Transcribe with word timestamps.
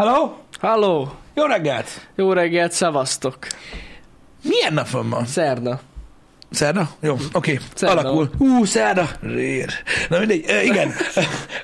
Halló? 0.00 0.36
Halló! 0.60 1.12
Jó 1.34 1.44
reggelt! 1.44 2.08
Jó 2.16 2.32
reggelt, 2.32 2.72
szevasztok! 2.72 3.38
Milyen 4.42 4.72
nap 4.72 4.90
van? 4.90 5.26
Szerda. 5.26 5.80
Szerda? 6.50 6.90
Jó, 7.00 7.12
oké, 7.12 7.28
okay. 7.32 7.58
Szerda. 7.74 8.00
alakul. 8.00 8.30
Hú, 8.38 8.64
szerda! 8.64 9.08
Rér. 9.22 9.68
Na 10.08 10.18
mindegy, 10.18 10.44
uh, 10.48 10.64
igen. 10.64 10.88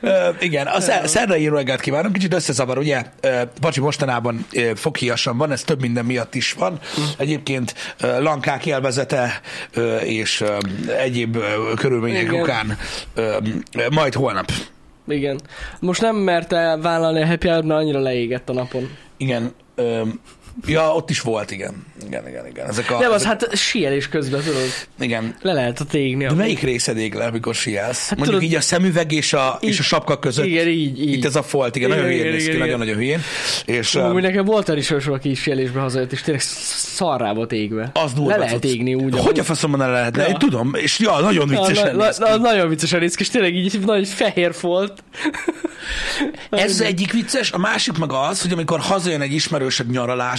uh, 0.02 0.11
igen, 0.38 0.66
a 0.66 0.80
szer- 0.80 1.09
szerdai 1.09 1.43
jó 1.43 1.54
reggelt 1.54 1.80
kívánom. 1.80 2.12
Kicsit 2.12 2.34
összezavar, 2.34 2.79
ugye? 2.79 3.04
Uh, 3.25 3.43
Pacsi 3.61 3.80
mostanában 3.80 4.46
uh, 4.53 4.75
foghíjasan 4.75 5.37
van, 5.37 5.53
ez 5.53 5.62
több 5.62 5.80
minden 5.80 6.05
miatt 6.05 6.34
is 6.34 6.53
van. 6.53 6.79
Egyébként 7.16 7.75
uh, 8.03 8.21
lankák 8.21 8.66
élvezete 8.66 9.41
uh, 9.77 9.84
és 10.11 10.41
uh, 10.41 10.57
egyéb 10.98 11.37
uh, 11.37 11.75
körülmények 11.75 12.23
Igen. 12.23 12.41
okán 12.41 12.79
uh, 13.16 13.37
majd 13.91 14.14
holnap. 14.14 14.52
Igen. 15.09 15.41
Most 15.80 16.01
nem 16.01 16.16
merte 16.16 16.77
vállalni 16.83 17.23
a 17.23 17.27
happy 17.27 17.48
hour 17.48 17.70
annyira 17.70 18.01
leégett 18.01 18.48
a 18.48 18.52
napon. 18.52 18.88
Igen, 19.16 19.52
um, 19.77 20.20
ja, 20.66 20.95
ott 20.95 21.10
is 21.10 21.20
volt, 21.20 21.51
igen. 21.51 21.84
Igen, 22.06 22.28
igen, 22.28 22.46
igen. 22.46 22.66
Ezek 22.69 22.91
a, 22.91 22.98
Nem, 22.98 23.10
az 23.10 23.15
ezek, 23.24 23.28
hát 23.28 23.56
síelés 23.56 24.09
közben, 24.09 24.41
tudod, 24.42 24.60
igen. 25.01 25.37
le 25.42 25.52
lehet 25.52 25.80
a 25.80 25.96
égni. 25.96 26.24
De 26.24 26.32
melyik 26.32 26.60
részed 26.60 26.96
ég 26.98 27.15
le, 27.15 27.24
amikor 27.24 27.55
sielsz? 27.55 28.09
Hát 28.09 28.19
Mondjuk 28.19 28.38
tudod- 28.38 28.51
így 28.52 28.56
a 28.59 28.60
szemüveg 28.60 29.12
és 29.12 29.32
a, 29.32 29.59
és 29.60 29.79
a 29.79 29.82
Így- 29.82 29.87
sapka 29.87 30.19
között. 30.19 30.45
Igen, 30.46 30.69
így, 30.69 31.01
így. 31.02 31.12
Itt 31.12 31.24
ez 31.24 31.37
a 31.37 31.42
folt, 31.42 31.77
igen, 31.77 31.88
Igen, 31.88 32.01
nagyon 32.02 32.16
hülyén 32.19 32.32
néz 32.32 32.48
ki, 32.48 32.56
nagyon-nagyon 32.56 32.96
hülyén. 32.96 33.20
És 33.65 33.95
uh, 33.95 34.20
nekem 34.20 34.45
volt 34.45 34.69
olyan 34.69 34.80
ismerős, 34.80 35.06
aki 35.06 35.30
is 35.30 35.41
síelésbe 35.41 35.80
hazajött, 35.80 36.12
és 36.12 36.20
tényleg 36.23 36.42
szarrá 36.42 37.32
volt 37.32 37.52
égve. 37.52 37.91
az 37.95 38.12
durva. 38.12 38.30
Le 38.30 38.37
lehet 38.37 38.65
égni 38.65 38.95
úgy. 38.95 39.18
Hogy 39.18 39.38
a 39.38 39.45
faszomban 39.45 39.80
le 39.80 39.87
lehetne? 39.87 40.23
Ja. 40.23 40.29
Én 40.29 40.38
tudom, 40.38 40.74
és 40.74 40.98
ja, 40.98 41.20
nagyon 41.20 41.48
Na, 41.48 41.60
viccesen 41.60 41.96
néz 41.96 42.18
na, 42.18 42.29
na, 42.29 42.37
nagyon 42.37 42.68
viccesen 42.68 43.01
néz 43.01 43.15
ki, 43.15 43.23
és 43.23 43.29
tényleg 43.29 43.54
így 43.54 43.79
nagy 43.84 44.09
fehér 44.09 44.54
folt. 44.54 45.02
Ez 46.51 46.80
egyik 46.80 47.12
vicces, 47.12 47.52
a 47.52 47.59
másik 47.59 47.99
meg 47.99 48.12
az, 48.12 48.43
hogy 48.43 48.52
amikor 48.52 48.80
hazajön 48.80 49.21
egy 49.21 49.32
ismerősöd 49.32 49.90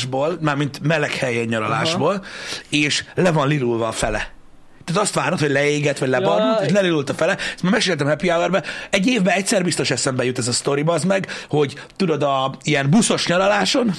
nyaralásból, 0.10 0.38
mármint 0.42 0.80
meleg 0.84 1.12
helyen 1.12 1.46
nyaralásból, 1.46 2.26
és 2.70 3.04
le 3.16 3.32
van 3.32 3.48
lirulva 3.48 3.88
a 3.88 3.92
fele. 3.92 4.36
Tehát 4.86 5.02
azt 5.02 5.14
várod, 5.14 5.40
hogy 5.40 5.52
leégett, 5.52 5.98
vagy 5.98 6.10
lebarnult, 6.10 6.62
és 6.62 6.72
lelilult 6.72 7.10
a 7.10 7.14
fele. 7.14 7.36
Ezt 7.36 7.64
már 7.64 7.72
meséltem 7.72 8.08
Happy 8.08 8.28
hour 8.28 8.64
Egy 8.90 9.08
évben 9.08 9.34
egyszer 9.34 9.64
biztos 9.64 9.92
eszembe 9.92 10.24
jut 10.24 10.38
ez 10.38 10.48
a 10.48 10.52
sztori, 10.52 10.84
az 10.86 11.04
meg, 11.04 11.28
hogy 11.50 11.80
tudod, 11.96 12.24
a 12.24 12.54
ilyen 12.64 12.90
buszos 12.90 13.28
nyaraláson 13.28 13.92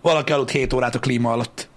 valaki 0.00 0.32
aludt 0.32 0.50
7 0.50 0.72
órát 0.72 0.94
a 0.94 0.98
klíma 0.98 1.32
alatt. 1.32 1.68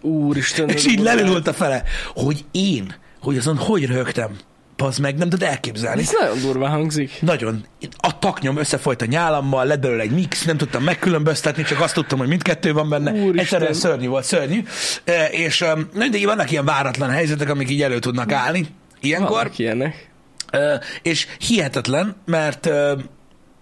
Úristen. 0.00 0.68
És 0.68 0.86
így 0.86 1.00
lelilult 1.00 1.46
a 1.46 1.52
fele. 1.52 1.82
Hogy 2.14 2.44
én, 2.50 2.94
hogy 3.20 3.36
azon 3.36 3.56
hogy 3.56 3.86
rögtem. 3.86 4.36
Pazd 4.80 5.00
meg, 5.00 5.16
nem 5.16 5.28
tudod 5.28 5.48
elképzelni. 5.48 6.00
Ez 6.00 6.10
nagyon 6.20 6.40
durva 6.40 6.68
hangzik. 6.68 7.22
Nagyon. 7.22 7.64
A 7.96 8.18
taknyom 8.18 8.56
összefolyt 8.56 9.02
a 9.02 9.04
nyálammal, 9.04 9.64
lett 9.64 9.80
belőle 9.80 10.02
egy 10.02 10.10
mix, 10.10 10.44
nem 10.44 10.56
tudtam 10.56 10.82
megkülönböztetni, 10.82 11.62
csak 11.62 11.80
azt 11.80 11.94
tudtam, 11.94 12.18
hogy 12.18 12.28
mindkettő 12.28 12.72
van 12.72 12.88
benne. 12.88 13.10
Úristen. 13.10 13.38
Egyszerűen 13.38 13.72
szörnyű 13.72 14.08
volt, 14.08 14.24
szörnyű. 14.24 14.62
E, 15.04 15.26
És 15.26 15.58
na, 15.92 16.08
de 16.08 16.18
vannak 16.24 16.50
ilyen 16.50 16.64
váratlan 16.64 17.10
helyzetek, 17.10 17.48
amik 17.48 17.70
így 17.70 17.82
elő 17.82 17.98
tudnak 17.98 18.32
állni 18.32 18.66
ilyenkor. 19.00 19.36
Vannak 19.36 19.58
ilyenek. 19.58 20.10
E, 20.50 20.80
És 21.02 21.26
hihetetlen, 21.38 22.16
mert 22.24 22.66
e, 22.66 22.96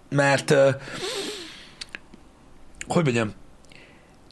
mert 0.09 0.51
e, 0.51 0.77
hogy 2.87 3.03
mondjam, 3.03 3.33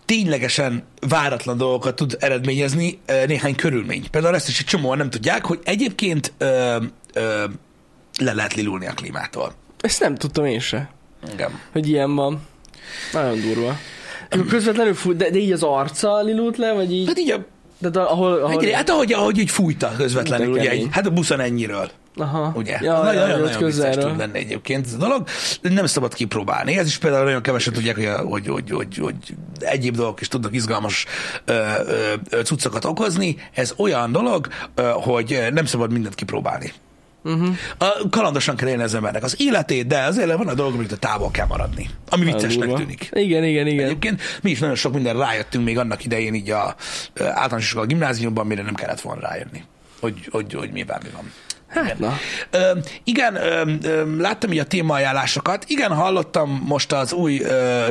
ténylegesen 0.07 0.83
váratlan 0.99 1.57
dolgokat 1.57 1.95
tud 1.95 2.17
eredményezni 2.19 2.99
néhány 3.25 3.55
körülmény. 3.55 4.09
Például 4.11 4.35
ezt 4.35 4.47
is 4.47 4.59
egy 4.59 4.65
csomóan 4.65 4.97
nem 4.97 5.09
tudják, 5.09 5.45
hogy 5.45 5.59
egyébként 5.63 6.33
ö, 6.37 6.77
ö, 7.13 7.43
le 8.19 8.33
lehet 8.33 8.53
lilulni 8.53 8.87
a 8.87 8.93
klímától. 8.93 9.53
Ezt 9.81 9.99
nem 9.99 10.15
tudtam 10.15 10.45
én 10.45 10.59
se, 10.59 10.89
Igen. 11.33 11.59
hogy 11.71 11.89
ilyen 11.89 12.15
van. 12.15 12.41
Nagyon 13.13 13.41
durva. 13.41 13.77
Közvetlenül 14.49 14.93
fut, 14.93 15.15
de, 15.15 15.29
de 15.29 15.37
így 15.37 15.51
az 15.51 15.63
arca 15.63 16.21
lilult 16.21 16.57
le, 16.57 16.73
vagy 16.73 16.93
így? 16.93 17.07
Hát 17.07 17.19
így 17.19 17.31
a, 17.31 17.45
De, 17.77 17.99
ahol, 17.99 18.33
ahol... 18.33 18.61
egy, 18.61 18.71
hát 18.71 18.89
ahogy, 18.89 19.13
ahogy 19.13 19.37
így 19.37 19.49
fújta 19.49 19.93
közvetlenül, 19.97 20.51
ugye, 20.51 20.69
egy, 20.69 20.87
hát 20.91 21.05
a 21.05 21.09
buszon 21.09 21.39
ennyiről, 21.39 21.89
Aha. 22.17 22.51
ugye? 22.55 22.77
Ja, 22.81 23.01
nagyon, 23.03 23.29
ja, 23.29 23.37
nagyon, 23.37 23.57
közelről. 23.57 24.09
tud 24.09 24.17
lenni 24.17 24.39
egyébként 24.39 24.85
ez 24.85 24.93
a 24.93 24.97
dolog. 24.97 25.27
Nem 25.61 25.85
szabad 25.85 26.13
kipróbálni. 26.13 26.77
Ez 26.77 26.87
is 26.87 26.97
például 26.97 27.23
nagyon 27.23 27.41
kevesen 27.41 27.73
tudják, 27.73 27.95
hogy, 27.95 28.05
a- 28.05 28.17
hogy, 28.17 28.47
hogy, 28.47 28.69
hogy, 28.69 28.97
hogy 28.97 29.15
egyéb 29.59 29.95
dolgok 29.95 30.21
is 30.21 30.27
tudnak 30.27 30.53
izgalmas 30.53 31.05
ö, 31.45 31.63
ö, 32.29 32.41
cuccokat 32.43 32.85
okozni. 32.85 33.35
Ez 33.53 33.73
olyan 33.77 34.11
dolog, 34.11 34.47
ö, 34.75 34.89
hogy 34.93 35.47
nem 35.53 35.65
szabad 35.65 35.91
mindent 35.91 36.15
kipróbálni. 36.15 36.71
Uh-huh. 37.23 37.47
A, 37.77 38.09
kalandosan 38.09 38.55
kell 38.55 38.67
élni 38.67 38.83
az 38.83 38.93
embernek 38.93 39.23
az 39.23 39.35
életét, 39.39 39.87
de 39.87 39.99
azért 40.03 40.33
van 40.37 40.47
a 40.47 40.53
dolog, 40.53 40.73
amit 40.73 40.91
a 40.91 40.97
távol 40.97 41.31
kell 41.31 41.45
maradni. 41.45 41.89
Ami 42.09 42.25
viccesnek 42.25 42.73
tűnik. 42.73 43.09
Igen, 43.11 43.43
igen, 43.43 43.67
igen. 43.67 43.85
Egyébként 43.85 44.21
mi 44.41 44.49
is 44.49 44.59
nagyon 44.59 44.75
sok 44.75 44.93
minden 44.93 45.17
rájöttünk 45.17 45.65
még 45.65 45.77
annak 45.77 46.03
idején 46.05 46.33
így 46.33 46.49
a 46.49 46.75
ö, 47.13 47.25
általános 47.25 47.63
iskola 47.65 47.85
gimnáziumban, 47.85 48.47
mire 48.47 48.61
nem 48.61 48.73
kellett 48.75 49.01
volna 49.01 49.21
rájönni, 49.21 49.63
hogy, 49.99 50.27
hogy, 50.31 50.53
hogy 50.53 50.71
mi 50.71 50.83
bármi 50.83 51.09
van. 51.13 51.31
Hát, 51.83 51.99
na. 51.99 52.13
Ö, 52.51 52.71
igen, 53.03 53.35
ö, 53.35 53.71
ö, 53.83 54.17
láttam 54.17 54.51
így 54.51 54.59
a 54.59 54.63
témaajánlásokat. 54.63 55.65
Igen, 55.67 55.91
hallottam 55.91 56.63
most 56.65 56.91
az 56.91 57.13
új 57.13 57.41
ö, 57.41 57.85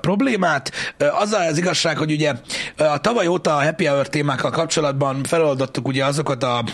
problémát. 0.00 0.72
Ö, 0.96 1.06
azzal 1.06 1.46
az 1.46 1.58
igazság, 1.58 1.98
hogy 1.98 2.10
ugye 2.12 2.32
a 2.76 2.98
tavaly 3.00 3.26
óta 3.26 3.56
a 3.56 3.62
Happy 3.62 3.84
Hour 3.84 4.08
témákkal 4.08 4.50
kapcsolatban 4.50 5.22
feloldottuk 5.22 5.88
ugye 5.88 6.04
azokat 6.04 6.42
a 6.42 6.64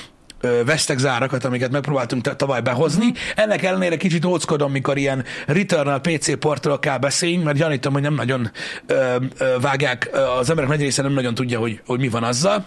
ö, 0.41 0.65
vesztegzárakat, 0.65 1.45
amiket 1.45 1.71
megpróbáltunk 1.71 2.37
tavaly 2.37 2.61
behozni. 2.61 3.06
Mhm. 3.06 3.17
Ennek 3.37 3.62
ellenére 3.62 3.97
kicsit 3.97 4.25
óckodom, 4.25 4.73
mikor 4.73 4.97
ilyen 4.97 5.25
Returnal 5.47 6.00
PC 6.00 6.39
portról 6.39 6.79
kell 6.79 6.99
beszéljünk, 6.99 7.44
mert 7.44 7.56
gyanítom, 7.56 7.93
hogy 7.93 8.03
nem 8.03 8.15
nagyon 8.15 8.50
ö, 8.87 9.17
ö, 9.39 9.56
vágják, 9.61 10.11
az 10.39 10.50
emberek 10.50 10.71
nagy 10.71 10.81
része 10.81 11.03
nem 11.03 11.12
nagyon 11.12 11.34
tudja, 11.34 11.59
hogy, 11.59 11.81
hogy 11.87 11.99
mi 11.99 12.09
van 12.09 12.25
azzal. 12.25 12.67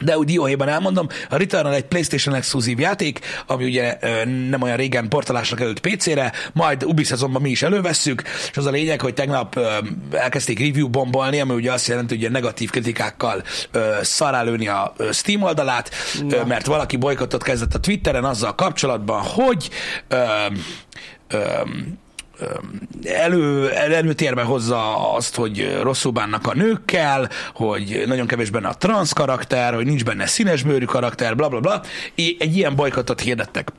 De 0.00 0.18
úgy 0.18 0.26
dióhéjban 0.26 0.68
elmondom, 0.68 1.06
a 1.28 1.36
Returnal 1.36 1.74
egy 1.74 1.84
PlayStation 1.84 2.34
exkluzív 2.34 2.80
játék, 2.80 3.20
ami 3.46 3.64
ugye 3.64 3.98
nem 4.48 4.62
olyan 4.62 4.76
régen 4.76 5.08
portolásra 5.08 5.56
került 5.56 5.80
PC-re, 5.80 6.32
majd 6.52 6.84
Ubi 6.84 7.04
szezonban 7.04 7.42
mi 7.42 7.50
is 7.50 7.62
elővesszük, 7.62 8.22
és 8.50 8.56
az 8.56 8.66
a 8.66 8.70
lényeg, 8.70 9.00
hogy 9.00 9.14
tegnap 9.14 9.60
elkezdték 10.10 10.58
review 10.58 10.88
bombolni, 10.88 11.40
ami 11.40 11.54
ugye 11.54 11.72
azt 11.72 11.86
jelenti, 11.86 12.18
hogy 12.18 12.30
negatív 12.30 12.70
kritikákkal 12.70 13.42
szarálőni 14.02 14.68
a 14.68 14.94
Steam 15.12 15.42
oldalát, 15.42 15.90
ö, 16.30 16.44
mert 16.44 16.66
valaki 16.66 16.96
bolykottot 16.96 17.42
kezdett 17.42 17.74
a 17.74 17.80
Twitteren 17.80 18.24
azzal 18.24 18.54
kapcsolatban, 18.54 19.22
hogy 19.22 19.70
ö, 20.08 20.24
ö, 21.28 21.38
elő, 23.04 23.70
előtérbe 23.70 24.42
hozza 24.42 25.12
azt, 25.14 25.34
hogy 25.34 25.78
rosszul 25.82 26.12
bánnak 26.12 26.46
a 26.46 26.54
nőkkel, 26.54 27.28
hogy 27.54 28.02
nagyon 28.06 28.26
kevés 28.26 28.50
benne 28.50 28.68
a 28.68 28.74
transz 28.74 29.12
karakter, 29.12 29.74
hogy 29.74 29.86
nincs 29.86 30.04
benne 30.04 30.26
színesbőrű 30.26 30.84
karakter, 30.84 31.36
bla 31.36 31.48
bla 31.48 31.60
bla. 31.60 31.82
Egy 32.14 32.56
ilyen 32.56 32.76
bolykottot 32.76 33.20
hirdettek. 33.20 33.72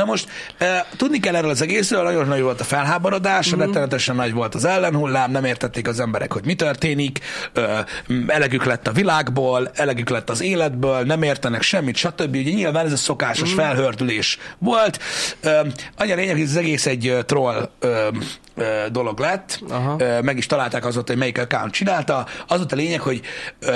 Na 0.00 0.06
most 0.06 0.28
e, 0.58 0.86
tudni 0.96 1.20
kell 1.20 1.36
erről 1.36 1.50
az 1.50 1.62
egészről, 1.62 2.02
nagyon 2.02 2.26
nagy 2.26 2.40
volt 2.40 2.60
a 2.60 2.64
felháborodás, 2.64 3.48
mm-hmm. 3.48 3.58
rettenetesen 3.58 4.16
nagy 4.16 4.32
volt 4.32 4.54
az 4.54 4.64
ellenhullám, 4.64 5.30
nem 5.30 5.44
értették 5.44 5.88
az 5.88 6.00
emberek, 6.00 6.32
hogy 6.32 6.44
mi 6.44 6.54
történik, 6.54 7.18
e, 7.54 7.84
elegük 8.26 8.64
lett 8.64 8.86
a 8.86 8.92
világból, 8.92 9.70
elegük 9.74 10.08
lett 10.08 10.30
az 10.30 10.42
életből, 10.42 11.02
nem 11.02 11.22
értenek 11.22 11.62
semmit, 11.62 11.96
stb. 11.96 12.34
Ugye 12.34 12.50
nyilván 12.50 12.86
ez 12.86 12.92
a 12.92 12.96
szokásos 12.96 13.52
mm. 13.52 13.56
felhördülés 13.56 14.38
volt. 14.58 15.00
E, 15.40 15.66
annyi 15.96 16.12
a 16.12 16.14
lényeg, 16.14 16.34
hogy 16.34 16.44
ez 16.44 16.50
az 16.50 16.56
egész 16.56 16.86
egy 16.86 17.16
troll 17.26 17.70
ö, 17.78 18.08
dolog 18.92 19.18
lett, 19.18 19.60
Aha. 19.68 19.96
Meg 20.22 20.36
is 20.36 20.46
találták 20.46 20.84
azóta, 20.84 21.12
hogy 21.12 21.20
melyik 21.20 21.38
account 21.38 21.72
csinálta. 21.72 22.26
Az 22.46 22.56
volt 22.56 22.72
a 22.72 22.76
lényeg, 22.76 23.00
hogy 23.00 23.20
ö, 23.58 23.68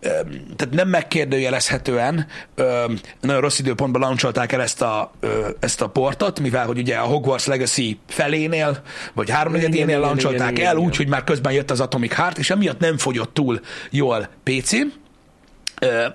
ö, 0.00 0.08
tehát 0.56 0.74
nem 0.74 0.88
megkérdőjelezhetően 0.88 2.26
ö, 2.54 2.92
nagyon 3.20 3.40
rossz 3.40 3.58
időpontban 3.58 4.00
launcholták 4.00 4.52
el 4.52 4.62
ezt 4.62 4.82
a, 4.82 5.10
ö, 5.20 5.48
ezt 5.60 5.80
a 5.80 5.88
portot, 5.88 6.40
mivel 6.40 6.66
hogy 6.66 6.78
ugye 6.78 6.96
a 6.96 7.04
Hogwarts 7.04 7.46
Legacy 7.46 7.98
felénél, 8.08 8.82
vagy 9.12 9.30
háromnegyedénél 9.30 9.98
launcholták 9.98 10.58
el, 10.58 10.76
úgy, 10.76 10.96
hogy 10.96 11.08
már 11.08 11.24
közben 11.24 11.52
jött 11.52 11.70
az 11.70 11.80
Atomic 11.80 12.14
Heart, 12.14 12.38
és 12.38 12.50
emiatt 12.50 12.80
nem 12.80 12.98
fogyott 12.98 13.34
túl 13.34 13.60
jól 13.90 14.28
PC-n. 14.42 15.02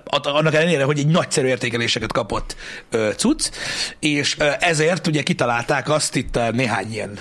Annak 0.04 0.54
ellenére, 0.54 0.84
hogy 0.84 0.98
egy 0.98 1.06
nagyszerű 1.06 1.46
értékeléseket 1.46 2.12
kapott 2.12 2.56
cucc, 3.16 3.50
és 3.98 4.36
ezért 4.60 5.06
ugye 5.06 5.22
kitalálták 5.22 5.88
azt 5.88 6.16
itt 6.16 6.38
néhány 6.52 6.92
ilyen 6.92 7.18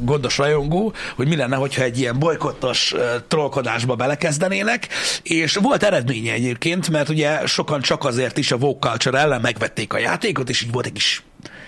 gondos 0.00 0.38
rajongó, 0.38 0.92
hogy 1.16 1.28
mi 1.28 1.36
lenne, 1.36 1.56
hogyha 1.56 1.82
egy 1.82 1.98
ilyen 1.98 2.18
bolykottos 2.18 2.94
trollkodásba 3.28 3.94
belekezdenének, 3.94 4.88
és 5.22 5.54
volt 5.54 5.82
eredménye 5.82 6.32
egyébként, 6.32 6.90
mert 6.90 7.08
ugye 7.08 7.46
sokan 7.46 7.80
csak 7.80 8.04
azért 8.04 8.38
is 8.38 8.52
a 8.52 8.56
woke 8.56 8.88
culture 8.88 9.18
ellen 9.18 9.40
megvették 9.40 9.92
a 9.92 9.98
játékot, 9.98 10.48
és 10.48 10.62
így 10.62 10.72
volt 10.72 10.86
egy 10.86 10.92
kis 10.92 11.22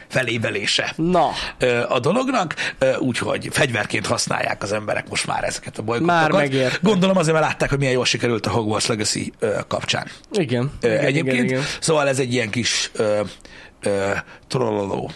felévelése 0.08 0.92
Na, 0.96 1.28
a 1.88 1.98
dolognak, 1.98 2.54
úgyhogy 2.98 3.48
fegyverként 3.50 4.06
használják 4.06 4.62
az 4.62 4.72
emberek 4.72 5.08
most 5.08 5.26
már 5.26 5.44
ezeket 5.44 5.78
a 5.78 5.82
bolykottokat. 5.82 6.20
Már 6.20 6.32
megérte. 6.32 6.78
Gondolom 6.82 7.16
azért, 7.16 7.34
mert 7.36 7.48
látták, 7.48 7.68
hogy 7.68 7.78
milyen 7.78 7.92
jól 7.92 8.04
sikerült 8.04 8.46
a 8.46 8.50
Hogwarts 8.50 8.86
Legacy 8.86 9.32
kapcsán. 9.68 10.06
igen. 10.32 10.72
Igen, 10.80 10.98
Egyébként, 10.98 11.34
Igen, 11.34 11.44
igen. 11.44 11.62
szóval 11.80 12.08
ez 12.08 12.18
egy 12.18 12.32
ilyen 12.32 12.50
kis 12.50 12.90
trolloló. 14.48 15.10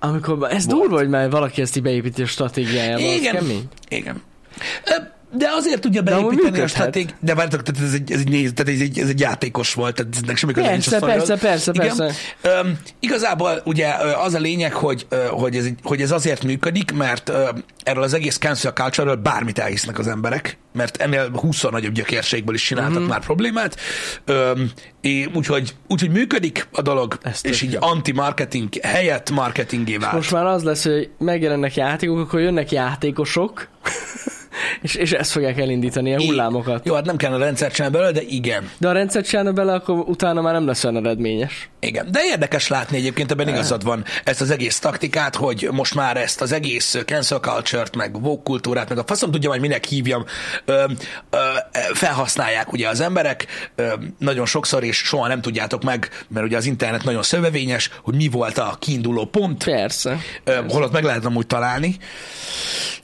Amikor, 0.00 0.52
ez 0.52 0.66
Volt. 0.66 0.80
durva, 0.80 0.96
hogy 0.96 1.08
már 1.08 1.30
valaki 1.30 1.60
ezt 1.60 1.76
így 1.76 1.82
beépíti 1.82 2.22
a 2.22 2.26
stratégiájába, 2.26 3.00
Igen. 3.02 3.34
kemény. 3.34 3.62
Igen. 3.88 4.22
De 5.32 5.48
azért 5.56 5.80
tudja 5.80 6.02
beépíteni 6.02 6.60
a 6.60 6.66
stratég... 6.66 7.14
De 7.20 7.34
várjátok, 7.34 7.62
tehát 7.62 7.82
ez 7.88 7.92
egy, 7.92 8.12
ez, 8.12 8.18
egy 8.20 8.28
néz, 8.28 8.52
tehát 8.54 8.72
ez, 8.74 8.80
egy, 8.80 8.98
ez 8.98 9.08
egy 9.08 9.20
játékos 9.20 9.74
volt, 9.74 9.94
tehát 9.94 10.14
ennek 10.22 10.36
semmi 10.36 10.52
köze 10.52 10.70
nincs 10.70 10.86
a 10.86 10.90
Persze, 10.98 11.06
persze, 11.06 11.36
persze, 11.36 11.70
Igen. 11.74 11.96
persze. 11.96 12.14
Öm, 12.42 12.78
igazából 13.00 13.62
ugye 13.64 13.88
az 14.24 14.34
a 14.34 14.38
lényeg, 14.38 14.72
hogy, 14.72 15.06
hogy, 15.30 15.56
ez, 15.56 15.66
hogy 15.82 16.00
ez 16.00 16.10
azért 16.10 16.44
működik, 16.44 16.92
mert 16.92 17.32
erről 17.82 18.02
az 18.02 18.14
egész 18.14 18.38
cancel 18.38 18.72
culture 18.72 19.14
bármit 19.14 19.58
elhisznek 19.58 19.98
az 19.98 20.06
emberek, 20.08 20.58
mert 20.72 20.96
ennél 20.96 21.30
20 21.30 21.62
nagyobb 21.62 21.92
gyökérségből 21.92 22.54
is 22.54 22.62
csináltak 22.62 22.92
Mhm. 22.94 23.02
mm. 23.02 23.06
már 23.08 23.20
problémát. 23.20 23.76
És 25.00 25.28
úgyhogy, 25.34 25.74
úgyhogy 25.88 26.10
működik 26.10 26.68
a 26.72 26.82
dolog, 26.82 27.18
Ez 27.22 27.40
és 27.42 27.62
így 27.62 27.76
anti-marketing 27.80 28.68
helyett 28.82 29.30
marketingé 29.30 29.96
vált. 29.96 30.12
Most 30.12 30.32
már 30.32 30.46
az 30.46 30.62
lesz, 30.62 30.84
hogy 30.84 31.10
megjelennek 31.18 31.74
játékok, 31.76 32.18
akkor 32.18 32.40
jönnek 32.40 32.70
játékosok, 32.72 33.68
és, 34.82 34.94
és 34.94 35.12
ezt 35.12 35.30
fogják 35.30 35.58
elindítani, 35.58 36.14
a 36.14 36.22
hullámokat. 36.22 36.86
Jó, 36.86 36.94
hát 36.94 37.04
nem 37.04 37.16
kell 37.16 37.32
a 37.32 37.38
rendszer 37.38 37.72
csinálni 37.72 37.96
belőle, 37.96 38.12
de 38.12 38.22
igen. 38.28 38.70
De 38.78 38.86
ha 38.86 38.92
rendszert 38.92 39.26
csinálna 39.26 39.52
bele, 39.52 39.72
akkor 39.72 39.98
utána 39.98 40.40
már 40.40 40.52
nem 40.52 40.66
lesz 40.66 40.84
olyan 40.84 41.04
eredményes. 41.04 41.68
Igen, 41.80 42.08
de 42.10 42.20
érdekes 42.24 42.68
látni 42.68 42.96
egyébként, 42.96 43.30
ebben 43.30 43.48
igazad 43.48 43.84
van 43.84 44.04
ezt 44.24 44.40
az 44.40 44.50
egész 44.50 44.78
taktikát, 44.78 45.36
hogy 45.36 45.68
most 45.72 45.94
már 45.94 46.16
ezt 46.16 46.40
az 46.40 46.52
egész 46.52 46.96
cancel 47.04 47.38
culture-t, 47.38 47.96
meg 47.96 48.16
woke 48.16 48.42
kultúrát, 48.42 48.88
meg 48.88 48.98
a 48.98 49.04
faszom 49.06 49.30
tudja 49.30 49.48
majd 49.48 49.60
minek 49.60 49.84
hívjam, 49.84 50.24
ö, 50.64 50.84
ö, 51.30 51.36
felhasználják 51.92 52.72
ugye 52.72 52.88
az 52.88 53.00
emberek 53.00 53.46
ö, 53.74 53.92
nagyon 54.18 54.46
sokszor, 54.46 54.84
és 54.84 54.96
soha 54.96 55.28
nem 55.28 55.40
tudjátok 55.40 55.82
meg, 55.82 56.08
mert 56.28 56.46
ugye 56.46 56.56
az 56.56 56.66
internet 56.66 57.04
nagyon 57.04 57.22
szövevényes, 57.22 57.90
hogy 58.02 58.14
mi 58.14 58.28
volt 58.28 58.58
a 58.58 58.76
kiinduló 58.80 59.24
pont, 59.24 59.64
Persze. 59.64 60.18
Ö, 60.44 60.60
holott 60.68 60.92
meg 60.92 61.04
lehet 61.04 61.24
amúgy 61.24 61.46
találni. 61.46 61.96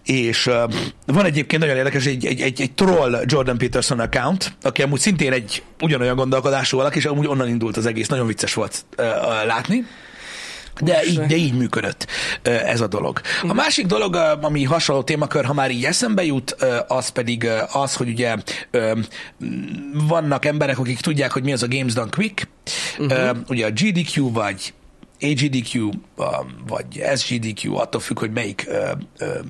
És 0.05 0.47
uh, 0.47 0.73
van 1.07 1.25
egyébként 1.25 1.44
nagyon 1.51 1.77
érdekes 1.77 2.07
egy, 2.07 2.27
egy, 2.27 2.41
egy, 2.41 2.61
egy 2.61 2.73
troll 2.73 3.23
Jordan 3.25 3.59
Peterson 3.59 4.01
account, 4.01 4.57
aki 4.63 4.83
amúgy 4.83 5.01
szintén 5.01 5.33
egy 5.33 5.63
ugyanolyan 5.81 6.17
gondolkodású 6.17 6.77
valaki, 6.77 6.99
és 6.99 7.05
amúgy 7.05 7.27
onnan 7.27 7.49
indult 7.49 7.77
az 7.77 7.87
egész. 7.87 8.09
Nagyon 8.09 8.27
vicces 8.27 8.55
volt 8.55 8.85
uh, 8.99 9.07
uh, 9.07 9.47
látni. 9.47 9.87
De 10.81 11.05
így, 11.07 11.21
de 11.21 11.37
így 11.37 11.55
működött 11.55 12.07
ez 12.43 12.81
a 12.81 12.87
dolog. 12.87 13.21
A 13.43 13.53
másik 13.53 13.87
dolog, 13.87 14.15
ami 14.41 14.65
hasonló 14.65 15.03
témakör, 15.03 15.45
ha 15.45 15.53
már 15.53 15.71
így 15.71 15.85
eszembe 15.85 16.25
jut, 16.25 16.57
az 16.89 17.09
pedig 17.09 17.49
az, 17.73 17.95
hogy 17.95 18.09
ugye 18.09 18.37
vannak 20.09 20.45
emberek, 20.45 20.79
akik 20.79 21.01
tudják, 21.01 21.33
hogy 21.33 21.43
mi 21.43 21.53
az 21.53 21.63
a 21.63 21.69
Games 21.69 21.93
Done 21.93 22.11
Quick. 22.11 22.49
Uh-huh. 22.99 23.37
Ugye 23.49 23.67
a 23.67 23.71
GDQ 23.71 24.33
vagy 24.33 24.75
AGDQ 25.25 25.91
vagy 26.67 27.03
SGDQ, 27.17 27.77
attól 27.77 28.01
függ, 28.01 28.19
hogy 28.19 28.31
melyik 28.31 28.69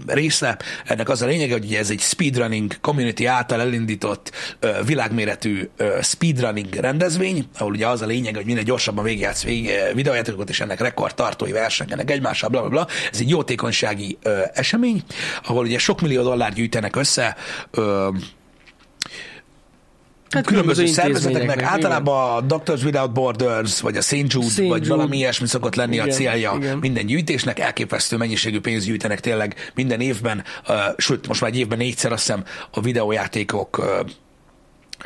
része. 0.07 0.59
Ennek 0.85 1.09
az 1.09 1.23
a 1.23 1.27
lényege, 1.27 1.53
hogy 1.53 1.75
ez 1.75 1.91
egy 1.91 2.01
speedrunning 2.01 2.81
community 2.81 3.25
által 3.27 3.61
elindított 3.61 4.33
világméretű 4.87 5.69
speedrunning 6.03 6.75
rendezvény, 6.75 7.49
ahol 7.59 7.73
ugye 7.73 7.87
az 7.87 8.03
a 8.03 8.07
lényeg, 8.07 8.35
hogy 8.37 8.45
minél 8.45 8.63
gyorsabban 8.63 9.05
végigjátsz 9.05 9.45
vég, 9.45 9.71
videójátékokat, 9.95 10.49
és 10.49 10.61
ennek 10.61 10.81
rekordtartói 10.81 11.53
versengenek 11.53 12.11
egymással, 12.11 12.49
bla, 12.49 12.61
bla, 12.61 12.71
bla. 12.71 12.87
Ez 13.13 13.21
egy 13.21 13.29
jótékonysági 13.29 14.19
esemény, 14.53 15.03
ahol 15.45 15.65
ugye 15.65 15.79
sok 15.79 16.01
millió 16.01 16.23
dollár 16.23 16.53
gyűjtenek 16.53 16.97
össze 16.97 17.37
Hát 20.35 20.47
különböző 20.47 20.87
szervezeteknek, 20.87 21.63
általában 21.63 22.37
a 22.37 22.41
Doctors 22.41 22.83
Without 22.83 23.13
Borders, 23.13 23.81
vagy 23.81 23.97
a 23.97 24.01
St. 24.01 24.13
Jude, 24.13 24.49
St. 24.49 24.59
vagy 24.59 24.83
Jude. 24.83 24.89
valami 24.89 25.17
ilyesmi 25.17 25.47
szokott 25.47 25.75
lenni 25.75 25.95
Igen, 25.95 26.09
a 26.09 26.13
célja 26.13 26.53
igen. 26.57 26.79
minden 26.79 27.07
gyűjtésnek, 27.07 27.59
elképesztő 27.59 28.17
mennyiségű 28.17 28.61
pénzt 28.61 28.87
gyűjtenek 28.87 29.21
tényleg 29.21 29.71
minden 29.75 30.01
évben, 30.01 30.45
uh, 30.69 30.77
sőt, 30.97 31.29
most 31.29 31.41
már 31.41 31.51
egy 31.51 31.59
évben 31.59 31.79
négyszer 31.79 32.13
azt 32.13 32.27
hiszem 32.27 32.45
a 32.71 32.81
videójátékok 32.81 33.79
uh, 33.79 33.85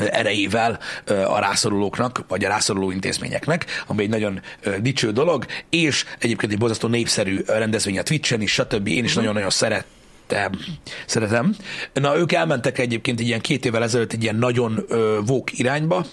erejével 0.07 0.79
a 1.07 1.39
rászorulóknak, 1.39 2.25
vagy 2.29 2.45
a 2.45 2.49
rászoruló 2.49 2.91
intézményeknek, 2.91 3.67
ami 3.87 4.03
egy 4.03 4.09
nagyon 4.09 4.41
dicső 4.81 5.13
dolog, 5.13 5.47
és 5.71 6.05
egyébként 6.19 6.53
egy 6.53 6.59
borzasztó 6.59 6.89
népszerű 6.89 7.41
rendezvény 7.47 7.99
a 7.99 8.03
Twitch-en 8.03 8.41
is, 8.41 8.53
stb. 8.53 8.89
Én 8.89 9.05
is 9.05 9.15
nagyon-nagyon 9.15 9.51
szeretem. 10.29 10.61
Szeretem. 11.07 11.55
Na, 11.93 12.19
ők 12.19 12.33
elmentek 12.33 12.79
egyébként 12.79 13.21
egy 13.21 13.27
ilyen 13.27 13.41
két 13.41 13.65
évvel 13.65 13.83
ezelőtt 13.83 14.13
egy 14.13 14.23
ilyen 14.23 14.37
nagyon 14.37 14.85
ö, 14.89 15.19
vók 15.27 15.59
irányba, 15.59 16.05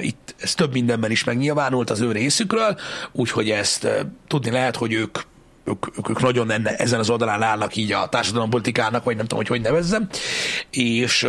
itt 0.00 0.34
ez 0.38 0.54
több 0.54 0.72
mindenben 0.72 1.10
is 1.10 1.24
megnyilvánult 1.24 1.90
az 1.90 2.00
ő 2.00 2.12
részükről, 2.12 2.78
úgyhogy 3.12 3.50
ezt 3.50 3.88
tudni 4.26 4.50
lehet, 4.50 4.76
hogy 4.76 4.92
ők 4.92 5.18
ők, 5.64 5.86
ők, 5.98 6.08
ők 6.08 6.20
nagyon 6.20 6.50
enne, 6.50 6.76
ezen 6.76 6.98
az 6.98 7.10
oldalán 7.10 7.42
állnak 7.42 7.76
így 7.76 7.92
a 7.92 8.08
társadalompolitikának, 8.08 9.04
vagy 9.04 9.16
nem 9.16 9.26
tudom, 9.26 9.38
hogy 9.38 9.48
hogy 9.48 9.60
nevezzem, 9.60 10.08
és 10.70 11.26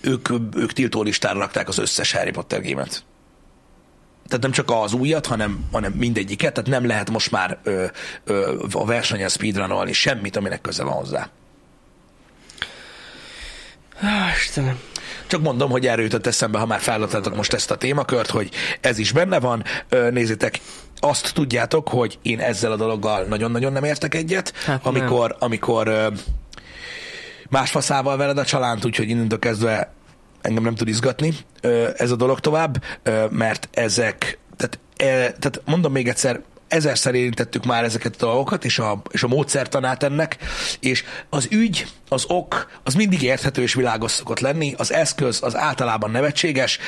ők, 0.00 0.28
ők 0.56 0.72
tiltó 0.72 1.02
listára 1.02 1.38
rakták 1.38 1.68
az 1.68 1.78
összes 1.78 2.12
Harry 2.12 2.30
Potter 2.30 2.60
gémet. 2.60 3.04
Tehát 4.26 4.42
nem 4.42 4.50
csak 4.50 4.70
az 4.70 4.92
újat, 4.92 5.26
hanem, 5.26 5.64
hanem 5.72 5.92
mindegyiket, 5.92 6.52
tehát 6.52 6.70
nem 6.70 6.86
lehet 6.86 7.10
most 7.10 7.30
már 7.30 7.58
ö, 7.62 7.84
ö, 8.24 8.62
a 8.72 8.84
versenyen 8.84 9.28
speedrunolni 9.28 9.92
semmit, 9.92 10.36
aminek 10.36 10.60
köze 10.60 10.82
van 10.84 10.92
hozzá. 10.92 11.28
Á, 14.00 14.30
Istenem. 14.36 14.80
Csak 15.26 15.40
mondom, 15.40 15.70
hogy 15.70 15.86
erről 15.86 16.04
jutott 16.04 16.26
eszembe, 16.26 16.58
ha 16.58 16.66
már 16.66 16.80
feladtátok 16.80 17.36
most 17.36 17.52
ezt 17.52 17.70
a 17.70 17.76
témakört, 17.76 18.30
hogy 18.30 18.50
ez 18.80 18.98
is 18.98 19.12
benne 19.12 19.40
van. 19.40 19.64
Nézzétek, 20.10 20.60
azt 21.00 21.34
tudjátok, 21.34 21.88
hogy 21.88 22.18
én 22.22 22.40
ezzel 22.40 22.72
a 22.72 22.76
dologgal 22.76 23.22
nagyon-nagyon 23.24 23.72
nem 23.72 23.84
értek 23.84 24.14
egyet, 24.14 24.52
Hát 24.56 24.84
nem. 24.84 24.94
amikor, 24.94 25.36
amikor 25.38 25.88
ö, 25.88 26.08
más 27.50 27.70
faszával 27.70 28.16
vered 28.16 28.38
a 28.38 28.44
csalánt, 28.44 28.84
úgyhogy 28.84 29.08
innentől 29.08 29.38
kezdve 29.38 29.92
engem 30.46 30.62
nem 30.62 30.74
tud 30.74 30.88
izgatni 30.88 31.34
ez 31.96 32.10
a 32.10 32.16
dolog 32.16 32.40
tovább, 32.40 32.82
mert 33.30 33.68
ezek, 33.72 34.38
tehát, 34.56 34.78
e, 34.96 35.32
tehát 35.32 35.62
mondom 35.64 35.92
még 35.92 36.08
egyszer, 36.08 36.40
ezerszer 36.68 37.14
érintettük 37.14 37.64
már 37.64 37.84
ezeket 37.84 38.22
a 38.22 38.26
dolgokat, 38.26 38.64
és 38.64 38.78
a, 38.78 39.02
és 39.10 39.22
a 39.22 39.28
módszertanát 39.28 40.02
ennek, 40.02 40.36
és 40.80 41.04
az 41.28 41.48
ügy, 41.50 41.86
az 42.08 42.24
ok, 42.28 42.70
az 42.82 42.94
mindig 42.94 43.22
érthető 43.22 43.62
és 43.62 43.74
világos 43.74 44.10
szokott 44.10 44.40
lenni, 44.40 44.74
az 44.76 44.92
eszköz 44.92 45.42
az 45.42 45.56
általában 45.56 46.10
nevetséges, 46.10 46.78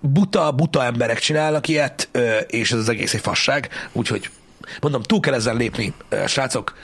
buta, 0.00 0.50
buta 0.50 0.84
emberek 0.84 1.18
csinálnak 1.18 1.68
ilyet, 1.68 2.08
és 2.46 2.72
ez 2.72 2.78
az 2.78 2.88
egész 2.88 3.14
egy 3.14 3.20
fasság, 3.20 3.68
úgyhogy 3.92 4.30
mondom, 4.80 5.02
túl 5.02 5.20
kell 5.20 5.34
ezen 5.34 5.56
lépni, 5.56 5.94
srácok, 6.26 6.74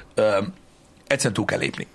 egyszerűen 1.07 1.35
túl 1.35 1.45
kell 1.45 1.59
lépni. 1.59 1.87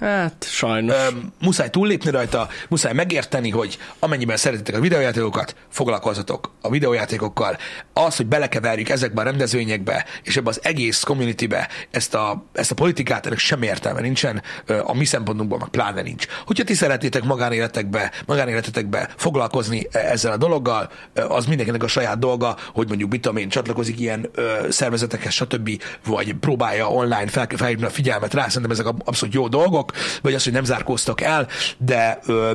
Hát, 0.00 0.46
sajnos. 0.48 0.94
Ö, 0.94 1.08
muszáj 1.40 1.70
túllépni 1.70 2.10
rajta, 2.10 2.48
muszáj 2.68 2.92
megérteni, 2.92 3.50
hogy 3.50 3.78
amennyiben 3.98 4.36
szeretitek 4.36 4.74
a 4.74 4.80
videójátékokat, 4.80 5.54
foglalkozzatok 5.68 6.52
a 6.60 6.70
videójátékokkal. 6.70 7.56
Az, 7.92 8.16
hogy 8.16 8.26
belekeverjük 8.26 8.88
ezekbe 8.88 9.20
a 9.20 9.24
rendezvényekbe, 9.24 10.04
és 10.22 10.36
ebbe 10.36 10.48
az 10.48 10.60
egész 10.62 11.02
communitybe 11.02 11.68
ezt 11.90 12.14
a, 12.14 12.44
ezt 12.52 12.70
a 12.70 12.74
politikát, 12.74 13.26
ennek 13.26 13.38
semmi 13.38 13.66
értelme 13.66 14.00
nincsen, 14.00 14.42
a 14.82 14.94
mi 14.94 15.04
szempontunkból 15.04 15.58
meg 15.58 15.68
pláne 15.68 16.02
nincs. 16.02 16.26
Hogyha 16.46 16.64
ti 16.64 16.74
szeretitek 16.74 17.22
magánéletekbe, 17.22 18.12
magánéletetekbe 18.26 19.08
foglalkozni 19.16 19.86
e- 19.90 19.98
ezzel 19.98 20.32
a 20.32 20.36
dologgal, 20.36 20.90
az 21.28 21.46
mindenkinek 21.46 21.82
a 21.82 21.88
saját 21.88 22.18
dolga, 22.18 22.56
hogy 22.72 22.88
mondjuk 22.88 23.10
mit 23.10 23.30
én, 23.36 23.48
csatlakozik 23.48 24.00
ilyen 24.00 24.30
ö, 24.34 24.66
szervezetekhez, 24.70 25.32
stb., 25.32 25.82
vagy 26.06 26.34
próbálja 26.34 26.90
online 26.90 27.26
fel, 27.26 27.46
felhívni 27.56 27.84
a 27.84 27.90
figyelmet 27.90 28.34
rá, 28.34 28.46
szerintem 28.46 28.70
ezek 28.70 28.86
abszolút 28.86 29.34
jó 29.34 29.48
dolgok, 29.48 29.87
vagy 30.22 30.34
az, 30.34 30.44
hogy 30.44 30.52
nem 30.52 30.64
zárkóztak 30.64 31.20
el, 31.20 31.46
de 31.78 32.18
ö, 32.26 32.52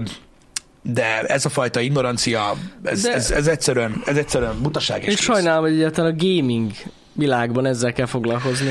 de 0.85 1.21
ez 1.21 1.45
a 1.45 1.49
fajta 1.49 1.79
ignorancia, 1.79 2.53
ez, 2.83 3.01
De- 3.01 3.13
ez, 3.13 3.31
ez, 3.31 3.47
egyszerűen, 3.47 4.01
ez 4.05 4.17
egyszerűen 4.17 4.61
butaság 4.61 5.03
és 5.03 5.07
kész. 5.15 5.19
sajnálom, 5.23 5.63
hogy 5.63 5.73
egyáltalán 5.73 6.11
a 6.13 6.15
gaming 6.25 6.71
világban 7.15 7.65
ezzel 7.65 7.93
kell 7.93 8.05
foglalkozni. 8.05 8.67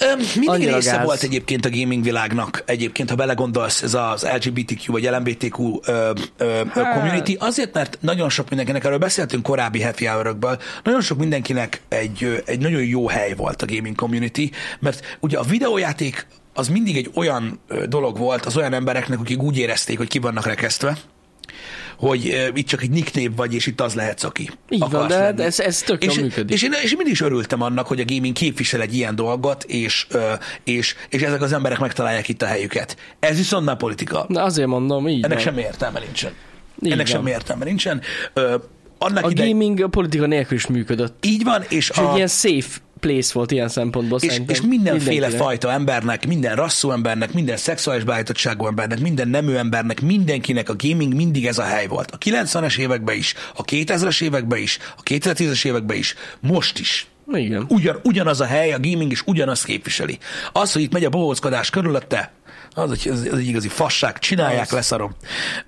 Öm, 0.00 0.18
Mindig 0.18 0.48
Annyira 0.48 0.74
része 0.74 0.96
gáz. 0.96 1.04
volt 1.04 1.22
egyébként 1.22 1.64
a 1.64 1.70
gaming 1.70 2.04
világnak, 2.04 2.62
egyébként, 2.66 3.10
ha 3.10 3.16
belegondolsz, 3.16 3.82
ez 3.82 3.94
az 3.94 4.26
LGBTQ 4.40 4.92
vagy 4.92 5.04
LMBTQ 5.04 5.78
ö, 5.86 6.10
ö, 6.36 6.62
Hát. 6.72 6.98
community, 6.98 7.36
azért, 7.38 7.74
mert 7.74 7.98
nagyon 8.00 8.28
sok 8.28 8.48
mindenkinek, 8.48 8.84
erről 8.84 8.98
beszéltünk 8.98 9.42
korábbi 9.42 9.82
happy 9.82 10.04
hour 10.06 10.36
nagyon 10.84 11.00
sok 11.00 11.18
mindenkinek 11.18 11.80
egy, 11.88 12.42
egy 12.44 12.58
nagyon 12.60 12.82
jó 12.84 13.08
hely 13.08 13.34
volt 13.34 13.62
a 13.62 13.66
gaming 13.66 13.94
community, 13.94 14.50
mert 14.80 15.16
ugye 15.20 15.38
a 15.38 15.42
videójáték 15.42 16.26
az 16.56 16.68
mindig 16.68 16.96
egy 16.96 17.10
olyan 17.14 17.60
dolog 17.88 18.18
volt 18.18 18.44
az 18.46 18.56
olyan 18.56 18.72
embereknek, 18.72 19.18
akik 19.18 19.42
úgy 19.42 19.58
érezték, 19.58 19.98
hogy 19.98 20.08
ki 20.08 20.18
vannak 20.18 20.46
rekesztve, 20.46 20.96
hogy 21.98 22.50
itt 22.54 22.66
csak 22.66 22.82
egy 22.82 22.90
nickname 22.90 23.30
vagy, 23.36 23.54
és 23.54 23.66
itt 23.66 23.80
az 23.80 23.94
lehetsz, 23.94 24.24
aki 24.24 24.50
Így 24.68 24.84
van, 24.90 25.08
de 25.08 25.18
lenni. 25.18 25.42
ez, 25.42 25.60
ez 25.60 25.78
tök 25.82 26.04
És, 26.04 26.14
működik. 26.20 26.54
és, 26.54 26.62
én, 26.62 26.72
és 26.72 26.90
én 26.90 26.96
mindig 26.96 27.12
is 27.12 27.20
örültem 27.20 27.62
annak, 27.62 27.86
hogy 27.86 28.00
a 28.00 28.04
gaming 28.06 28.34
képvisel 28.34 28.80
egy 28.80 28.94
ilyen 28.94 29.14
dolgot, 29.14 29.64
és, 29.64 30.06
és, 30.64 30.94
és 31.08 31.22
ezek 31.22 31.42
az 31.42 31.52
emberek 31.52 31.78
megtalálják 31.78 32.28
itt 32.28 32.42
a 32.42 32.46
helyüket. 32.46 32.96
Ez 33.20 33.36
viszont 33.36 33.64
már 33.64 33.76
politika. 33.76 34.24
Na 34.28 34.42
azért 34.42 34.68
mondom, 34.68 35.08
így 35.08 35.24
Ennek 35.24 35.36
van. 35.36 35.46
semmi 35.46 35.60
értelme 35.60 35.98
nincsen. 35.98 36.32
Így 36.82 36.92
Ennek 36.92 37.06
van. 37.06 37.16
semmi 37.16 37.30
értelme 37.30 37.64
nincsen. 37.64 38.00
Ö, 38.34 38.54
annak 38.98 39.24
A 39.24 39.30
ide... 39.30 39.46
gaming 39.46 39.80
a 39.82 39.88
politika 39.88 40.26
nélkül 40.26 40.56
is 40.56 40.66
működött. 40.66 41.24
Így 41.24 41.44
van, 41.44 41.62
és 41.68 41.76
És 41.76 41.88
egy 41.88 42.04
a... 42.04 42.12
ilyen 42.14 42.28
safe 42.28 42.78
place 43.00 43.30
volt 43.32 43.50
ilyen 43.50 43.68
szempontból 43.68 44.18
És, 44.22 44.30
szerintem. 44.30 44.54
és 44.54 44.60
mindenféle 44.62 45.10
Mindenkinek. 45.10 45.42
fajta 45.42 45.72
embernek, 45.72 46.26
minden 46.26 46.54
rasszú 46.56 46.90
embernek, 46.90 47.32
minden 47.32 47.56
szexuális 47.56 48.04
beállítottságú 48.04 48.66
embernek, 48.66 49.00
minden 49.00 49.28
nemű 49.28 49.54
embernek, 49.54 50.00
mindenkinek 50.00 50.68
a 50.68 50.74
gaming 50.78 51.14
mindig 51.14 51.46
ez 51.46 51.58
a 51.58 51.62
hely 51.62 51.86
volt. 51.86 52.10
A 52.10 52.18
90-es 52.18 52.78
években 52.78 53.16
is, 53.16 53.34
a 53.54 53.62
2000-es 53.64 54.22
években 54.22 54.58
is, 54.58 54.78
a 54.96 55.02
2010-es 55.02 55.66
években 55.66 55.96
is, 55.96 56.14
most 56.40 56.78
is. 56.78 57.06
Igen. 57.32 57.64
Ugyan, 57.68 58.00
ugyanaz 58.02 58.40
a 58.40 58.44
hely, 58.44 58.72
a 58.72 58.80
gaming 58.80 59.10
is 59.12 59.22
ugyanazt 59.26 59.64
képviseli. 59.64 60.18
Az, 60.52 60.72
hogy 60.72 60.82
itt 60.82 60.92
megy 60.92 61.04
a 61.04 61.08
bohóckodás 61.08 61.70
körülötte, 61.70 62.32
az, 62.74 62.90
az, 62.90 63.06
az 63.32 63.38
egy 63.38 63.46
igazi 63.46 63.68
fasság, 63.68 64.18
csinálják, 64.18 64.66
Az. 64.66 64.70
leszarom. 64.70 65.14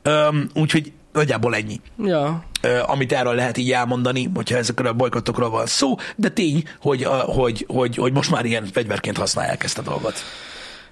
Öm, 0.02 0.50
úgyhogy 0.54 0.92
nagyjából 1.18 1.54
ennyi, 1.54 1.80
Ja. 2.04 2.44
amit 2.86 3.12
erről 3.12 3.34
lehet 3.34 3.56
így 3.56 3.72
elmondani, 3.72 4.30
hogyha 4.34 4.56
ezekről 4.56 4.86
a 4.88 4.92
bolykottokról 4.92 5.50
van 5.50 5.66
szó, 5.66 5.96
de 6.16 6.28
tény, 6.28 6.62
hogy, 6.80 7.04
hogy, 7.24 7.64
hogy, 7.68 7.96
hogy 7.96 8.12
most 8.12 8.30
már 8.30 8.44
ilyen 8.44 8.66
fegyverként 8.72 9.16
használják 9.16 9.64
ezt 9.64 9.78
a 9.78 9.82
dolgot. 9.82 10.22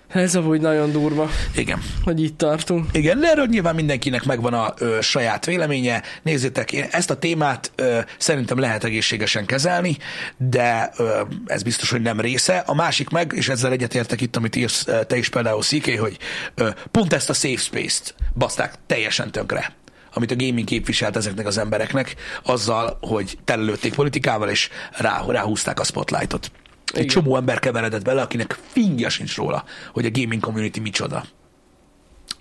Ez 0.09 0.35
amúgy 0.37 0.61
nagyon 0.61 0.93
durva, 0.93 1.31
Igen. 1.57 1.83
hogy 2.05 2.23
itt 2.23 2.39
tartunk. 2.39 2.87
Igen, 2.93 3.21
de 3.21 3.29
erről 3.31 3.47
nyilván 3.47 3.75
mindenkinek 3.75 4.25
megvan 4.25 4.55
a 4.55 4.75
ö, 4.79 4.99
saját 5.01 5.45
véleménye. 5.45 6.03
Nézzétek, 6.23 6.73
én 6.73 6.87
ezt 6.91 7.11
a 7.11 7.17
témát 7.17 7.73
ö, 7.75 7.99
szerintem 8.19 8.59
lehet 8.59 8.85
egészségesen 8.85 9.47
kezelni, 9.47 9.97
de 10.37 10.91
ö, 10.97 11.21
ez 11.47 11.63
biztos, 11.63 11.91
hogy 11.91 12.03
nem 12.03 12.21
része. 12.21 12.57
A 12.67 12.75
másik 12.75 13.09
meg, 13.09 13.33
és 13.35 13.49
ezzel 13.49 13.73
egyetértek 13.73 14.21
itt, 14.21 14.37
amit 14.37 14.57
írsz 14.57 14.85
te 15.07 15.17
is 15.17 15.29
például, 15.29 15.63
CK, 15.63 15.99
hogy 15.99 16.19
ö, 16.55 16.69
pont 16.91 17.13
ezt 17.13 17.31
a 17.31 17.33
safe 17.33 17.57
space-t 17.63 18.15
baszták 18.35 18.75
teljesen 18.87 19.31
tönkre 19.31 19.73
amit 20.17 20.31
a 20.31 20.37
gaming 20.37 20.65
képviselt 20.65 21.17
ezeknek 21.17 21.47
az 21.47 21.59
embereknek, 21.59 22.15
azzal, 22.43 22.99
hogy 23.01 23.39
telelőtték 23.45 23.95
politikával, 23.95 24.49
és 24.49 24.69
rá, 24.93 25.25
ráhúzták 25.29 25.81
a 25.81 25.85
spotlightot. 25.85 26.51
Egy 26.87 26.95
Igen. 26.95 27.07
csomó 27.07 27.37
ember 27.37 27.59
keveredett 27.59 28.05
bele, 28.05 28.23
akinek 28.23 28.59
fingja 28.67 29.09
sincs 29.09 29.37
róla, 29.37 29.65
hogy 29.93 30.07
a 30.07 30.11
gaming 30.13 30.43
community 30.43 30.79
micsoda 30.79 31.25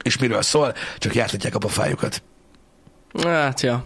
és 0.06 0.18
miről 0.18 0.42
szól, 0.42 0.74
csak 0.98 1.16
jártatják 1.16 1.56
a 1.56 1.58
pofájukat. 1.58 2.24
Hát, 3.24 3.62
ja. 3.62 3.86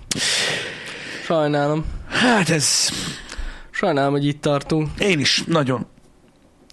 Sajnálom. 1.24 1.86
Hát 2.08 2.50
ez... 2.50 2.90
Sajnálom, 3.72 4.12
hogy 4.12 4.26
itt 4.26 4.42
tartunk. 4.42 4.90
Én 4.98 5.20
is 5.20 5.44
nagyon. 5.48 5.88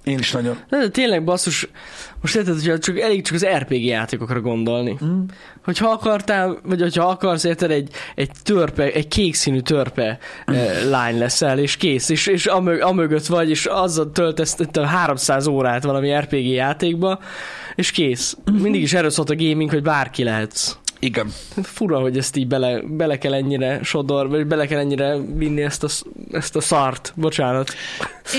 Én 0.07 0.19
is 0.19 0.31
nagyon. 0.33 0.59
De, 0.69 0.79
de 0.79 0.89
tényleg 0.89 1.25
basszus, 1.25 1.69
most 2.21 2.37
érted, 2.37 2.61
hogy 2.61 2.79
csak 2.79 2.99
elég 2.99 3.23
csak 3.23 3.35
az 3.35 3.47
RPG 3.47 3.85
játékokra 3.85 4.41
gondolni. 4.41 4.99
Mm. 5.05 5.21
Hogyha 5.65 5.89
akartál, 5.89 6.59
vagy 6.63 6.81
hogyha 6.81 7.05
akarsz, 7.05 7.45
érted, 7.45 7.71
egy, 7.71 7.91
egy 8.15 8.31
törpe, 8.43 8.93
egy 8.93 9.09
kék 9.09 9.35
színű 9.35 9.61
törpe 9.61 10.19
eh, 10.45 10.85
lány 10.89 11.19
leszel, 11.19 11.59
és 11.59 11.77
kész, 11.77 12.09
és, 12.09 12.27
és 12.27 12.47
amög, 12.47 12.81
amögött 12.81 13.27
vagy, 13.27 13.51
és 13.51 13.67
azzal 13.67 14.13
töltesz 14.13 14.55
te 14.71 14.87
300 14.87 15.47
órát 15.47 15.85
valami 15.85 16.17
RPG 16.17 16.47
játékba, 16.47 17.21
és 17.75 17.91
kész. 17.91 18.37
Mindig 18.53 18.83
is 18.83 18.93
erről 18.93 19.11
szólt 19.11 19.31
a 19.31 19.37
gaming, 19.37 19.71
hogy 19.71 19.83
bárki 19.83 20.23
lehetsz. 20.23 20.77
Igen. 20.99 21.33
Fura, 21.62 21.99
hogy 21.99 22.19
ezt 22.19 22.37
így 22.37 22.47
bele, 22.47 22.81
bele 22.83 23.19
kell 23.19 23.35
ennyire 23.35 23.83
sodor, 23.83 24.29
vagy 24.29 24.47
bele 24.47 24.67
kell 24.67 24.79
ennyire 24.79 25.17
vinni 25.35 25.62
ezt 25.62 25.85
a, 25.85 25.88
ezt 26.31 26.57
a 26.57 26.61
szart. 26.61 27.12
Bocsánat. 27.17 27.75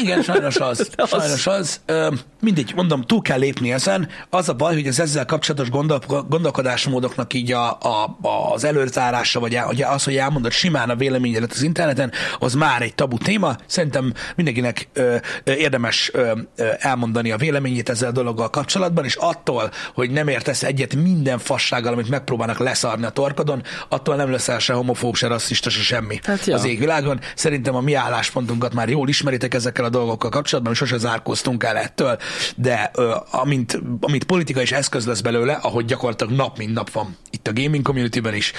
Igen, 0.02 0.22
sajnos 0.22 0.56
az. 0.56 0.90
Az. 0.96 1.10
Sajnos 1.10 1.48
az. 1.48 1.82
Ö, 1.86 2.08
mindegy, 2.42 2.74
mondom, 2.76 3.02
túl 3.02 3.22
kell 3.22 3.40
lépni 3.40 3.72
ezen. 3.72 4.10
Az 4.30 4.50
a 4.50 4.54
baj, 4.54 4.74
hogy 4.74 4.88
az 4.88 5.00
ezzel 5.00 5.26
kapcsolatos 5.26 5.70
gondol, 5.70 6.00
gondolkodásmódoknak 6.30 7.34
így 7.34 7.52
a, 7.52 7.72
a, 7.72 8.18
az 8.54 8.64
előzárása, 8.64 9.40
vagy 9.40 9.56
az, 9.82 10.04
hogy 10.04 10.16
elmondod 10.16 10.52
simán 10.52 10.90
a 10.90 10.96
véleményedet 10.96 11.52
az 11.52 11.62
interneten, 11.62 12.12
az 12.40 12.54
már 12.54 12.82
egy 12.82 12.96
tabu 12.96 13.18
téma. 13.18 13.56
Szerintem 13.66 14.14
mindenkinek 14.36 14.88
ö, 14.94 15.16
ö, 15.44 15.52
érdemes 15.52 16.10
ö, 16.14 16.32
ö, 16.56 16.68
elmondani 16.78 17.32
a 17.32 17.38
véleményét 17.38 17.90
ezzel 17.90 18.10
a 18.10 18.12
dologgal 18.14 18.50
kapcsolatban, 18.50 19.06
és 19.06 19.16
attól, 19.16 19.72
hogy 19.94 20.12
nem 20.12 20.28
értesz 20.28 20.64
egyet 20.64 20.96
minden 20.96 21.38
fassággal, 21.38 21.94
amit 21.94 22.10
megpróbálnak 22.48 22.60
leszarni 22.60 23.06
a 23.06 23.10
torkodon, 23.10 23.64
attól 23.90 24.16
nem 24.16 24.32
leszel 24.32 24.60
se 24.60 24.74
homofób, 24.74 25.16
se 25.16 25.28
rasszista, 25.28 25.70
se 25.70 25.82
semmi 25.82 26.20
Hát 26.24 26.46
ja. 26.46 26.56
az 26.56 26.66
égvilágon. 26.66 27.20
Szerintem 27.36 27.76
a 27.76 27.82
mi 27.82 27.94
álláspontunkat 27.94 28.74
már 28.74 28.90
jól 28.90 29.08
ismeritek 29.08 29.54
ezekkel 29.54 29.86
a 29.86 29.90
dolgokkal 29.90 30.30
kapcsolatban, 30.30 30.74
sose 30.74 30.98
zárkóztunk 30.98 31.64
el 31.64 31.78
ettől, 31.78 32.18
de 32.56 32.92
ö, 32.96 33.16
amint, 33.32 33.82
amint 34.00 34.24
politika 34.24 34.62
és 34.62 34.72
eszköz 34.72 35.06
lesz 35.06 35.22
belőle, 35.22 35.54
ahogy 35.54 35.86
gyakorlatilag 35.86 36.34
nap 36.34 36.58
mint 36.58 36.74
nap 36.74 36.92
van 36.92 37.18
itt 37.30 37.48
a 37.48 37.54
gaming 37.54 37.84
communityben 37.84 38.34
is, 38.34 38.52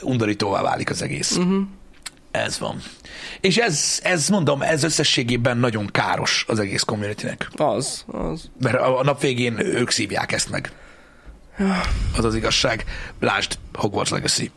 undorítóvá 0.00 0.62
válik 0.62 0.90
az 0.90 1.02
egész. 1.02 1.36
Uh-huh. 1.36 1.62
Ez 2.30 2.58
van. 2.58 2.80
És 3.40 3.56
ez, 3.56 4.00
ez, 4.02 4.28
mondom, 4.28 4.62
ez 4.62 4.82
összességében 4.82 5.58
nagyon 5.58 5.86
káros 5.86 6.44
az 6.48 6.58
egész 6.58 6.82
communitynek. 6.82 7.50
Az, 7.56 8.04
az. 8.06 8.50
Mert 8.60 8.76
a, 8.76 8.98
a 8.98 9.04
nap 9.04 9.20
végén 9.20 9.58
ők 9.58 9.90
szívják 9.90 10.32
ezt 10.32 10.50
meg. 10.50 10.72
Az 12.16 12.24
az 12.24 12.34
igazság. 12.34 12.84
Lásd 13.20 13.58
Hogwarts 13.72 14.10
Legacy. 14.10 14.50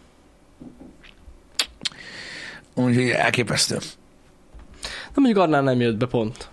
Úgyhogy 2.74 3.10
elképesztő. 3.10 3.78
De 4.82 5.22
mondjuk 5.22 5.44
annál 5.44 5.62
nem 5.62 5.80
jött 5.80 5.98
be 5.98 6.06
pont. 6.06 6.50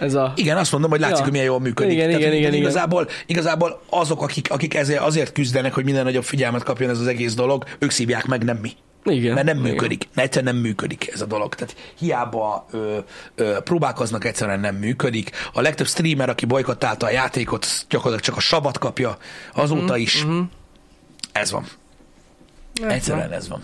Ez 0.00 0.14
a... 0.14 0.32
Igen, 0.36 0.56
azt 0.56 0.72
mondom, 0.72 0.90
hogy 0.90 1.00
látszik, 1.00 1.16
Ja. 1.16 1.22
hogy 1.22 1.32
milyen 1.32 1.46
jól 1.46 1.60
működik. 1.60 1.92
Igen, 1.92 2.08
igen, 2.08 2.28
hogy 2.28 2.38
igen, 2.38 2.52
igen. 2.52 2.54
igazából, 2.54 3.08
igazából 3.26 3.82
azok, 3.90 4.22
akik, 4.22 4.50
akik 4.50 4.74
ezért, 4.74 5.00
azért 5.00 5.32
küzdenek, 5.32 5.74
hogy 5.74 5.84
minden 5.84 6.04
nagyobb 6.04 6.24
figyelmet 6.24 6.62
kapjon 6.62 6.90
ez 6.90 7.00
az 7.00 7.06
egész 7.06 7.34
dolog, 7.34 7.64
ők 7.78 7.90
szívják 7.90 8.26
meg, 8.26 8.44
nem 8.44 8.56
mi. 8.56 8.72
Igen. 9.04 9.34
Mert 9.34 9.46
nem 9.46 9.58
igen. 9.58 9.70
működik. 9.70 10.08
Egyszerűen 10.14 10.54
nem 10.54 10.62
működik 10.62 11.08
ez 11.12 11.20
a 11.20 11.26
dolog. 11.26 11.54
Tehát 11.54 11.76
hiába 11.98 12.66
ö, 12.70 12.98
ö, 13.34 13.58
próbálkoznak, 13.64 14.24
egyszerűen 14.24 14.60
nem 14.60 14.74
működik. 14.74 15.30
A 15.52 15.60
legtöbb 15.60 15.86
streamer, 15.86 16.28
aki 16.28 16.46
bolykottálta 16.46 17.06
a 17.06 17.10
játékot, 17.10 17.66
gyakorlatilag 17.66 18.20
csak 18.20 18.36
a 18.36 18.40
sabat 18.40 18.78
kapja 18.78 19.16
azóta 19.54 19.96
is. 19.96 20.24
Mhm. 20.24 20.40
Ez 21.32 21.50
van. 21.50 21.66
Hát, 22.82 22.92
Egyszerűen 22.92 23.32
ez 23.32 23.48
van. 23.48 23.62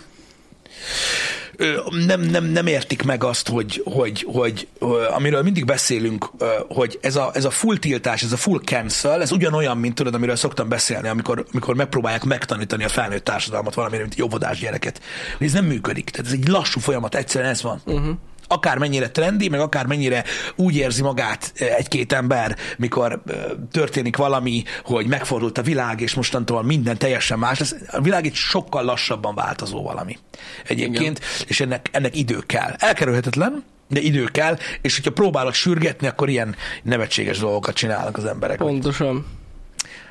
Nem, 2.06 2.20
nem, 2.20 2.44
nem 2.44 2.66
értik 2.66 3.02
meg 3.02 3.24
azt, 3.24 3.48
hogy, 3.48 3.82
hogy, 3.84 4.26
hogy 4.32 4.68
amiről 5.10 5.42
mindig 5.42 5.64
beszélünk, 5.64 6.30
hogy 6.68 6.98
ez 7.02 7.16
a, 7.16 7.30
ez 7.34 7.44
a 7.44 7.50
full 7.50 7.76
tiltás, 7.76 8.22
ez 8.22 8.32
a 8.32 8.36
full 8.36 8.60
cancel, 8.64 9.20
ez 9.20 9.32
ugyanolyan, 9.32 9.76
mint 9.76 9.94
tudod, 9.94 10.14
amiről 10.14 10.36
szoktam 10.36 10.68
beszélni, 10.68 11.08
amikor, 11.08 11.44
amikor 11.52 11.74
megpróbálják 11.74 12.24
megtanítani 12.24 12.84
a 12.84 12.88
felnőtt 12.88 13.24
társadalmat 13.24 13.74
valamire, 13.74 14.02
mint 14.02 14.42
egy 14.42 14.58
gyereket. 14.58 15.00
Ez 15.38 15.52
nem 15.52 15.64
működik. 15.64 16.10
Tehát 16.10 16.26
ez 16.26 16.32
egy 16.32 16.48
lassú 16.48 16.80
folyamat, 16.80 17.14
egyszerűen 17.14 17.50
ez 17.50 17.62
van. 17.62 17.80
Uh-huh 17.84 18.16
akár 18.48 18.78
mennyire 18.78 19.10
trendi, 19.10 19.48
meg 19.48 19.60
akár 19.60 19.86
mennyire 19.86 20.24
úgy 20.56 20.76
érzi 20.76 21.02
magát 21.02 21.52
eh, 21.56 21.74
egy-két 21.74 22.12
ember, 22.12 22.56
mikor 22.78 23.22
ö, 23.26 23.34
történik 23.70 24.16
valami, 24.16 24.64
hogy 24.84 25.06
megfordult 25.06 25.58
a 25.58 25.62
világ, 25.62 26.00
és 26.00 26.14
mostantól 26.14 26.62
minden 26.62 26.98
teljesen 26.98 27.38
más 27.38 27.58
lesz. 27.58 27.74
A 27.90 28.00
világ 28.00 28.26
egy 28.26 28.34
sokkal 28.34 28.84
lassabban 28.84 29.34
változó 29.34 29.82
valami 29.82 30.18
egyébként, 30.66 31.18
Igen. 31.18 31.46
és 31.46 31.60
ennek, 31.60 31.88
ennek 31.92 32.16
idő 32.16 32.38
kell. 32.46 32.74
Elkerülhetetlen, 32.78 33.64
de 33.88 34.00
idő 34.00 34.24
kell, 34.24 34.56
és 34.80 34.96
hogyha 34.96 35.12
próbálod 35.12 35.54
sürgetni, 35.54 36.06
akkor 36.06 36.28
ilyen 36.28 36.56
nevetséges 36.82 37.38
dolgokat 37.38 37.74
csinálnak 37.74 38.16
az 38.16 38.24
emberek. 38.24 38.56
Pontosan. 38.56 39.26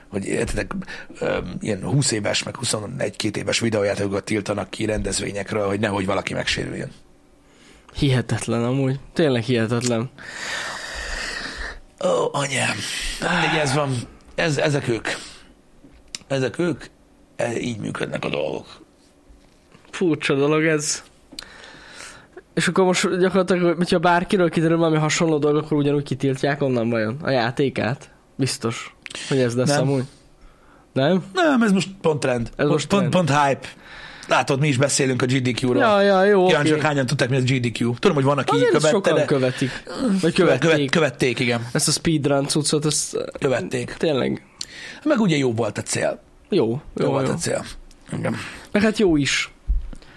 hogy 0.10 0.26
értetek, 0.26 0.72
ö, 1.20 1.38
ilyen 1.60 1.84
20 1.84 2.12
éves, 2.12 2.44
meg 2.44 2.56
21-2 2.62 3.38
éves 3.38 3.60
videójátékokat 3.60 4.24
tiltanak 4.24 4.70
ki 4.70 4.86
rendezvényekről, 4.86 5.68
hogy 5.68 5.80
nehogy 5.80 6.06
valaki 6.06 6.34
megsérüljön. 6.34 6.92
Hihetetlen 7.98 8.64
amúgy. 8.64 9.00
Tényleg 9.14 9.44
hihetetlen. 9.44 10.10
Ó, 12.06 12.30
anyám. 12.32 12.76
Mindegy, 13.20 13.60
ez 13.60 13.74
van. 13.74 13.96
Ez, 14.36 14.58
ezek 14.58 14.88
ők. 14.88 15.08
Ezek 16.28 16.60
ők. 16.60 16.84
E, 17.36 17.60
így 17.60 17.78
működnek 17.78 18.26
a 18.26 18.30
dolgok. 18.30 18.66
Furcsa 19.92 20.36
dolog 20.36 20.64
ez. 20.66 21.04
És 22.54 22.68
akkor 22.68 22.84
most 22.84 23.18
gyakorlatilag, 23.20 23.76
hogyha 23.76 24.00
bárkiről 24.00 24.50
kiderül 24.50 24.78
valami 24.78 24.98
hasonló 24.98 25.38
dolog, 25.38 25.64
akkor 25.64 25.78
ugyanúgy 25.78 26.04
kitiltják 26.04 26.62
onnan 26.62 26.90
vajon 26.90 27.18
a 27.22 27.30
játékát? 27.30 28.12
Biztos, 28.36 28.96
hogy 29.28 29.40
ez 29.40 29.56
lesz 29.56 29.70
Nem. 29.70 29.82
amúgy. 29.82 30.04
Nem? 30.94 31.24
Nem, 31.34 31.62
ez 31.64 31.72
most 31.72 31.90
pont 32.02 32.20
trend. 32.20 32.48
Ez 32.48 32.54
pont, 32.56 32.70
most 32.70 32.88
pont, 32.88 33.10
trend. 33.10 33.28
pont 33.28 33.40
hype. 33.40 33.68
Látod, 34.28 34.60
mi 34.60 34.68
is 34.68 34.78
beszélünk 34.78 35.22
a 35.22 35.26
GDQ-ról. 35.26 35.78
Ja, 35.82 36.02
ja, 36.02 36.24
jó, 36.24 36.40
oké. 36.42 36.50
Kíváncsiak, 36.50 36.82
hányan 36.82 37.06
tudták, 37.06 37.30
mi 37.30 37.36
az 37.36 37.44
GDQ. 37.44 37.94
Tudom, 38.00 38.16
hogy 38.16 38.26
van, 38.26 38.38
aki 38.38 38.56
Azért 38.56 38.68
követte, 38.70 38.90
sokan 38.90 39.16
de 39.16 39.26
követik. 39.26 39.84
Vagy 40.22 40.34
követ, 40.34 40.34
követték. 40.34 40.60
követ, 40.70 40.90
követték, 40.90 41.40
igen. 41.40 41.68
Ezt 41.72 41.88
a 41.88 41.92
speedrun 41.92 42.48
cuccot, 42.48 42.86
ezt 42.86 43.18
Követték. 43.40 43.94
tényleg 43.98 44.46
Meg 45.04 45.20
ugye 45.20 45.38
jó 45.38 45.54
volt 45.54 45.78
a 45.78 45.82
cél. 45.82 46.20
jó. 46.50 46.66
Jó, 46.66 46.82
Jó, 46.96 47.06
jó. 47.06 47.10
volt 47.12 47.30
a 47.30 47.34
cél. 47.36 47.66
Igen. 48.18 48.36
Meg 48.72 48.82
hát 48.82 48.98
jó 48.98 49.16
is. 49.16 49.52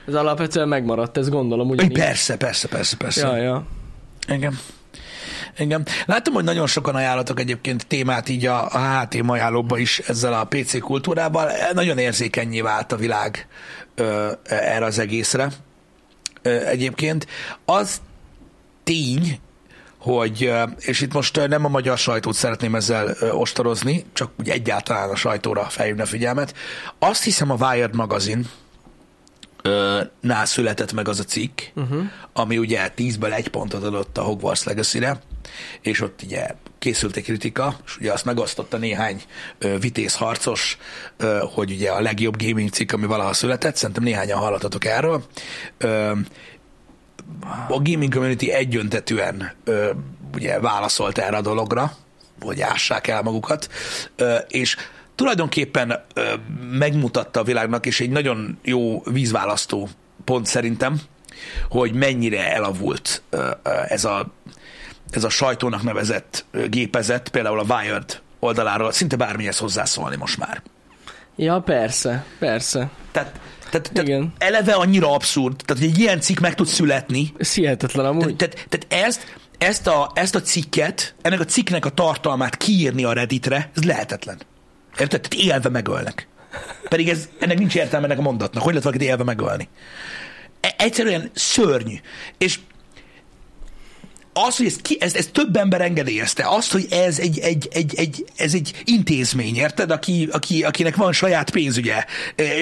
Ez 0.07 0.15
alapvetően 0.15 0.69
megmaradt, 0.69 1.17
ez 1.17 1.29
gondolom 1.29 1.69
ugyanígy. 1.69 1.99
persze, 1.99 2.37
persze, 2.37 2.69
persze, 2.69 2.97
persze. 2.97 3.27
Ja, 3.27 3.37
ja. 3.37 3.67
Igen. 4.29 4.59
Igen. 5.59 5.87
Látom, 6.07 6.35
hogy 6.35 6.45
nagyon 6.45 6.67
sokan 6.67 6.95
ajánlatok 6.95 7.41
egyébként 7.41 7.87
témát 7.87 8.29
így 8.29 8.47
a, 8.47 8.67
a 8.73 9.01
HTM 9.01 9.29
ajánlóba 9.29 9.79
is 9.79 9.99
ezzel 9.99 10.33
a 10.33 10.45
PC 10.45 10.81
kultúrával. 10.81 11.51
Nagyon 11.73 11.99
érzékenyé 11.99 12.61
vált 12.61 12.93
a 12.93 12.97
világ 12.97 13.47
ö, 14.01 14.33
erre 14.43 14.85
az 14.85 14.99
egészre. 14.99 15.49
Ö, 16.43 16.67
egyébként 16.67 17.27
az 17.65 18.01
tény, 18.85 19.41
hogy, 19.99 20.53
és 20.79 21.01
itt 21.01 21.13
most 21.13 21.49
nem 21.49 21.65
a 21.65 21.69
magyar 21.69 21.99
sajtót 21.99 22.35
szeretném 22.35 22.75
ezzel 22.75 23.17
ostorozni, 23.33 24.05
csak 24.13 24.31
úgy 24.39 24.49
egyáltalán 24.49 25.11
a 25.11 25.17
sajtóra 25.17 25.65
felhívni 25.65 26.03
a 26.03 26.07
figyelmet. 26.07 26.55
Azt 26.99 27.25
hiszem 27.25 27.51
a 27.51 27.55
Wired 27.55 27.95
magazin 27.95 28.47
nál 30.21 30.47
született 30.47 30.93
meg 30.93 31.09
az 31.09 31.19
a 31.19 31.25
cikk, 31.25 31.61
uh-huh. 31.75 32.03
ami 32.33 32.59
ugye 32.59 32.91
10-ből 32.97 33.35
egy 33.35 33.49
pontot 33.49 33.85
adott 33.85 34.19
a 34.19 34.23
Hogwarts 34.23 34.65
Legacy-re, 34.65 35.21
és 35.81 36.01
ott 36.01 36.23
ugye 36.23 36.47
készült 36.81 37.17
egy 37.17 37.25
kritika, 37.25 37.77
és 37.87 37.97
ugye 37.97 38.13
azt 38.13 38.25
megosztotta 38.25 38.77
néhány 38.77 39.23
ö, 39.59 39.79
vitéz 39.79 40.17
harcos, 40.17 40.79
ö, 41.17 41.43
hogy 41.55 41.71
ugye 41.71 41.91
a 41.91 42.01
legjobb 42.01 42.43
gaming 42.43 42.71
cikk, 42.71 42.93
ami 42.93 43.07
valaha 43.07 43.33
született, 43.33 43.77
szerintem 43.77 44.05
néhányan 44.05 44.39
hallatatok 44.39 44.85
erről. 44.85 45.25
A 47.69 47.83
gaming 47.83 48.15
community 48.15 48.49
egyöntetűen 48.49 49.53
ugye 50.35 50.61
válaszolt 50.61 51.19
erre 51.19 51.37
a 51.37 51.41
dologra, 51.41 51.93
hogy 52.41 52.61
ássák 52.61 53.07
el 53.07 53.23
magukat, 53.23 53.69
és 54.49 54.77
tulajdonképpen 55.15 56.05
megmutatta 56.71 57.41
a 57.41 57.45
világnak, 57.45 57.87
és 57.87 58.01
egy 58.01 58.11
nagyon 58.11 58.59
jó 58.63 59.03
vízválasztó 59.03 59.89
pont 60.25 60.47
szerintem, 60.47 61.01
hogy 61.69 61.93
mennyire 61.93 62.53
elavult 62.53 63.23
ez 63.89 64.05
a, 64.05 64.33
ez 65.17 65.25
a 65.25 65.29
sajtónak 65.29 65.83
nevezett 65.83 66.45
gépezet, 66.69 67.29
például 67.29 67.59
a 67.59 67.75
Wired 67.77 68.21
oldaláról 68.39 68.93
szinte 68.93 69.17
bármihez 69.17 69.59
hozzászólni 69.59 70.17
most 70.17 70.39
már. 70.39 70.63
Ja, 71.37 71.61
persze, 71.61 72.25
persze. 72.39 72.91
Tehát, 73.13 73.41
tehát, 73.71 73.91
tehát 73.93 74.09
Igen. 74.09 74.33
eleve 74.39 74.73
annyira 74.73 75.13
abszurd, 75.13 75.57
tehát 75.65 75.83
hogy 75.83 75.93
egy 75.93 75.99
ilyen 75.99 76.21
cikk 76.21 76.39
meg 76.39 76.55
tud 76.55 76.67
születni, 76.67 77.33
Ez 77.39 77.55
hihetetlen 77.55 78.07
amúgy. 78.07 78.37
tehát, 78.37 78.55
tehát, 78.55 78.69
tehát 78.89 79.07
ezt, 79.07 79.35
ezt, 79.59 79.87
a, 79.87 80.11
ezt 80.15 80.35
a 80.35 80.41
cikket, 80.43 81.15
ennek 81.23 81.41
a 81.41 81.45
cikknek 81.45 81.85
a 81.85 81.91
tartalmát 81.91 82.57
kiírni 82.57 83.05
a 83.05 83.13
Redditre, 83.13 83.71
ez 83.77 83.83
lehetetlen. 83.85 84.39
Érted? 84.99 85.21
Tehát 85.21 85.47
élve 85.47 85.69
megölnek. 85.69 86.29
Pedig 86.89 87.09
ez, 87.09 87.29
ennek 87.39 87.59
nincs 87.59 87.75
értelme 87.75 88.07
ennek 88.07 88.19
a 88.19 88.23
mondatnak. 88.23 88.63
Hogy 88.63 88.73
lehet 88.73 88.85
valakit 88.89 89.09
élve 89.09 89.25
megölni? 89.25 89.69
E- 90.61 90.75
egyszerűen 90.79 91.31
szörnyű. 91.35 91.95
És 92.39 92.59
az, 94.33 94.57
hogy 94.57 94.67
ez, 94.67 94.77
ki, 94.77 94.97
ez, 95.01 95.15
ez 95.15 95.29
több 95.33 95.57
ember 95.57 95.81
engedélyezte, 95.81 96.45
azt, 96.49 96.73
hogy 96.73 96.87
ez 96.91 97.19
egy, 97.19 97.39
egy, 97.39 97.69
egy, 97.73 97.95
egy, 97.97 98.25
ez 98.37 98.55
egy 98.55 98.73
intézmény, 98.85 99.57
érted, 99.57 99.91
aki, 99.91 100.29
aki, 100.33 100.63
akinek 100.63 100.97
van 100.97 101.13
saját 101.13 101.51
pénzügye, 101.51 102.05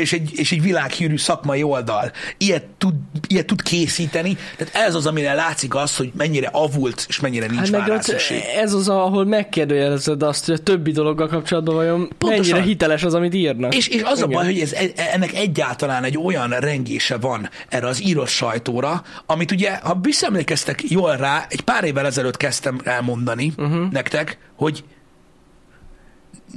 és 0.01 0.13
egy, 0.13 0.31
és 0.35 0.53
egy 0.53 0.63
világhírű 0.63 1.17
szakmai 1.17 1.63
oldal, 1.63 2.13
ilyet 2.39 2.65
tud, 2.79 2.95
ilyet 3.27 3.47
tud 3.47 3.63
készíteni, 3.63 4.37
tehát 4.57 4.87
ez 4.89 4.95
az, 4.95 5.07
amire 5.07 5.35
látszik 5.35 5.75
az, 5.75 5.97
hogy 5.97 6.11
mennyire 6.17 6.49
avult, 6.53 7.05
és 7.09 7.21
mennyire 7.21 7.47
nincs 7.47 7.59
Hát 7.59 7.71
már 7.71 7.91
ott 7.91 8.15
ez 8.57 8.73
az, 8.73 8.89
ahol 8.89 9.25
megkérdőjelezed 9.25 10.23
azt, 10.23 10.45
hogy 10.45 10.55
a 10.55 10.59
többi 10.59 10.91
dologgal 10.91 11.29
kapcsolatban 11.29 11.75
vajon 11.75 12.09
Pontosan. 12.19 12.41
mennyire 12.41 12.61
hiteles 12.61 13.03
az, 13.03 13.15
amit 13.15 13.35
írnak. 13.35 13.75
És, 13.75 13.89
és 13.89 14.03
az 14.05 14.23
a 14.23 14.25
Igen. 14.25 14.31
baj, 14.31 14.45
hogy 14.45 14.61
ez, 14.61 14.75
ennek 14.97 15.35
egyáltalán 15.35 16.05
egy 16.05 16.19
olyan 16.19 16.51
rengése 16.51 17.17
van 17.17 17.51
erre 17.69 17.87
az 17.87 18.03
írott 18.03 18.29
sajtóra, 18.29 19.03
amit 19.27 19.51
ugye, 19.51 19.77
ha 19.83 19.99
visszaemlékeztek 20.03 20.83
jól 20.91 21.17
rá, 21.17 21.47
egy 21.59 21.65
pár 21.65 21.85
évvel 21.85 22.07
ezelőtt 22.07 22.37
kezdtem 22.37 22.81
elmondani 22.85 23.53
uh-huh. 23.57 23.91
nektek, 23.91 24.39
hogy 24.55 24.85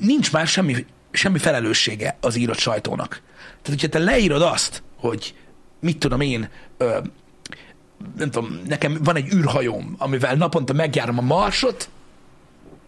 nincs 0.01 0.31
már 0.31 0.47
semmi, 0.47 0.85
semmi 1.11 1.37
felelőssége 1.37 2.17
az 2.21 2.35
írott 2.35 2.57
sajtónak. 2.57 3.21
Tehát, 3.61 3.81
hogyha 3.81 3.87
te 3.87 3.99
leírod 3.99 4.41
azt, 4.41 4.83
hogy 4.95 5.35
mit 5.79 5.97
tudom 5.97 6.21
én, 6.21 6.49
ö, 6.77 6.99
nem 8.17 8.31
tudom, 8.31 8.61
nekem 8.67 8.97
van 9.03 9.15
egy 9.15 9.33
űrhajóm, 9.33 9.95
amivel 9.97 10.35
naponta 10.35 10.73
megjárom 10.73 11.17
a 11.17 11.21
marsot, 11.21 11.89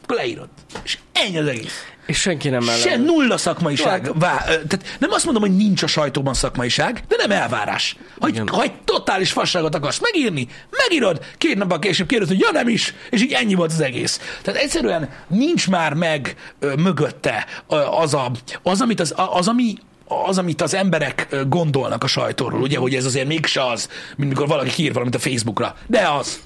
akkor 0.04 0.16
leírod. 0.16 0.50
És 0.84 0.98
ennyi 1.12 1.38
az 1.38 1.48
egész. 1.48 1.93
És 2.06 2.20
senki 2.20 2.50
nem 2.50 2.62
Se 2.62 2.90
ellen. 2.90 3.02
nulla 3.02 3.38
szakmaiság. 3.38 4.20
Vá, 4.20 4.38
tehát 4.38 4.98
nem 5.00 5.12
azt 5.12 5.26
mondom, 5.26 5.44
hogy 5.44 5.56
nincs 5.56 5.84
a 5.84 5.88
sajtóban 5.88 6.34
szakmaiság, 6.34 7.04
de 7.08 7.16
nem 7.18 7.32
elvárás. 7.32 7.96
Hogy, 8.20 8.42
ha 8.46 8.62
egy 8.62 8.74
totális 8.74 9.32
fasságot 9.32 9.76
akarsz 9.76 10.00
megírni, 10.00 10.48
megírod, 10.70 11.26
két 11.38 11.58
nappal 11.58 11.80
később 11.80 12.08
kérdez, 12.08 12.28
hogy 12.28 12.40
ja 12.40 12.50
nem 12.52 12.68
is, 12.68 12.94
és 13.10 13.22
így 13.22 13.32
ennyi 13.32 13.54
volt 13.54 13.72
az 13.72 13.82
egész. 13.82 14.20
Tehát 14.42 14.62
egyszerűen 14.62 15.10
nincs 15.28 15.70
már 15.70 15.94
meg 15.94 16.36
ö, 16.60 16.74
mögötte 16.76 17.46
ö, 17.70 17.76
az, 17.76 18.14
a, 18.14 18.32
az, 18.64 18.82
amit 18.82 19.00
az, 19.00 19.14
az, 19.16 19.48
ami 19.48 19.76
az, 20.08 20.38
amit 20.38 20.62
az 20.62 20.74
emberek 20.74 21.36
gondolnak 21.48 22.04
a 22.04 22.08
sajtóról, 22.08 22.62
ugye, 22.62 22.78
hogy 22.78 22.96
ez 22.96 23.06
azért 23.06 23.28
mégse 23.28 23.66
az, 23.66 23.90
mint 24.16 24.30
mikor 24.30 24.48
valaki 24.48 24.70
kiír 24.70 24.94
valamit 24.94 25.16
a 25.16 25.20
Facebookra. 25.20 25.76
De 25.88 26.08
az. 26.08 26.40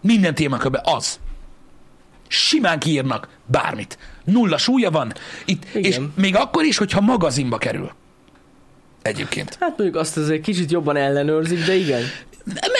Minden 0.00 0.34
témakörben 0.34 0.82
az 0.84 1.18
simán 2.28 2.78
kiírnak 2.78 3.28
bármit. 3.46 3.98
Nulla 4.26 4.58
súlya 4.58 4.90
van, 4.90 5.12
itt, 5.44 5.62
Igen. 5.74 5.90
és 5.90 6.00
még 6.14 6.36
akkor 6.36 6.64
is, 6.64 6.76
hogyha 6.76 7.00
magazinba 7.00 7.58
kerül. 7.58 7.90
Egyébként. 9.02 9.56
Hát 9.60 9.74
mondjuk 9.76 9.96
azt 9.96 10.16
azért 10.16 10.42
kicsit 10.42 10.70
jobban 10.70 10.96
ellenőrzik, 10.96 11.64
de 11.64 11.74
igen. 11.74 12.02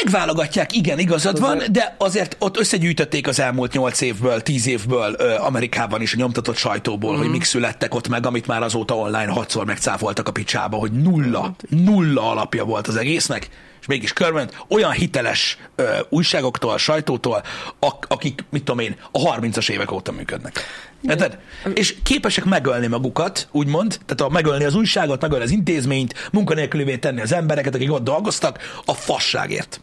Megválogatják, 0.03 0.77
igen, 0.77 0.99
igazad 0.99 1.41
van, 1.41 1.63
de 1.71 1.95
azért 1.99 2.37
ott 2.39 2.59
összegyűjtötték 2.59 3.29
az 3.29 3.41
elmúlt 3.41 3.73
8 3.73 4.01
évből, 4.01 4.41
10 4.41 4.67
évből 4.67 5.13
Amerikában 5.39 6.01
is 6.01 6.15
a 6.15 6.17
nyomtatott 6.17 6.57
sajtóból, 6.57 7.15
mm. 7.17 7.19
hogy 7.19 7.29
mik 7.29 7.45
születtek 7.45 7.95
ott 7.95 8.09
meg, 8.09 8.27
amit 8.27 8.47
már 8.47 8.63
azóta 8.63 8.97
online 8.97 9.33
hatszor 9.33 9.65
megcáfoltak 9.65 10.29
a 10.29 10.33
picsába, 10.33 10.77
hogy 10.77 10.93
nulla, 10.93 11.55
nulla 11.69 12.31
alapja 12.31 12.65
volt 12.65 12.87
az 12.87 12.97
egésznek, 12.97 13.49
és 13.87 13.92
mégis 13.92 14.12
körment 14.12 14.64
olyan 14.68 14.90
hiteles 14.90 15.59
ö, 15.75 15.85
újságoktól, 16.09 16.79
sajtótól, 16.79 17.42
ak- 17.79 18.12
akik, 18.12 18.44
mit 18.51 18.64
tudom 18.64 18.81
én, 18.81 18.96
a 19.12 19.18
30-as 19.18 19.70
évek 19.70 19.92
óta 19.92 20.12
működnek. 20.12 20.61
Érted? 21.03 21.38
És 21.75 21.94
képesek 22.03 22.44
megölni 22.44 22.87
magukat, 22.87 23.49
úgymond, 23.53 23.99
tehát 24.07 24.20
a 24.20 24.35
megölni 24.35 24.64
az 24.64 24.75
újságot, 24.75 25.20
megölni 25.20 25.44
az 25.44 25.51
intézményt, 25.51 26.29
munkanélkülivé 26.33 26.96
tenni 26.96 27.20
az 27.20 27.33
embereket, 27.33 27.75
akik 27.75 27.92
ott 27.92 28.05
dolgoztak, 28.05 28.59
a 28.85 28.92
fasságért. 28.92 29.81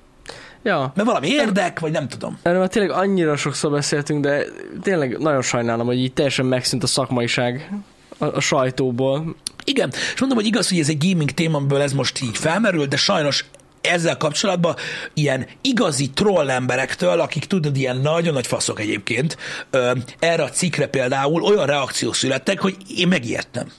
Ja. 0.64 0.92
Mert 0.96 1.08
valami 1.08 1.28
érdek, 1.28 1.80
vagy 1.80 1.92
nem 1.92 2.08
tudom. 2.08 2.40
Erről 2.42 2.60
már 2.60 2.68
tényleg 2.68 2.92
annyira 2.92 3.36
sokszor 3.36 3.72
beszéltünk, 3.72 4.24
de 4.24 4.46
tényleg 4.82 5.18
nagyon 5.18 5.42
sajnálom, 5.42 5.86
hogy 5.86 5.98
így 5.98 6.14
teljesen 6.14 6.46
megszűnt 6.46 6.84
a 6.84 6.88
szakmaiság 6.88 7.72
a, 8.18 8.26
a 8.26 8.40
sajtóból. 8.40 9.36
Igen, 9.64 9.90
és 10.14 10.20
mondom, 10.20 10.38
hogy 10.38 10.48
igaz, 10.48 10.70
hogy 10.70 10.80
ez 10.80 10.90
egy 10.90 11.10
gaming 11.10 11.32
téma, 11.32 11.58
amiből 11.58 11.82
ez 11.82 11.94
most 11.94 12.22
így 12.22 12.38
felmerül, 12.38 12.86
de 12.86 12.98
sajnos 12.98 13.46
ezzel 13.84 14.18
kapcsolatban 14.18 14.76
ilyen 15.14 15.48
igazi 15.62 16.10
troll 16.10 16.50
emberektől, 16.50 17.20
akik 17.20 17.46
tudod, 17.46 17.78
ilyen 17.78 17.98
nagyon 17.98 18.34
nagy 18.34 18.48
faszok 18.48 18.80
egyébként, 18.80 19.38
ö, 19.70 19.92
erre 20.20 20.44
a 20.44 20.50
cikkre 20.50 20.88
például 20.88 21.44
olyan 21.44 21.66
reakciók 21.66 22.16
születtek, 22.16 22.60
hogy 22.60 22.76
én 22.98 23.08
megijedtem. 23.08 23.72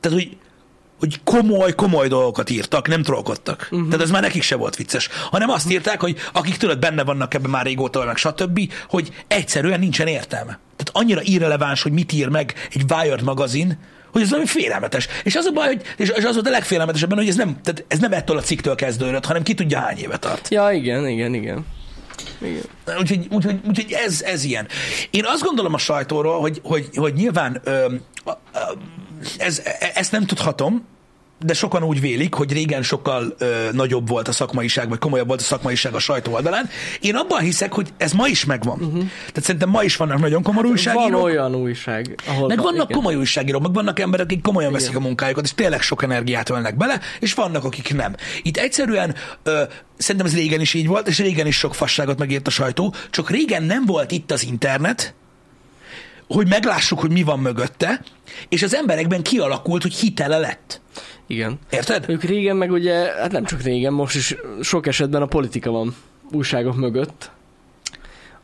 Tehát, 0.00 0.18
hogy 0.18 0.36
hogy 0.98 1.20
komoly, 1.24 1.74
komoly 1.74 2.08
dolgokat 2.08 2.50
írtak, 2.50 2.88
nem 2.88 3.02
trollkodtak. 3.02 3.68
Uh-huh. 3.70 3.88
Tehát 3.88 4.04
ez 4.04 4.10
már 4.10 4.22
nekik 4.22 4.42
se 4.42 4.56
volt 4.56 4.76
vicces. 4.76 5.08
Hanem 5.30 5.50
azt 5.50 5.70
írták, 5.70 6.00
hogy 6.00 6.16
akik 6.32 6.56
tudod 6.56 6.78
benne 6.78 7.04
vannak 7.04 7.34
ebben 7.34 7.50
már 7.50 7.64
régóta, 7.64 8.04
meg 8.04 8.16
stb., 8.16 8.72
hogy 8.88 9.10
egyszerűen 9.26 9.80
nincsen 9.80 10.06
értelme. 10.06 10.58
Tehát 10.76 10.90
annyira 10.92 11.20
irreleváns, 11.22 11.82
hogy 11.82 11.92
mit 11.92 12.12
ír 12.12 12.28
meg 12.28 12.54
egy 12.72 12.84
Wired 12.92 13.22
magazin, 13.22 13.78
hogy 14.12 14.22
ez 14.22 14.30
valami 14.30 14.46
félelmetes. 14.46 15.08
És 15.24 15.36
az 15.36 15.44
a 15.44 15.50
baj, 15.52 15.66
hogy, 15.66 15.82
és 15.96 16.10
az 16.10 16.34
volt 16.34 16.46
a 16.46 16.50
legfélelmetesebben, 16.50 17.18
hogy 17.18 17.28
ez 17.28 17.36
nem, 17.36 17.60
tehát 17.62 17.84
ez 17.88 17.98
nem 17.98 18.12
ettől 18.12 18.36
a 18.36 18.40
cikktől 18.40 18.74
kezdődött, 18.74 19.24
hanem 19.24 19.42
ki 19.42 19.54
tudja 19.54 19.78
hány 19.78 19.98
éve 19.98 20.16
tart. 20.16 20.48
Ja, 20.48 20.70
igen, 20.70 21.08
igen, 21.08 21.34
igen. 21.34 21.64
igen. 22.40 22.66
Úgyhogy, 22.98 23.26
úgyhogy, 23.30 23.60
úgyhogy 23.68 23.92
ez, 23.92 24.22
ez 24.22 24.44
ilyen. 24.44 24.68
Én 25.10 25.24
azt 25.26 25.42
gondolom 25.42 25.74
a 25.74 25.78
sajtóról, 25.78 26.40
hogy, 26.40 26.60
hogy, 26.64 26.88
hogy 26.94 27.14
nyilván 27.14 27.60
ö, 27.64 27.70
ö, 28.24 28.60
ez, 29.38 29.62
ezt 29.94 30.12
nem 30.12 30.26
tudhatom, 30.26 30.86
de 31.40 31.54
sokan 31.54 31.82
úgy 31.82 32.00
vélik, 32.00 32.34
hogy 32.34 32.52
régen 32.52 32.82
sokkal 32.82 33.34
ö, 33.38 33.68
nagyobb 33.72 34.08
volt 34.08 34.28
a 34.28 34.32
szakmaiság, 34.32 34.88
vagy 34.88 34.98
komolyabb 34.98 35.26
volt 35.26 35.40
a 35.40 35.44
szakmaiság 35.44 35.94
a 35.94 35.98
sajtó 35.98 36.32
oldalán. 36.32 36.68
Én 37.00 37.14
abban 37.14 37.40
hiszek, 37.40 37.72
hogy 37.72 37.88
ez 37.96 38.12
ma 38.12 38.26
is 38.26 38.44
megvan. 38.44 38.78
Uh-huh. 38.78 38.98
Tehát 38.98 39.42
szerintem 39.42 39.68
ma 39.68 39.82
is 39.82 39.96
vannak 39.96 40.18
nagyon 40.18 40.42
komoly 40.42 40.62
Van 40.62 40.70
újságírók. 40.72 41.22
olyan 41.22 41.54
újság, 41.54 42.14
ahol... 42.26 42.48
Meg 42.48 42.56
van, 42.56 42.66
vannak 42.66 42.88
igen. 42.88 42.96
komoly 42.96 43.14
újságírók, 43.14 43.62
meg 43.62 43.72
vannak 43.72 44.00
emberek, 44.00 44.26
akik 44.26 44.42
komolyan 44.42 44.72
veszik 44.72 44.96
a 44.96 45.00
munkájukat, 45.00 45.44
és 45.44 45.54
tényleg 45.54 45.80
sok 45.80 46.02
energiát 46.02 46.50
ölnek 46.50 46.76
bele, 46.76 47.00
és 47.20 47.34
vannak, 47.34 47.64
akik 47.64 47.94
nem. 47.94 48.14
Itt 48.42 48.56
egyszerűen 48.56 49.14
ö, 49.42 49.62
szerintem 49.96 50.26
ez 50.26 50.34
régen 50.34 50.60
is 50.60 50.74
így 50.74 50.86
volt, 50.86 51.08
és 51.08 51.18
régen 51.18 51.46
is 51.46 51.56
sok 51.56 51.74
fasságot 51.74 52.18
megért 52.18 52.46
a 52.46 52.50
sajtó, 52.50 52.94
csak 53.10 53.30
régen 53.30 53.62
nem 53.62 53.84
volt 53.86 54.10
itt 54.10 54.30
az 54.30 54.44
internet, 54.44 55.14
hogy 56.28 56.48
meglássuk, 56.48 57.00
hogy 57.00 57.10
mi 57.10 57.22
van 57.22 57.38
mögötte, 57.38 58.00
és 58.48 58.62
az 58.62 58.74
emberekben 58.74 59.22
kialakult, 59.22 59.82
hogy 59.82 59.94
hitele 59.94 60.38
lett. 60.38 60.80
Igen. 61.28 61.58
Érted? 61.70 62.04
Ők 62.08 62.22
régen 62.22 62.56
meg 62.56 62.70
ugye, 62.70 62.94
hát 62.94 63.32
nem 63.32 63.44
csak 63.44 63.62
régen, 63.62 63.92
most 63.92 64.16
is 64.16 64.36
sok 64.62 64.86
esetben 64.86 65.22
a 65.22 65.26
politika 65.26 65.70
van 65.70 65.94
újságok 66.32 66.76
mögött, 66.76 67.30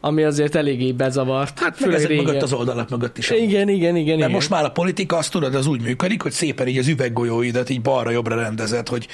ami 0.01 0.23
azért 0.23 0.55
eléggé 0.55 0.93
bezavart. 0.93 1.59
Hát 1.59 1.69
meg 1.69 1.79
főleg 1.79 1.97
ezek 1.97 2.09
régen. 2.09 2.25
mögött 2.25 2.43
az 2.43 2.53
oldalak 2.53 2.91
mögött 2.91 3.19
is. 3.19 3.31
Igen, 3.31 3.69
igen, 3.69 3.97
igen. 3.97 3.97
Mert 3.97 4.19
igen. 4.19 4.31
most 4.31 4.51
már 4.51 4.65
a 4.65 4.71
politika, 4.71 5.17
azt 5.17 5.31
tudod, 5.31 5.55
az 5.55 5.67
úgy 5.67 5.81
működik, 5.83 6.23
hogy 6.23 6.33
szépen 6.33 6.67
így 6.67 6.79
az 6.79 6.89
üveggolyóidat 6.89 7.71
így 7.71 7.81
balra-jobbra 7.81 8.35
rendezed, 8.35 8.89
hogy, 8.89 9.09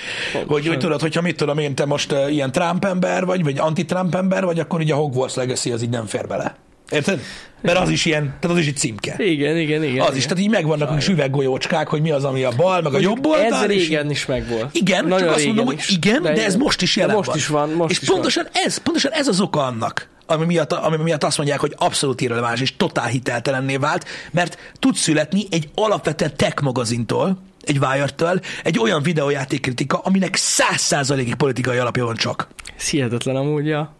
hogy, 0.46 0.66
hogy 0.66 0.78
tudod, 0.78 1.00
hogyha 1.00 1.20
mit 1.20 1.36
tudom 1.36 1.58
én, 1.58 1.74
te 1.74 1.84
most 1.84 2.12
uh, 2.12 2.32
ilyen 2.32 2.52
Trump 2.52 2.84
ember 2.84 3.24
vagy, 3.24 3.42
vagy 3.42 3.58
anti-Trump 3.58 4.14
ember 4.14 4.44
vagy, 4.44 4.58
akkor 4.58 4.80
így 4.80 4.90
a 4.90 4.96
Hogwarts 4.96 5.34
Legacy 5.34 5.72
az 5.72 5.82
így 5.82 5.90
nem 5.90 6.06
fér 6.06 6.26
bele. 6.26 6.56
Érted? 6.90 7.20
Mert 7.62 7.78
az 7.78 7.88
is 7.88 8.04
ilyen, 8.04 8.22
tehát 8.40 8.56
az 8.56 8.62
is 8.62 8.66
egy 8.68 8.76
címke. 8.76 9.14
Igen, 9.18 9.56
igen, 9.56 9.82
igen. 9.82 10.00
Az 10.00 10.06
igen. 10.06 10.16
is, 10.16 10.22
tehát 10.22 10.38
így 10.38 10.50
megvannak 10.50 10.90
a 10.90 10.94
kis 10.94 11.08
üveggolyócskák, 11.08 11.88
hogy 11.88 12.00
mi 12.00 12.10
az, 12.10 12.24
ami 12.24 12.42
a 12.44 12.50
bal, 12.56 12.80
meg 12.80 12.94
a 12.94 12.98
jobb 12.98 13.26
oldal. 13.26 13.64
Ez 13.64 13.70
és 13.70 13.88
régen 13.88 14.10
is 14.10 14.26
megvolt. 14.26 14.74
igen, 14.76 15.04
Nagyon 15.04 15.26
csak 15.26 15.36
azt 15.36 15.46
mondom, 15.46 15.66
hogy 15.66 15.76
is. 15.78 15.88
igen, 15.88 16.22
de, 16.22 16.44
ez 16.44 16.56
most 16.56 16.82
is 16.82 16.94
De 16.94 17.00
jelen 17.00 17.16
most 17.16 17.28
van. 17.28 17.36
is 17.36 17.46
van, 17.46 17.70
most 17.70 17.90
és 17.90 18.00
is 18.00 18.08
pontosan 18.08 18.46
ez, 18.52 18.78
pontosan 18.78 19.12
ez 19.12 19.28
az 19.28 19.40
oka 19.40 19.64
annak, 19.64 20.08
ami 20.26 20.44
miatt, 20.44 20.72
ami 20.72 20.96
miatt 20.96 21.24
azt 21.24 21.36
mondják, 21.36 21.60
hogy 21.60 21.74
abszolút 21.76 22.20
irreleváns 22.20 22.60
és 22.60 22.76
totál 22.76 23.08
hiteltelenné 23.08 23.76
vált, 23.76 24.06
mert 24.30 24.72
tud 24.78 24.94
születni 24.94 25.46
egy 25.50 25.68
alapvetően 25.74 26.36
tech 26.36 26.62
magazintól, 26.62 27.38
egy 27.64 27.78
Wired-től, 27.78 28.40
egy 28.64 28.78
olyan 28.78 29.02
videójátékkritika, 29.02 29.98
aminek 29.98 30.36
száz 30.36 30.80
százalékig 30.80 31.34
politikai 31.34 31.76
alapja 31.78 32.04
van 32.04 32.16
csak. 32.16 32.48
Ez 32.78 32.88
hihetetlen 32.88 33.36
amúgy, 33.36 33.66
ja. 33.66 33.94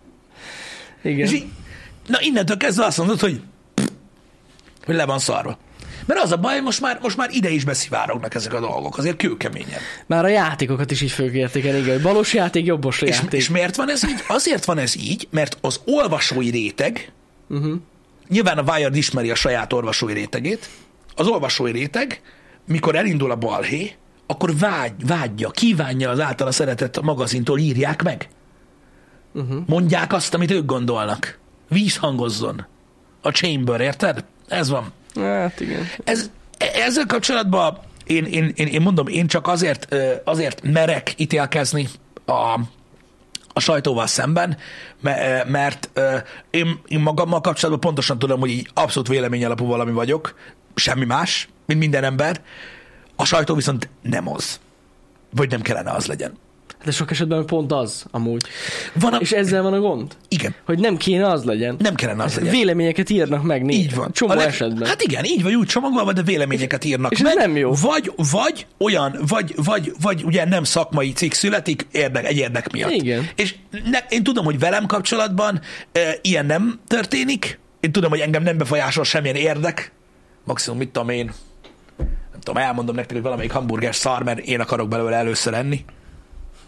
Igen. 1.03 1.27
És 1.27 1.33
így, 1.33 1.45
na 2.07 2.19
innentől 2.21 2.57
kezdve 2.57 2.85
azt 2.85 2.99
mondod, 2.99 3.21
hogy 3.21 3.41
hogy 4.85 4.95
le 4.95 5.05
van 5.05 5.19
szarva. 5.19 5.59
Mert 6.07 6.23
az 6.23 6.33
a 6.33 6.37
baj, 6.37 6.61
most 6.61 6.81
már, 6.81 6.99
most 7.03 7.17
már 7.17 7.31
ide 7.33 7.51
is 7.51 7.65
beszivárognak 7.65 8.35
ezek 8.35 8.55
a 8.55 8.61
dolgok, 8.61 8.99
azért 8.99 9.17
kőkeményen. 9.17 9.79
Már 10.07 10.25
a 10.25 10.29
játékokat 10.29 10.91
is 10.91 11.01
így 11.01 11.11
fölkérték 11.11 11.65
el, 11.65 11.77
igen. 11.77 12.03
Valós 12.03 12.35
játék, 12.35 12.67
jobbos 12.67 13.03
És, 13.03 13.09
játék. 13.09 13.41
és 13.41 13.49
miért 13.49 13.77
van 13.77 13.91
ez 13.91 14.09
így? 14.09 14.25
Azért 14.29 14.65
van 14.65 14.79
ez 14.79 14.97
így, 14.97 15.29
mert 15.31 15.59
az 15.61 15.81
olvasói 15.85 16.51
réteg, 16.51 17.13
uh-huh. 17.49 17.75
nyilván 18.29 18.59
a 18.59 18.73
Wired 18.73 18.97
ismeri 18.97 19.31
a 19.31 19.35
saját 19.35 19.73
olvasói 19.73 20.13
rétegét, 20.13 20.69
az 21.15 21.27
olvasói 21.27 21.73
réteg, 21.73 22.21
mikor 22.67 22.97
elindul 22.97 23.31
a 23.31 23.37
balhé, 23.37 23.93
akkor 24.27 24.57
vágy, 24.57 25.07
vágyja, 25.07 25.51
kívánja 25.51 26.11
az 26.11 26.21
általa 26.21 26.53
szeretett 26.53 27.01
magazintól 27.01 27.59
írják 27.59 28.03
meg. 28.03 28.29
Uh-huh. 29.33 29.63
Mondják 29.67 30.13
azt, 30.13 30.35
amit 30.35 30.51
ők 30.51 30.65
gondolnak. 30.65 31.40
Vízhangozzon. 31.71 32.67
A 33.23 33.31
chamber, 33.31 33.81
érted? 33.81 34.25
Ez 34.49 34.69
van. 34.69 34.93
Hát 35.15 35.61
igen. 35.61 35.87
Ez, 36.05 36.31
ezzel 36.59 37.07
kapcsolatban 37.07 37.79
én, 38.07 38.25
én, 38.25 38.53
én, 38.55 38.67
én 38.67 38.81
mondom, 38.83 39.07
én 39.07 39.27
csak 39.27 39.47
azért, 39.47 39.95
azért 40.25 40.63
merek 40.63 41.13
ítélkezni 41.17 41.89
a, 42.25 42.61
a 43.53 43.61
sajtóval 43.61 44.07
szemben, 44.07 44.57
me- 45.01 45.49
mert 45.49 45.91
én, 46.51 46.81
én 46.89 47.01
magammal 47.01 47.41
kapcsolatban 47.41 47.81
pontosan 47.81 48.19
tudom, 48.19 48.41
hogy 48.41 48.51
így 48.51 48.71
abszolút 48.75 49.09
véleményalapú 49.09 49.67
valami 49.67 49.93
vagyok, 49.93 50.35
semmi 50.75 51.05
más, 51.05 51.49
mint 51.67 51.81
minden 51.81 52.05
ember. 52.05 52.41
A 53.17 53.25
sajtó 53.25 53.55
viszont 53.55 53.89
nem 54.03 54.29
az. 54.29 54.61
Vagy 55.31 55.51
nem 55.51 55.61
kellene 55.61 55.91
az 55.91 56.07
legyen. 56.07 56.39
De 56.85 56.91
sok 56.91 57.11
esetben 57.11 57.47
pont 57.47 57.73
az, 57.73 58.05
amúgy. 58.11 58.43
Van 58.95 59.13
a... 59.13 59.17
És 59.17 59.33
ezzel 59.33 59.63
van 59.63 59.73
a 59.73 59.81
gond, 59.81 60.17
Igen, 60.29 60.55
hogy 60.65 60.79
nem 60.79 60.97
kéne 60.97 61.27
az 61.27 61.45
legyen. 61.45 61.77
nem 61.79 61.95
kellene 61.95 62.23
az 62.25 62.35
legyen. 62.35 62.51
Véleményeket 62.53 63.11
írnak 63.11 63.43
meg 63.43 63.63
néha. 63.65 63.81
Így 63.83 63.95
van. 63.95 64.13
Csomó 64.13 64.33
leg- 64.35 64.47
esetben. 64.47 64.89
Hát 64.89 65.03
igen, 65.03 65.25
így 65.25 65.43
vagy 65.43 65.55
úgy 65.55 65.67
csomagolva, 65.67 66.13
de 66.13 66.23
véleményeket 66.23 66.85
írnak 66.85 67.13
És 67.13 67.19
ez 67.19 67.25
meg. 67.25 67.35
nem 67.37 67.57
jó. 67.57 67.73
Vagy, 67.81 68.13
vagy 68.31 68.67
olyan, 68.79 69.19
vagy, 69.29 69.55
vagy, 69.65 69.93
vagy 70.01 70.23
ugye 70.25 70.45
nem 70.45 70.65
szakmai 70.65 71.13
cikk 71.13 71.33
születik 71.33 71.87
érdek, 71.93 72.27
egy 72.27 72.37
érdek 72.37 72.73
miatt. 72.73 72.91
Igen. 72.91 73.29
És 73.37 73.55
ne, 73.91 73.99
én 74.09 74.23
tudom, 74.23 74.45
hogy 74.45 74.59
velem 74.59 74.87
kapcsolatban 74.87 75.61
e, 75.93 76.19
ilyen 76.23 76.47
nem 76.47 76.81
történik. 76.87 77.59
Én 77.81 77.93
tudom, 77.93 78.11
hogy 78.11 78.21
engem 78.21 78.43
nem 78.43 78.59
befolyásol 78.59 79.05
semmilyen 79.05 79.37
érdek. 79.37 79.93
Maximum, 80.45 80.79
mit 80.79 80.89
tudom 80.89 81.09
én, 81.09 81.33
nem 82.31 82.41
tudom, 82.41 82.63
elmondom 82.63 82.95
nektek, 82.95 83.13
hogy 83.13 83.23
valamelyik 83.23 83.53
hamburger 83.53 83.95
szar, 83.95 84.23
mert 84.23 84.39
én 84.39 84.61
akarok 84.61 84.89
belőle 84.89 85.17
először 85.17 85.55
enni. 85.55 85.85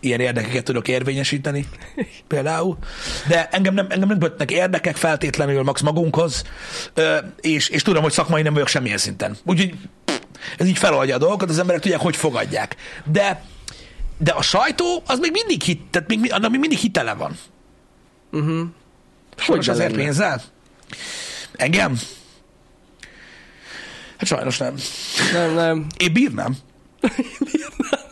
Ilyen 0.04 0.20
érdekeket 0.20 0.64
tudok 0.64 0.88
érvényesíteni, 0.88 1.66
például. 2.26 2.78
De 3.28 3.48
engem 3.48 3.74
nem, 3.74 3.86
engem 3.88 4.08
nem 4.08 4.18
kötnek 4.18 4.50
érdekek 4.50 4.96
feltétlenül 4.96 5.62
max 5.62 5.80
magunkhoz, 5.80 6.42
és, 7.40 7.68
és 7.68 7.82
tudom, 7.82 8.02
hogy 8.02 8.12
szakmai 8.12 8.42
nem 8.42 8.52
vagyok 8.52 8.68
semmilyen 8.68 8.98
szinten. 8.98 9.36
Úgyhogy 9.44 9.74
ez 10.58 10.66
így 10.66 10.78
feloldja 10.78 11.14
a 11.14 11.18
dolgokat, 11.18 11.48
az 11.48 11.58
emberek 11.58 11.80
tudják, 11.80 12.00
hogy 12.00 12.16
fogadják. 12.16 12.76
De, 13.04 13.44
de 14.18 14.30
a 14.30 14.42
sajtó, 14.42 15.02
az 15.06 15.18
még 15.18 15.30
mindig 15.32 15.62
hit, 15.62 15.82
tehát 15.90 16.08
még, 16.08 16.32
annak 16.32 16.50
még 16.50 16.60
mindig 16.60 16.78
hitele 16.78 17.14
van. 17.14 17.36
Uh-huh. 18.32 18.68
Hogyne 19.36 19.72
azért 19.72 19.90
lenne? 19.90 20.02
pénzzel? 20.02 20.42
Engem? 21.52 21.98
Hát 24.16 24.26
sajnos 24.26 24.58
nem. 24.58 24.74
Nem, 25.32 25.54
nem. 25.54 25.86
Én 25.96 26.12
bírnám. 26.12 26.56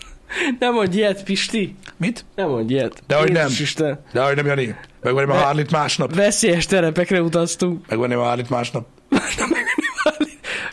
Nem 0.58 0.72
mondj 0.74 0.96
ilyet, 0.96 1.24
Pisti. 1.24 1.74
Mit? 1.96 2.24
Nem 2.34 2.48
mondj 2.48 2.72
ilyet. 2.72 3.02
Dehogy 3.06 3.32
nem. 3.32 3.42
Jézus 3.42 3.60
Isten. 3.60 4.00
De 4.12 4.22
hogy 4.22 4.36
nem, 4.36 4.46
Jani. 4.46 4.76
Megvenném 5.02 5.30
a 5.30 5.34
De- 5.34 5.44
Harlit 5.44 5.70
másnap. 5.70 6.14
Veszélyes 6.14 6.66
terepekre 6.66 7.22
utaztunk. 7.22 7.86
Megvenném 7.88 8.18
a 8.18 8.22
Harlit 8.22 8.50
másnap. 8.50 8.86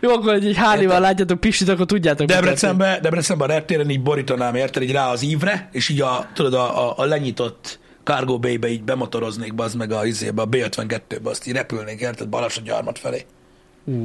Jó, 0.02 0.12
akkor 0.12 0.34
hogy 0.34 0.46
egy 0.46 0.58
Harley-val 0.58 1.00
látjátok 1.00 1.40
Pistit, 1.40 1.70
akkor 1.70 1.86
tudjátok. 1.86 2.28
Debrecenbe, 2.28 3.00
Debrecenbe 3.02 3.44
a 3.44 3.48
reptéren 3.48 3.90
így 3.90 4.02
borítanám, 4.02 4.56
érted, 4.56 4.84
így 4.84 4.92
rá 4.92 5.12
az 5.12 5.22
ívre, 5.22 5.70
és 5.72 5.90
így 5.90 6.02
a, 6.02 6.28
tudod, 6.34 6.54
a, 6.54 6.90
a, 6.90 6.94
a 6.98 7.06
lenyitott 7.06 7.80
Cargo 8.04 8.40
Bay-be 8.40 8.68
így 8.70 8.84
bemotoroznék, 8.84 9.54
az 9.56 9.74
meg 9.74 9.92
a, 9.92 10.06
izébe, 10.06 10.42
a 10.42 10.48
B52-be, 10.50 11.30
azt 11.30 11.48
így 11.48 11.54
repülnék, 11.54 12.00
érted, 12.00 12.28
Balassagy 12.28 12.64
gyarmat 12.64 13.00
felé. 13.00 13.26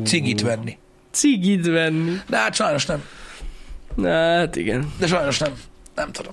Cigit 0.05 0.41
venni. 0.43 0.79
Cigit 1.11 1.67
venni. 1.67 2.13
De 2.29 2.37
hát 2.37 2.55
sajnos 2.55 2.87
nem. 2.87 3.03
Na, 3.97 4.09
hát 4.11 4.57
igen. 4.57 4.93
De 4.99 5.07
sajnos 5.07 5.39
nem. 5.39 5.53
Nem 5.95 6.13
tudom. 6.13 6.33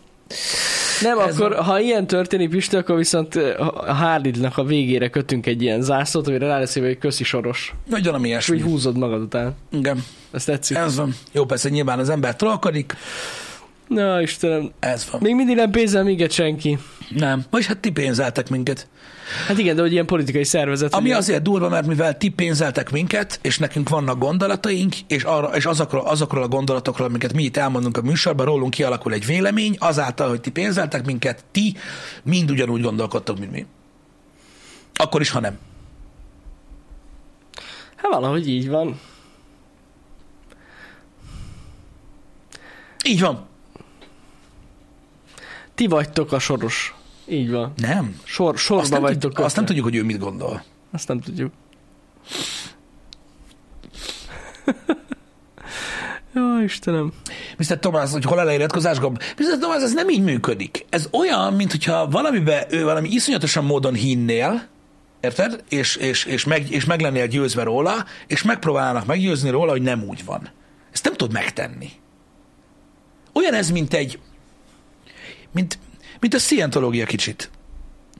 Nem, 1.01 1.19
Ez 1.19 1.39
akkor 1.39 1.55
ha 1.55 1.79
ilyen 1.79 2.07
történik, 2.07 2.49
Pisti, 2.49 2.75
akkor 2.75 2.95
viszont 2.97 3.35
eh, 3.35 3.59
a 3.89 3.93
Harley-nak 3.93 4.57
a 4.57 4.63
végére 4.63 5.09
kötünk 5.09 5.45
egy 5.45 5.61
ilyen 5.61 5.81
zászlót, 5.81 6.27
amire 6.27 6.47
rá 6.47 6.59
lesz 6.59 6.77
hogy 6.79 6.97
köszi 6.97 7.23
soros. 7.23 7.73
Vagy 7.89 8.05
valami 8.05 8.29
És 8.29 8.49
úgy 8.49 8.55
ilyesmi. 8.55 8.71
húzod 8.71 8.97
magad 8.97 9.21
után. 9.21 9.55
Igen. 9.71 10.03
Ezt 10.31 10.45
tetszik. 10.45 10.77
Ez 10.77 10.95
van. 10.95 11.15
Jó, 11.31 11.45
persze 11.45 11.69
nyilván 11.69 11.99
az 11.99 12.09
ember 12.09 12.35
trollkodik. 12.35 12.95
Na, 13.87 14.21
Istenem. 14.21 14.71
Ez 14.79 15.07
van. 15.11 15.21
Még 15.23 15.35
mindig 15.35 15.55
nem 15.55 15.71
pénzzel 15.71 16.03
minket 16.03 16.31
senki. 16.31 16.77
Nem. 17.09 17.43
Vagyis 17.49 17.67
hát 17.67 17.77
ti 17.77 17.91
pénzeltek 17.91 18.49
minket. 18.49 18.87
Hát 19.47 19.57
igen, 19.57 19.75
de 19.75 19.81
hogy 19.81 19.91
ilyen 19.91 20.05
politikai 20.05 20.43
szervezet. 20.43 20.93
Ami 20.93 21.05
ugye- 21.07 21.17
azért 21.17 21.41
durva, 21.41 21.69
mert 21.69 21.87
mivel 21.87 22.17
ti 22.17 22.29
pénzeltek 22.29 22.91
minket, 22.91 23.39
és 23.41 23.57
nekünk 23.57 23.89
vannak 23.89 24.17
gondolataink, 24.19 24.95
és, 25.07 25.23
arra, 25.23 25.47
és 25.55 25.65
azokról, 25.65 26.05
azokról 26.05 26.43
a 26.43 26.47
gondolatokról, 26.47 27.07
amiket 27.07 27.33
mi 27.33 27.43
itt 27.43 27.57
elmondunk 27.57 27.97
a 27.97 28.01
műsorban, 28.01 28.45
rólunk 28.45 28.71
kialakul 28.73 29.13
egy 29.13 29.25
vélemény, 29.25 29.75
azáltal, 29.79 30.29
hogy 30.29 30.41
ti 30.41 30.51
pénzeltek 30.51 31.05
minket, 31.05 31.43
ti 31.51 31.75
mind 32.23 32.51
ugyanúgy 32.51 32.81
gondolkodtok, 32.81 33.39
mint 33.39 33.51
mi. 33.51 33.65
Akkor 34.93 35.21
is, 35.21 35.29
ha 35.29 35.39
nem. 35.39 35.57
Hát 37.95 38.11
valahogy 38.11 38.49
így 38.49 38.69
van. 38.69 38.99
Így 43.05 43.19
van. 43.19 43.47
Ti 45.75 45.87
vagytok 45.87 46.31
a 46.31 46.39
soros. 46.39 46.93
Így 47.29 47.51
van. 47.51 47.73
Nem. 47.75 48.19
Sor, 48.23 48.57
sorba 48.57 48.81
Azt 48.81 48.91
nem, 48.91 49.01
vagytok. 49.01 49.33
tud, 49.33 49.45
azt 49.45 49.55
nem 49.55 49.65
tudjuk, 49.65 49.85
hogy 49.85 49.95
ő 49.95 50.03
mit 50.03 50.19
gondol. 50.19 50.63
Azt 50.91 51.07
nem 51.07 51.19
tudjuk. 51.19 51.51
Jó, 56.33 56.59
Istenem. 56.61 57.13
Mr. 57.57 57.79
Tomás, 57.79 58.11
hogy 58.11 58.23
hol 58.23 58.39
a 58.39 58.43
leiratkozás 58.43 58.99
gomb? 58.99 59.21
Mr. 59.37 59.57
Tomás, 59.59 59.81
ez 59.81 59.93
nem 59.93 60.09
így 60.09 60.23
működik. 60.23 60.85
Ez 60.89 61.07
olyan, 61.11 61.53
mintha 61.53 62.07
valamibe, 62.07 62.67
ő 62.69 62.83
valami 62.83 63.09
iszonyatosan 63.09 63.65
módon 63.65 63.93
hinnél, 63.93 64.67
érted? 65.19 65.63
És, 65.69 65.95
és, 65.95 66.25
és, 66.25 66.45
meg, 66.45 66.71
és 66.71 66.85
meg 66.85 67.01
lennél 67.01 67.27
győzve 67.27 67.63
róla, 67.63 68.05
és 68.27 68.43
megpróbálnának 68.43 69.05
meggyőzni 69.05 69.49
róla, 69.49 69.71
hogy 69.71 69.81
nem 69.81 70.03
úgy 70.03 70.25
van. 70.25 70.49
Ezt 70.91 71.03
nem 71.03 71.13
tudod 71.13 71.33
megtenni. 71.33 71.89
Olyan 73.33 73.53
ez, 73.53 73.69
mint 73.69 73.93
egy, 73.93 74.19
mint, 75.51 75.79
mint 76.19 76.33
a 76.33 76.39
szientológia 76.39 77.05
kicsit. 77.05 77.49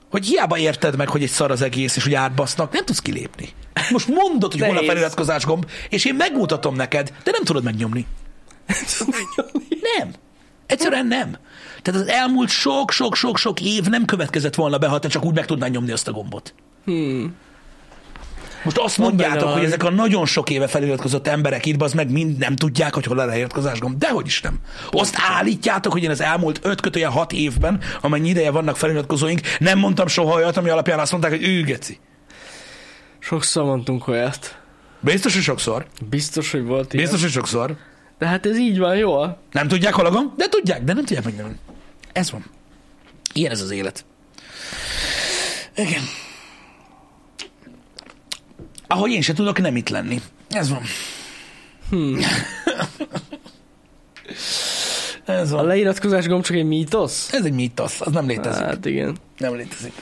Hogy 0.09 0.25
hiába 0.25 0.57
érted 0.57 0.95
meg, 0.95 1.09
hogy 1.09 1.23
egy 1.23 1.29
szar 1.29 1.51
az 1.51 1.61
egész, 1.61 1.95
és 1.95 2.03
hogy 2.03 2.13
átbasznak, 2.13 2.71
nem 2.73 2.85
tudsz 2.85 2.99
kilépni. 2.99 3.49
Most 3.89 4.07
mondod, 4.07 4.51
hogy 4.51 4.61
hol 4.61 4.77
a 4.77 4.83
feliratkozás 4.83 5.45
gomb, 5.45 5.65
és 5.89 6.05
én 6.05 6.15
megmutatom 6.15 6.75
neked, 6.75 7.13
de 7.23 7.31
nem 7.31 7.43
tudod 7.43 7.63
megnyomni. 7.63 8.05
Nem. 9.97 10.13
Egyszerűen 10.65 11.07
nem. 11.07 11.37
Tehát 11.81 12.01
az 12.01 12.07
elmúlt 12.07 12.49
sok-sok-sok-sok 12.49 13.61
év 13.61 13.83
nem 13.83 14.05
következett 14.05 14.55
volna 14.55 14.77
be, 14.77 14.87
ha 14.87 14.99
te 14.99 15.07
csak 15.07 15.25
úgy 15.25 15.35
meg 15.35 15.45
tudnál 15.45 15.69
nyomni 15.69 15.91
azt 15.91 16.07
a 16.07 16.11
gombot. 16.11 16.53
Hmm. 16.85 17.35
Most 18.63 18.77
azt 18.77 18.97
Mondd 18.97 19.09
mondjátok, 19.09 19.47
hogy 19.47 19.57
van. 19.57 19.65
ezek 19.65 19.83
a 19.83 19.89
nagyon 19.89 20.25
sok 20.25 20.49
éve 20.49 20.67
feliratkozott 20.67 21.27
emberek 21.27 21.65
itt, 21.65 21.81
az 21.81 21.93
meg 21.93 22.11
mind 22.11 22.37
nem 22.37 22.55
tudják, 22.55 22.93
hogy 22.93 23.05
hol 23.05 23.19
a 23.19 23.25
leiratkozás 23.25 23.79
gomb. 23.79 23.97
Dehogy 23.97 24.25
is 24.25 24.41
nem. 24.41 24.59
Azt 24.91 25.15
állítjátok, 25.29 25.91
hogy 25.91 26.03
én 26.03 26.09
az 26.09 26.21
elmúlt 26.21 26.59
öt 26.63 26.81
kötője 26.81 27.07
hat 27.07 27.33
évben, 27.33 27.81
amennyi 28.01 28.29
ideje 28.29 28.51
vannak 28.51 28.77
feliratkozóink, 28.77 29.41
nem 29.59 29.79
mondtam 29.79 30.07
soha 30.07 30.33
olyat, 30.33 30.57
ami 30.57 30.69
alapján 30.69 30.99
azt 30.99 31.11
mondták, 31.11 31.31
hogy 31.31 31.43
ő 31.43 31.63
geci. 31.63 31.99
Sokszor 33.19 33.63
mondtunk 33.63 34.07
olyat. 34.07 34.57
Biztos, 34.99 35.33
hogy 35.33 35.43
sokszor. 35.43 35.85
Biztos, 36.09 36.51
hogy 36.51 36.63
volt 36.63 36.93
ilyen. 36.93 37.05
Biztos, 37.05 37.21
hogy 37.23 37.31
sokszor. 37.31 37.75
De 38.17 38.27
hát 38.27 38.45
ez 38.45 38.57
így 38.57 38.77
van, 38.77 38.95
jól. 38.95 39.41
Nem 39.51 39.67
tudják, 39.67 39.93
hol 39.93 40.05
a 40.05 40.11
gomb? 40.11 40.35
De 40.35 40.47
tudják, 40.47 40.83
de 40.83 40.93
nem 40.93 41.05
tudják, 41.05 41.23
hogy 41.23 41.33
nem. 41.35 41.57
Ez 42.11 42.31
van. 42.31 42.45
Ilyen 43.33 43.51
ez 43.51 43.61
az 43.61 43.71
élet. 43.71 44.05
Igen. 45.75 46.01
Ahogy 48.91 49.11
én 49.11 49.21
se 49.21 49.33
tudok 49.33 49.59
nem 49.61 49.75
itt 49.75 49.89
lenni. 49.89 50.21
Ez 50.49 50.69
van. 50.69 50.81
Hmm. 51.89 52.19
Ez 55.25 55.51
A 55.51 55.55
van. 55.55 55.65
leiratkozás 55.65 56.27
gomb 56.27 56.43
csak 56.43 56.55
egy 56.55 56.65
mítosz? 56.65 57.33
Ez 57.33 57.45
egy 57.45 57.53
mítosz, 57.53 58.01
az 58.01 58.11
nem 58.13 58.27
létezik. 58.27 58.63
Hát 58.63 58.85
igen. 58.85 59.17
Nem 59.37 59.55
létezik. 59.55 59.93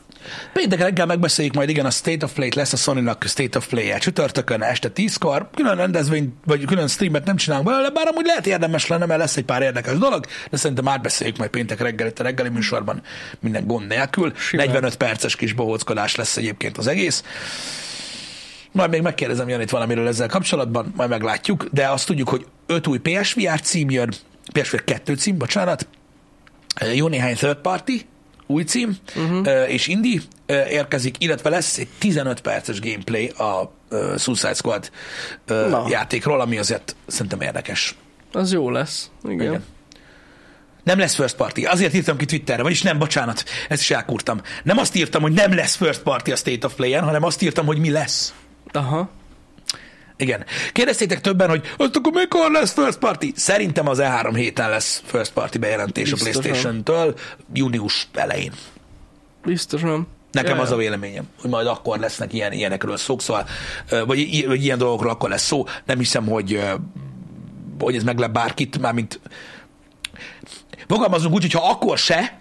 Péntek 0.53 0.79
reggel 0.79 1.05
megbeszéljük 1.05 1.53
majd, 1.53 1.69
igen, 1.69 1.85
a 1.85 1.89
State 1.89 2.25
of 2.25 2.33
Play-t 2.33 2.55
lesz 2.55 2.73
a 2.73 2.77
Sony-nak 2.77 3.23
State 3.27 3.57
of 3.57 3.67
Play-je. 3.67 3.97
Csütörtökön 3.97 4.61
este 4.61 4.89
10-kor, 4.95 5.49
külön 5.55 5.75
rendezvény, 5.75 6.33
vagy 6.45 6.65
külön 6.65 6.87
streamet 6.87 7.25
nem 7.25 7.35
csinálunk 7.35 7.67
belőle, 7.67 7.89
bár 7.89 8.07
amúgy 8.07 8.25
lehet 8.25 8.47
érdemes 8.47 8.87
lenne, 8.87 9.05
mert 9.05 9.19
lesz 9.19 9.37
egy 9.37 9.45
pár 9.45 9.61
érdekes 9.61 9.97
dolog, 9.97 10.25
de 10.49 10.57
szerintem 10.57 10.87
átbeszéljük 10.87 11.37
majd 11.37 11.49
péntek 11.49 11.81
reggel 11.81 12.07
itt 12.07 12.19
a 12.19 12.23
reggeli 12.23 12.49
műsorban 12.49 13.01
minden 13.39 13.67
gond 13.67 13.87
nélkül. 13.87 14.33
Simán. 14.35 14.65
45 14.65 14.95
perces 14.95 15.35
kis 15.35 15.53
bohóckodás 15.53 16.15
lesz 16.15 16.37
egyébként 16.37 16.77
az 16.77 16.87
egész. 16.87 17.23
Majd 18.71 18.89
még 18.89 19.01
megkérdezem 19.01 19.49
Janit 19.49 19.69
valamiről 19.69 20.07
ezzel 20.07 20.27
kapcsolatban, 20.27 20.93
majd 20.95 21.09
meglátjuk, 21.09 21.67
de 21.71 21.87
azt 21.87 22.05
tudjuk, 22.05 22.29
hogy 22.29 22.45
5 22.65 22.87
új 22.87 22.97
PSVR 22.97 23.61
cím 23.61 23.89
jön, 23.89 24.13
PSVR 24.53 24.83
2 24.83 25.15
cím, 25.15 25.37
bocsánat, 25.37 25.87
jó 26.93 27.07
néhány 27.07 27.35
third 27.35 27.57
party, 27.57 27.91
új 28.51 28.63
cím, 28.63 28.97
uh-huh. 29.15 29.71
és 29.71 29.87
indie 29.87 30.19
ö, 30.45 30.65
érkezik, 30.65 31.15
illetve 31.19 31.49
lesz 31.49 31.77
egy 31.77 31.87
15 31.97 32.41
perces 32.41 32.79
gameplay 32.79 33.27
a 33.27 33.73
Suicide 34.17 34.53
Squad 34.53 34.91
Na. 35.45 35.85
játékról, 35.89 36.41
ami 36.41 36.57
azért 36.57 36.95
szerintem 37.07 37.41
érdekes. 37.41 37.95
Az 38.31 38.51
jó 38.51 38.69
lesz. 38.69 39.09
Igen. 39.23 39.41
Igen. 39.41 39.63
Nem 40.83 40.99
lesz 40.99 41.15
first 41.15 41.35
party. 41.35 41.65
Azért 41.65 41.93
írtam 41.93 42.17
ki 42.17 42.25
Twitterre, 42.25 42.63
vagyis 42.63 42.81
nem, 42.81 42.97
bocsánat, 42.97 43.43
ezt 43.69 43.81
is 43.81 43.91
elkúrtam. 43.91 44.41
Nem 44.63 44.77
azt 44.77 44.95
írtam, 44.95 45.21
hogy 45.21 45.31
nem 45.31 45.53
lesz 45.53 45.75
first 45.75 46.01
party 46.01 46.31
a 46.31 46.35
State 46.35 46.65
of 46.65 46.73
Play-en, 46.73 47.03
hanem 47.03 47.23
azt 47.23 47.41
írtam, 47.41 47.65
hogy 47.65 47.77
mi 47.77 47.89
lesz. 47.89 48.33
Aha. 48.71 49.09
Igen. 50.21 50.45
Kérdeztétek 50.71 51.21
többen, 51.21 51.49
hogy 51.49 51.61
azt 51.77 51.95
akkor 51.95 52.11
mikor 52.11 52.51
lesz 52.51 52.71
first 52.71 52.97
party? 52.97 53.25
Szerintem 53.35 53.87
az 53.87 53.99
E3 54.01 54.31
héten 54.35 54.69
lesz 54.69 55.01
first 55.05 55.31
party 55.33 55.57
bejelentés 55.57 56.09
Biztosan. 56.09 56.35
a 56.35 56.39
PlayStation-től, 56.39 57.15
június 57.53 58.07
elején. 58.13 58.51
Biztos 59.45 59.81
nem. 59.81 60.07
Nekem 60.31 60.55
Ja, 60.55 60.61
az 60.61 60.71
a 60.71 60.75
véleményem, 60.75 61.27
hogy 61.41 61.49
majd 61.49 61.67
akkor 61.67 61.99
lesznek 61.99 62.33
ilyen, 62.33 62.51
ilyenekről 62.51 62.97
szók, 62.97 63.21
szóval, 63.21 63.47
vagy, 63.89 64.45
vagy 64.47 64.63
ilyen 64.63 64.77
dolgokról 64.77 65.11
akkor 65.11 65.29
lesz 65.29 65.45
szó. 65.45 65.65
Nem 65.85 65.97
hiszem, 65.97 66.27
hogy, 66.27 66.61
hogy 67.79 67.95
ez 67.95 68.03
meglep 68.03 68.31
bárkit, 68.31 68.79
mármint 68.79 69.19
fogalmazunk 70.87 71.33
úgy, 71.33 71.41
hogyha 71.41 71.69
akkor 71.69 71.97
se, 71.97 72.37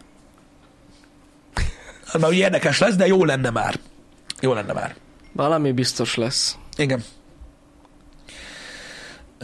az 2.12 2.20
már 2.20 2.32
érdekes 2.32 2.78
lesz, 2.78 2.94
de 2.94 3.06
jó 3.06 3.24
lenne 3.24 3.50
már. 3.50 3.78
Jó 4.40 4.52
lenne 4.52 4.72
már. 4.72 4.96
Valami 5.32 5.72
biztos 5.72 6.14
lesz. 6.14 6.56
Igen. 6.76 7.04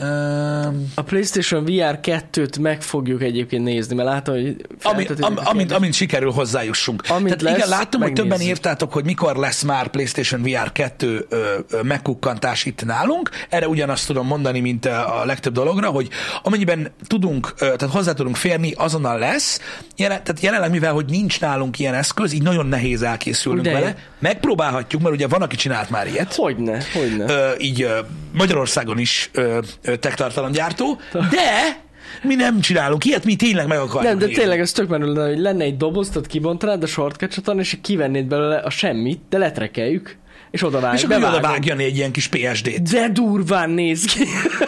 Um, 0.03 0.93
A 0.95 1.03
PlayStation 1.03 1.65
VR 1.65 1.99
2-t 2.03 2.61
meg 2.61 2.83
fogjuk 2.83 3.23
egyébként 3.23 3.65
nézni, 3.65 3.95
mert 3.95 4.09
látom, 4.09 4.35
hogy 4.35 4.67
Ami, 4.83 5.07
am, 5.21 5.39
amint, 5.45 5.73
amint 5.73 5.95
sikerül 5.95 6.31
hozzájussunk. 6.31 7.03
Amint 7.09 7.25
Tehát 7.25 7.43
lesz, 7.43 7.57
igen, 7.57 7.69
láttam, 7.69 8.01
hogy 8.01 8.13
többen 8.13 8.41
írtátok, 8.41 8.93
hogy 8.93 9.05
mikor 9.05 9.37
lesz 9.37 9.63
már 9.63 9.89
PlayStation 9.89 10.43
VR 10.43 10.73
2 10.73 11.27
ö, 11.29 11.59
ö, 11.71 11.83
megkukkantás 11.83 12.65
itt 12.65 12.85
nálunk. 12.85 13.31
Erre 13.49 13.69
ugyanazt 13.69 14.07
tudom 14.07 14.27
mondani, 14.27 14.61
mint 14.61 14.85
a 14.87 15.23
legtöbb 15.25 15.53
dologra, 15.53 15.89
hogy 15.89 16.09
amennyiben 16.43 16.91
tudunk, 17.07 17.53
ö, 17.59 17.65
tehát 17.77 17.95
hozzá 17.95 18.13
tudunk 18.13 18.37
férni, 18.37 18.73
azonnal 18.77 19.19
lesz. 19.19 19.61
Jelen, 19.97 20.23
tehát 20.25 20.41
jelenleg, 20.43 20.71
mivel 20.71 20.93
hogy 20.93 21.07
nincs 21.09 21.41
nálunk 21.41 21.79
ilyen 21.79 21.95
eszköz, 21.95 22.33
így 22.33 22.43
nagyon 22.43 22.67
nehéz 22.67 23.03
elkészülnünk 23.03 23.65
De. 23.67 23.73
vele. 23.73 23.97
Megpróbálhatjuk, 24.19 25.03
mert 25.03 25.15
ugye 25.15 25.27
van, 25.27 25.43
aki 25.43 25.57
csinált 25.57 25.91
már 25.91 26.07
ilyet 26.07 26.35
Hogyne, 26.35 26.83
hogyne. 26.93 27.25
ö, 27.33 27.51
így 27.59 27.83
ö, 27.83 27.99
Magyarországon 28.33 28.99
is 28.99 29.31
ö, 29.33 29.59
ö, 29.87 29.97
techtartalomgyártó, 29.97 30.99
de 31.13 31.77
mi 32.23 32.35
nem 32.35 32.61
csinálunk 32.61 33.05
ilyet, 33.05 33.25
mi 33.25 33.37
tényleg 33.37 33.67
meg 33.67 33.79
akarjuk 33.79 34.03
Nem, 34.03 34.19
de 34.19 34.27
nézni. 34.27 34.41
tényleg 34.41 34.61
ez 34.61 34.73
tök 34.73 34.89
menő 34.89 35.27
hogy 35.29 35.39
lenne 35.39 35.65
egy 35.65 35.77
doboz, 35.77 36.09
tehát 36.09 36.27
kibontanád 36.27 36.83
a 36.83 36.87
shortcut 36.87 37.55
és 37.59 37.79
kivennéd 37.83 38.27
belőle 38.27 38.57
a 38.57 38.71
semmit, 38.71 39.21
de 39.29 39.39
letrekeljük, 39.39 40.17
és 40.51 40.63
oda 40.63 40.81
vág, 40.81 40.95
És 40.95 41.03
akkor 41.05 41.17
oda 41.17 41.41
vágjon 41.41 41.79
egy 41.79 41.97
ilyen 41.97 42.13
kis 42.13 42.29
PSD-t. 42.29 42.91
De 42.91 43.09
durván 43.09 43.71
néz 43.71 44.05
ki. 44.05 44.25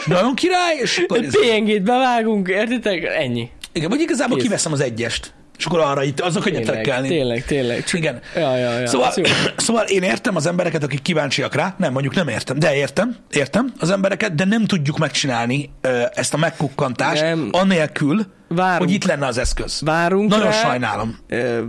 Nagyon 0.06 0.34
király, 0.34 0.76
és 0.82 0.98
akkor 0.98 1.18
PNG-t 1.20 1.82
bevágunk, 1.82 2.48
értitek? 2.48 3.04
Ennyi. 3.04 3.48
igen, 3.72 3.88
vagy 3.88 4.00
igazából 4.00 4.36
Kész. 4.36 4.46
kiveszem 4.46 4.72
az 4.72 4.80
egyest, 4.80 5.32
és 5.58 5.64
akkor 5.64 5.78
arra 5.80 6.02
itt, 6.02 6.20
azok 6.20 6.42
könnyebb 6.42 6.62
trekkelni. 6.62 7.08
tényleg, 7.08 7.44
tényleg. 7.44 7.84
Csak, 7.84 7.98
Igen. 8.00 8.20
Ja, 8.34 8.56
ja, 8.56 8.78
ja. 8.78 8.86
Szóval, 8.86 9.12
szóval 9.56 9.84
én 9.84 10.02
értem 10.02 10.36
az 10.36 10.46
embereket, 10.46 10.82
akik 10.82 11.02
kíváncsiak 11.02 11.54
rá, 11.54 11.74
nem, 11.78 11.92
mondjuk 11.92 12.14
nem 12.14 12.28
értem, 12.28 12.58
de 12.58 12.74
értem, 12.76 13.16
értem 13.30 13.72
az 13.78 13.90
embereket, 13.90 14.34
de 14.34 14.44
nem 14.44 14.64
tudjuk 14.64 14.98
megcsinálni 14.98 15.70
ezt 16.14 16.34
a 16.34 16.36
megkukkantást, 16.36 17.22
Nem. 17.22 17.48
anélkül, 17.52 18.26
Várunk. 18.48 18.78
hogy 18.78 18.90
itt 18.90 19.04
lenne 19.04 19.26
az 19.26 19.38
eszköz. 19.38 19.80
Várunk 19.84 20.30
Nagyon 20.30 20.44
rá, 20.44 20.52
sajnálom. 20.52 21.18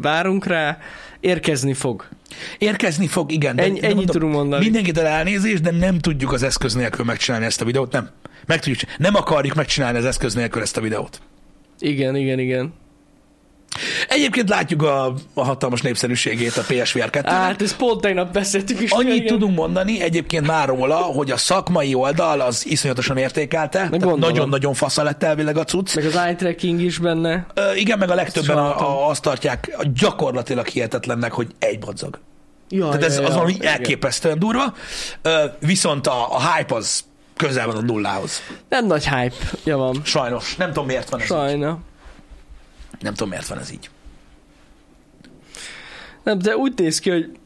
Várunk 0.01 0.45
rá, 0.45 0.77
érkezni 1.19 1.73
fog. 1.73 2.07
Érkezni 2.57 3.07
fog, 3.07 3.31
igen. 3.31 3.55
de- 3.55 3.63
Ennyi- 3.63 3.79
de 3.79 3.87
ennyit 3.87 4.09
tudunk 4.09 4.33
mondani. 4.33 4.63
Mindenkitől 4.63 5.05
elnézést, 5.05 5.61
de 5.61 5.71
nem 5.71 5.99
tudjuk 5.99 6.31
az 6.33 6.43
eszköz 6.43 6.73
nélkül 6.73 7.05
megcsinálni 7.05 7.45
ezt 7.45 7.61
a 7.61 7.65
videót, 7.65 7.91
nem. 7.91 8.09
Meg 8.45 8.59
tudjuk, 8.59 8.79
nem 8.97 9.15
akarjuk 9.15 9.55
megcsinálni 9.55 9.97
az 9.97 10.05
eszköz 10.05 10.33
nélkül 10.33 10.61
ezt 10.61 10.77
a 10.77 10.81
videót. 10.81 11.21
Igen, 11.79 12.15
igen, 12.15 12.39
igen. 12.39 12.73
Egyébként 14.07 14.49
látjuk 14.49 14.81
a, 14.81 15.13
a 15.33 15.43
hatalmas 15.43 15.81
népszerűségét 15.81 16.57
a 16.57 16.61
PSVR 16.67 17.09
2 17.09 17.29
Hát 17.29 17.61
ezt 17.61 17.75
pont 17.75 18.01
tegnap 18.01 18.33
beszéltük 18.33 18.79
is. 18.81 18.91
Annyit 18.91 19.13
igen. 19.15 19.27
tudunk 19.27 19.55
mondani 19.55 20.01
egyébként 20.01 20.47
már 20.47 20.67
róla, 20.67 20.95
hogy 20.95 21.31
a 21.31 21.37
szakmai 21.37 21.93
oldal 21.93 22.41
az 22.41 22.65
iszonyatosan 22.65 23.17
értékelte, 23.17 23.89
nagyon-nagyon 24.15 24.73
fasza 24.73 25.03
lett 25.03 25.23
elvileg 25.23 25.57
a 25.57 25.63
cucc. 25.63 25.95
Meg 25.95 26.05
az 26.05 26.15
eye 26.15 26.35
tracking 26.35 26.81
is 26.81 26.97
benne. 26.97 27.45
Ö, 27.53 27.73
igen, 27.73 27.97
meg 27.97 28.09
a 28.09 28.15
legtöbben 28.15 28.57
a, 28.57 28.79
a, 28.79 29.09
azt 29.09 29.21
tartják 29.21 29.75
a 29.77 29.85
gyakorlatilag 29.93 30.67
hihetetlennek, 30.67 31.31
hogy 31.31 31.47
egy 31.59 31.85
madzag. 31.85 32.19
Ja, 32.69 32.85
Tehát 32.85 33.03
ez 33.03 33.15
ja, 33.15 33.21
az 33.21 33.29
ja, 33.29 33.35
valami 33.35 33.53
igen. 33.53 33.71
elképesztően 33.71 34.39
durva, 34.39 34.73
Ö, 35.21 35.45
viszont 35.59 36.07
a, 36.07 36.35
a 36.35 36.53
hype 36.53 36.75
az 36.75 37.03
közel 37.35 37.65
van 37.65 37.75
a 37.75 37.81
nullához. 37.81 38.41
Nem 38.69 38.85
nagy 38.85 39.09
hype, 39.09 39.35
ja 39.63 39.77
van. 39.77 40.01
Sajnos. 40.03 40.55
Nem 40.55 40.67
tudom, 40.67 40.85
miért 40.85 41.09
van 41.09 41.19
ez 41.19 41.53
így. 41.53 41.67
Nem 42.99 43.13
tudom, 43.13 43.29
miért 43.29 43.47
van 43.47 43.59
ez 43.59 43.71
így. 43.71 43.89
Nem, 46.23 46.39
de 46.39 46.57
úgy 46.57 46.73
néz 46.75 46.99
ki, 46.99 47.09
hogy 47.09 47.37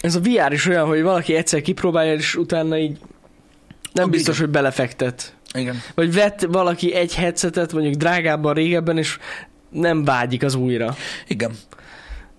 ez 0.00 0.14
a 0.14 0.20
VR 0.20 0.52
is 0.52 0.66
olyan, 0.66 0.86
hogy 0.86 1.02
valaki 1.02 1.34
egyszer 1.34 1.60
kipróbálja, 1.60 2.12
és 2.12 2.34
utána 2.34 2.78
így 2.78 2.98
nem 3.92 4.04
Ah, 4.04 4.10
biztos, 4.10 4.34
igen. 4.34 4.46
hogy 4.46 4.54
belefektet. 4.54 5.36
Igen. 5.52 5.82
Vagy 5.94 6.14
vett 6.14 6.40
valaki 6.48 6.94
egy 6.94 7.14
headsetet, 7.14 7.72
mondjuk 7.72 7.94
drágábban 7.94 8.54
régebben, 8.54 8.98
és 8.98 9.18
nem 9.70 10.04
vágyik 10.04 10.42
az 10.42 10.54
újra. 10.54 10.96
Igen. 11.26 11.52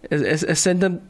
Ez, 0.10 0.22
ez, 0.22 0.44
ez 0.44 0.58
szerintem 0.58 1.02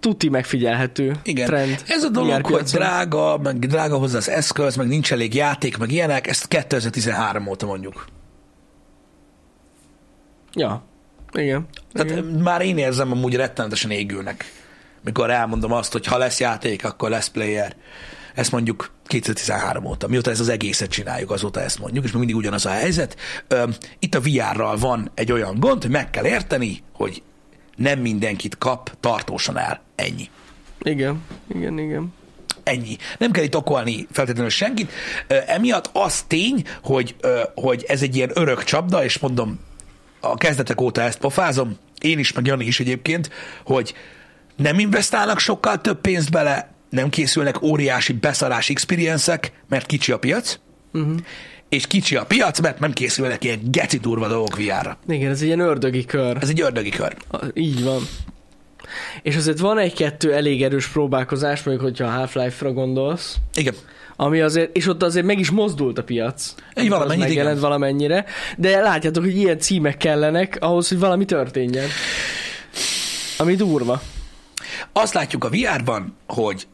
tuti 0.00 0.28
megfigyelhető 0.28 1.16
Igen. 1.22 1.46
trend. 1.46 1.82
Ez 1.86 2.02
a 2.02 2.08
dolog, 2.08 2.46
VR 2.46 2.52
hogy 2.52 2.62
drága, 2.62 3.38
meg 3.38 3.58
drága 3.58 3.96
hozzá 3.98 4.16
az 4.16 4.28
eszköz, 4.28 4.76
meg 4.76 4.86
nincs 4.86 5.12
elég 5.12 5.34
játék, 5.34 5.76
meg 5.76 5.92
ilyenek, 5.92 6.26
ezt 6.26 6.48
2013 6.48 7.46
óta 7.46 7.66
mondjuk. 7.66 8.04
Ja. 10.52 10.82
Igen. 11.34 11.68
Tehát 11.92 12.10
Igen. 12.10 12.24
már 12.24 12.60
én 12.60 12.78
érzem 12.78 13.12
amúgy 13.12 13.34
rettenetesen 13.34 13.90
égülnek, 13.90 14.52
mikor 15.04 15.30
elmondom 15.30 15.72
azt, 15.72 15.92
hogy 15.92 16.06
ha 16.06 16.18
lesz 16.18 16.40
játék, 16.40 16.84
akkor 16.84 17.10
lesz 17.10 17.28
player. 17.28 17.76
Ezt 18.34 18.52
mondjuk 18.52 18.90
2013 19.06 19.84
óta, 19.84 20.08
mióta 20.08 20.30
ezt 20.30 20.40
az 20.40 20.48
egészet 20.48 20.90
csináljuk, 20.90 21.30
azóta 21.30 21.60
ezt 21.60 21.78
mondjuk, 21.78 22.04
és 22.04 22.10
még 22.10 22.18
mindig 22.18 22.36
ugyanaz 22.36 22.66
a 22.66 22.70
helyzet. 22.70 23.16
Itt 23.98 24.14
a 24.14 24.20
VR-ral 24.20 24.76
van 24.76 25.10
egy 25.14 25.32
olyan 25.32 25.60
gond, 25.60 25.82
hogy 25.82 25.90
meg 25.90 26.10
kell 26.10 26.26
érteni, 26.26 26.82
hogy 26.92 27.22
nem 27.76 27.98
mindenkit 27.98 28.58
kap 28.58 28.90
tartósan 29.00 29.58
el. 29.58 29.80
Ennyi. 29.94 30.28
Igen. 30.82 31.22
Igen, 31.54 31.78
igen. 31.78 32.12
Ennyi. 32.62 32.96
Nem 33.18 33.30
kell 33.30 33.44
itt 33.44 33.56
okolni 33.56 34.06
feltétlenül 34.10 34.50
senkit. 34.50 34.92
Emiatt 35.46 35.90
az 35.92 36.22
tény, 36.22 36.64
hogy, 36.82 37.16
hogy 37.54 37.84
ez 37.88 38.02
egy 38.02 38.16
ilyen 38.16 38.30
örök 38.34 38.64
csapda, 38.64 39.04
és 39.04 39.18
mondom, 39.18 39.60
a 40.30 40.36
kezdetek 40.36 40.80
óta 40.80 41.00
ezt 41.00 41.18
pofázom, 41.18 41.76
én 42.00 42.18
is, 42.18 42.32
meg 42.32 42.46
Jani 42.46 42.64
is 42.64 42.80
egyébként, 42.80 43.30
hogy 43.64 43.94
nem 44.56 44.78
investálnak 44.78 45.38
sokkal 45.38 45.80
több 45.80 46.00
pénzt 46.00 46.30
bele, 46.30 46.72
nem 46.90 47.08
készülnek 47.08 47.62
óriási 47.62 48.12
beszarás 48.12 48.70
experience 48.70 49.40
mert 49.68 49.86
kicsi 49.86 50.12
a 50.12 50.18
piac, 50.18 50.58
uh-huh. 50.92 51.16
és 51.68 51.86
kicsi 51.86 52.16
a 52.16 52.24
piac, 52.24 52.60
mert 52.60 52.78
nem 52.78 52.92
készülnek 52.92 53.44
ilyen 53.44 53.60
geci 53.62 53.98
durva 53.98 54.28
dolgok 54.28 54.56
VR-ra. 54.56 54.98
Igen, 55.08 55.30
ez 55.30 55.40
egy 55.40 55.46
ilyen 55.46 55.60
ördögi 55.60 56.04
kör. 56.04 56.36
Ez 56.40 56.48
egy 56.48 56.60
ördögi 56.60 56.90
kör. 56.90 57.16
A- 57.30 57.44
Így 57.54 57.82
van. 57.82 58.02
És 59.22 59.36
azért 59.36 59.58
van 59.58 59.78
egy-kettő 59.78 60.34
elég 60.34 60.62
erős 60.62 60.86
próbálkozás, 60.86 61.62
mondjuk, 61.62 61.86
hogyha 61.86 62.06
a 62.06 62.10
Half-Life-ra 62.10 62.72
gondolsz, 62.72 63.36
Igen. 63.54 63.74
Ami 64.16 64.40
azért, 64.40 64.76
és 64.76 64.86
ott 64.88 65.02
azért 65.02 65.26
meg 65.26 65.38
is 65.38 65.50
mozdult 65.50 65.98
a 65.98 66.04
piac. 66.04 66.54
Egy 66.74 66.88
valamennyit, 66.88 67.22
Az 67.22 67.28
megjelent 67.28 67.56
igen. 67.56 67.68
valamennyire, 67.68 68.24
de 68.56 68.80
látjátok, 68.80 69.22
hogy 69.22 69.36
ilyen 69.36 69.58
címek 69.58 69.96
kellenek 69.96 70.56
ahhoz, 70.60 70.88
hogy 70.88 70.98
valami 70.98 71.24
történjen. 71.24 71.88
Ami 73.38 73.54
durva. 73.54 74.02
Azt 74.92 75.14
látjuk 75.14 75.44
a 75.44 75.48
VR-ban, 75.48 76.16
hogy 76.26 76.66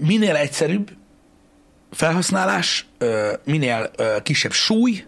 minél 0.00 0.34
egyszerűbb 0.34 0.90
felhasználás, 1.90 2.86
minél 3.44 3.90
kisebb 4.22 4.52
súly, 4.52 5.04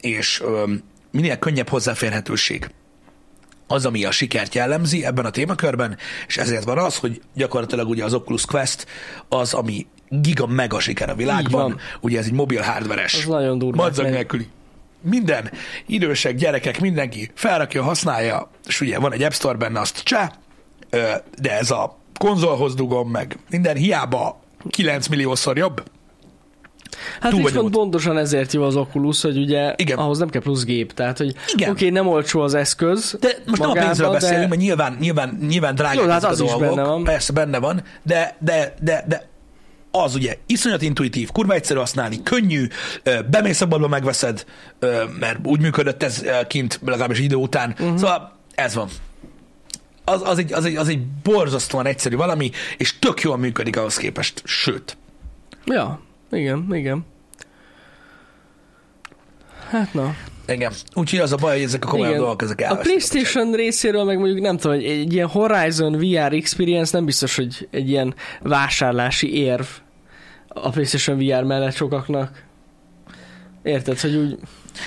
és 0.00 0.42
minél 1.10 1.36
könnyebb 1.36 1.68
hozzáférhetőség 1.68 2.70
az, 3.66 3.86
ami 3.86 4.04
a 4.04 4.10
sikert 4.10 4.54
jellemzi 4.54 5.04
ebben 5.04 5.24
a 5.24 5.30
témakörben, 5.30 5.96
és 6.26 6.36
ezért 6.36 6.64
van 6.64 6.78
az, 6.78 6.96
hogy 6.96 7.20
gyakorlatilag 7.34 7.88
ugye 7.88 8.04
az 8.04 8.14
Oculus 8.14 8.44
Quest 8.44 8.86
az, 9.28 9.54
ami 9.54 9.86
giga 10.20 10.46
mega 10.46 10.80
siker 10.80 11.10
a 11.10 11.14
világban. 11.14 11.78
Ugye 12.00 12.18
ez 12.18 12.24
egy 12.26 12.32
mobil 12.32 12.60
hardveres. 12.62 13.14
Az 13.14 13.24
nagyon 13.24 13.58
durva. 13.58 13.82
Madzag 13.82 14.06
nélküli. 14.06 14.48
Minden 15.00 15.50
idősek, 15.86 16.34
gyerekek, 16.34 16.80
mindenki 16.80 17.30
felrakja, 17.34 17.82
használja, 17.82 18.50
és 18.66 18.80
ugye 18.80 18.98
van 18.98 19.12
egy 19.12 19.22
App 19.22 19.32
Store 19.32 19.56
benne, 19.56 19.80
azt 19.80 20.02
csá, 20.02 20.32
ö, 20.90 21.02
de 21.40 21.58
ez 21.58 21.70
a 21.70 21.98
konzolhoz 22.18 22.74
dugom 22.74 23.10
meg, 23.10 23.38
minden 23.50 23.76
hiába 23.76 24.40
9 24.70 25.06
milliószor 25.06 25.56
jobb. 25.56 25.82
Hát 27.20 27.32
Túl 27.32 27.52
pont 27.52 27.70
pontosan 27.70 28.18
ezért 28.18 28.52
jó 28.52 28.62
az 28.62 28.76
Oculus, 28.76 29.20
hogy 29.22 29.38
ugye 29.38 29.72
Igen. 29.76 29.98
ahhoz 29.98 30.18
nem 30.18 30.28
kell 30.28 30.40
plusz 30.40 30.64
gép. 30.64 30.92
Tehát, 30.92 31.18
hogy 31.18 31.34
oké, 31.68 31.88
nem 31.88 32.06
olcsó 32.06 32.40
az 32.40 32.54
eszköz, 32.54 33.16
De 33.20 33.28
most 33.46 33.60
nem 33.60 33.70
a 33.70 33.72
pénzről 33.72 34.06
de- 34.10 34.18
beszélünk, 34.18 34.48
mert 34.48 34.60
nyilván, 34.60 34.96
nyilván, 35.00 35.38
nyilván 35.48 35.74
drágák 35.74 36.04
Jó, 36.04 36.10
hát 36.10 36.24
az 36.24 36.40
a 36.40 36.44
dolgok. 36.44 36.60
benne 36.60 36.82
van. 36.88 37.04
Persze, 37.04 37.32
benne 37.32 37.58
van, 37.58 37.82
de, 38.02 38.36
de, 38.40 38.74
de, 38.80 39.04
de 39.08 39.28
az 40.02 40.14
ugye 40.14 40.36
iszonyat 40.46 40.82
intuitív, 40.82 41.30
kurva 41.30 41.52
egyszerű 41.52 41.78
használni, 41.78 42.22
könnyű, 42.22 42.66
bemész 43.30 43.60
a 43.60 43.66
boltba, 43.66 43.88
megveszed, 43.88 44.44
mert 45.20 45.38
úgy 45.42 45.60
működött 45.60 46.02
ez 46.02 46.24
kint, 46.48 46.80
legalábbis 46.84 47.18
idő 47.18 47.34
után. 47.36 47.70
Uh-huh. 47.70 47.96
Szóval 47.96 48.38
ez 48.54 48.74
van. 48.74 48.88
Az, 50.04 50.22
az, 50.24 50.38
egy, 50.38 50.52
az, 50.52 50.64
egy, 50.64 50.76
az 50.76 50.88
egy 50.88 51.06
borzasztóan 51.06 51.86
egyszerű 51.86 52.16
valami, 52.16 52.50
és 52.76 52.98
tök 52.98 53.20
jól 53.20 53.36
működik 53.36 53.76
ahhoz 53.76 53.96
képest. 53.96 54.42
Sőt, 54.44 54.96
Ja, 55.64 56.00
igen, 56.30 56.68
igen. 56.72 57.06
Hát 59.70 59.94
na. 59.94 60.14
igen. 60.46 60.72
Úgyhogy 60.94 61.18
az 61.18 61.32
a 61.32 61.36
baj, 61.36 61.52
hogy 61.52 61.62
ezek 61.62 61.84
a 61.84 61.88
komolyabb 61.88 62.16
dolgok, 62.16 62.42
ezek 62.42 62.66
A 62.68 62.76
PlayStation 62.76 63.52
részéről 63.52 64.04
meg 64.04 64.18
mondjuk 64.18 64.40
nem 64.40 64.56
tudom, 64.56 64.76
hogy 64.76 64.86
egy 64.86 65.12
ilyen 65.12 65.28
Horizon 65.28 65.92
VR 65.92 66.32
Experience 66.32 66.96
nem 66.96 67.04
biztos, 67.04 67.36
hogy 67.36 67.68
egy 67.70 67.88
ilyen 67.88 68.14
vásárlási 68.42 69.34
érv 69.36 69.66
a 70.54 70.70
PlayStation 70.70 71.18
VR 71.18 71.44
mellett 71.44 71.74
sokaknak. 71.74 72.42
Érted, 73.62 74.00
hogy 74.00 74.14
úgy... 74.16 74.38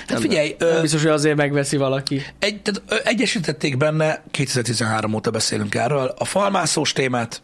Hát 0.06 0.20
figyelj, 0.20 0.54
nem, 0.58 0.68
ö, 0.68 0.80
biztos, 0.80 1.02
hogy 1.02 1.10
azért 1.10 1.36
megveszi 1.36 1.76
valaki. 1.76 2.22
Egy, 2.38 2.62
tehát 2.62 2.82
ö, 2.88 3.08
egyesítették 3.08 3.76
benne, 3.76 4.22
2013 4.30 5.14
óta 5.14 5.30
beszélünk 5.30 5.74
erről, 5.74 6.14
a 6.18 6.24
falmászós 6.24 6.92
témát, 6.92 7.42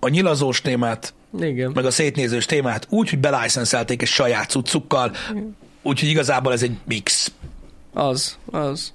a 0.00 0.08
nyilazós 0.08 0.60
témát, 0.60 1.14
Igen. 1.40 1.70
meg 1.74 1.84
a 1.84 1.90
szétnézős 1.90 2.46
témát 2.46 2.86
úgy, 2.88 3.10
hogy 3.10 3.18
belicenszelték 3.18 4.02
egy 4.02 4.08
saját 4.08 4.50
cuccukkal, 4.50 5.12
úgyhogy 5.82 6.08
igazából 6.08 6.52
ez 6.52 6.62
egy 6.62 6.76
mix. 6.84 7.32
Az, 7.92 8.38
az. 8.50 8.92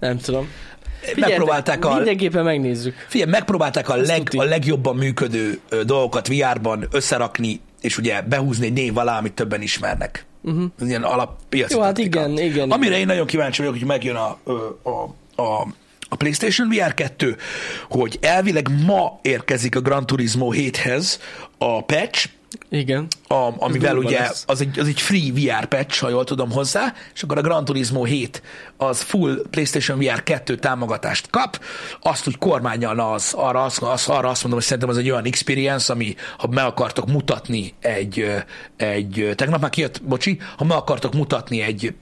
Nem 0.00 0.18
tudom. 0.18 0.48
Megpróbálták 1.16 1.84
a, 1.84 1.94
Mindenképpen 1.94 2.44
megnézzük. 2.44 2.94
figyelj, 3.08 3.30
megpróbálták 3.30 3.88
a, 3.88 3.96
leg, 3.96 4.28
a 4.36 4.42
legjobban 4.42 4.96
működő 4.96 5.60
dolgokat 5.86 6.28
VR-ban 6.28 6.86
összerakni, 6.90 7.60
és 7.80 7.98
ugye 7.98 8.22
behúzni 8.22 8.66
egy 8.66 8.72
név 8.72 8.96
alá, 8.98 9.18
amit 9.18 9.32
többen 9.32 9.62
ismernek. 9.62 10.24
Uh-huh. 10.42 10.64
Ilyen 10.80 11.02
alappiaci 11.02 11.74
Jó, 11.74 11.80
hát 11.80 11.94
taktika. 11.94 12.20
igen, 12.20 12.38
igen. 12.38 12.70
Amire 12.70 12.98
én 12.98 13.06
nagyon 13.06 13.26
kíváncsi 13.26 13.60
vagyok, 13.60 13.78
hogy 13.78 13.86
megjön 13.86 14.16
a, 14.16 14.38
a, 14.82 14.90
a, 15.42 15.66
a 16.08 16.16
PlayStation 16.16 16.68
VR 16.68 16.94
2, 16.94 17.36
hogy 17.88 18.18
elvileg 18.20 18.68
ma 18.86 19.18
érkezik 19.22 19.76
a 19.76 19.80
Gran 19.80 20.06
Turismo 20.06 20.52
7-hez 20.54 21.18
a 21.58 21.84
patch, 21.84 22.28
Igen. 22.74 23.06
a, 23.28 23.48
amivel 23.56 23.96
ugye 23.96 24.18
lesz. 24.18 24.44
az 24.46 24.60
egy, 24.60 24.78
az 24.78 24.86
egy 24.86 25.00
free 25.00 25.32
VR 25.32 25.66
patch, 25.66 26.00
ha 26.00 26.08
jól 26.08 26.24
tudom 26.24 26.50
hozzá, 26.50 26.94
és 27.14 27.22
akkor 27.22 27.38
a 27.38 27.40
Gran 27.40 27.64
Turismo 27.64 28.04
7 28.04 28.42
az 28.76 29.00
full 29.00 29.42
PlayStation 29.50 29.98
VR 29.98 30.22
2 30.22 30.56
támogatást 30.56 31.30
kap, 31.30 31.60
azt 32.00 32.28
úgy 32.28 32.38
kormányalna 32.38 33.10
az, 33.10 33.32
arra, 33.36 33.62
azt, 33.62 33.82
az, 33.82 34.08
arra 34.08 34.28
azt 34.28 34.42
mondom, 34.42 34.60
hogy 34.60 34.68
szerintem 34.68 34.90
ez 34.90 34.96
egy 34.96 35.10
olyan 35.10 35.24
experience, 35.24 35.92
ami 35.92 36.14
ha 36.38 36.46
meg 36.46 36.64
akartok 36.64 37.06
mutatni 37.06 37.74
egy, 37.80 38.32
egy 38.76 39.32
tegnap 39.34 39.60
már 39.60 39.70
kijött, 39.70 40.02
bocsi, 40.02 40.40
ha 40.56 40.64
meg 40.64 40.76
akartok 40.76 41.14
mutatni 41.14 41.60
egy 41.60 41.94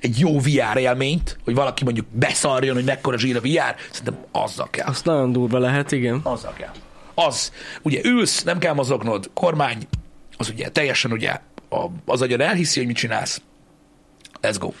egy 0.00 0.18
jó 0.18 0.38
VR 0.38 0.76
élményt, 0.76 1.38
hogy 1.44 1.54
valaki 1.54 1.84
mondjuk 1.84 2.06
beszarjon, 2.12 2.74
hogy 2.74 2.84
mekkora 2.84 3.18
zsír 3.18 3.36
a 3.36 3.40
VR, 3.40 3.74
szerintem 3.90 4.24
azzal 4.32 4.68
kell. 4.70 4.86
Azt 4.86 5.04
nagyon 5.04 5.32
durva 5.32 5.58
lehet, 5.58 5.92
igen. 5.92 6.20
Azzal 6.22 6.52
kell. 6.52 6.72
Az, 7.14 7.52
ugye 7.82 8.00
ülsz, 8.04 8.42
nem 8.42 8.58
kell 8.58 8.74
mozognod, 8.74 9.30
kormány, 9.34 9.86
az 10.40 10.48
ugye 10.48 10.68
teljesen 10.68 11.12
ugye 11.12 11.30
a, 11.68 11.86
az 12.04 12.22
agyad 12.22 12.40
elhiszi, 12.40 12.78
hogy 12.78 12.86
mit 12.86 12.96
csinálsz. 12.96 13.42
Let's 14.42 14.56
go. 14.58 14.72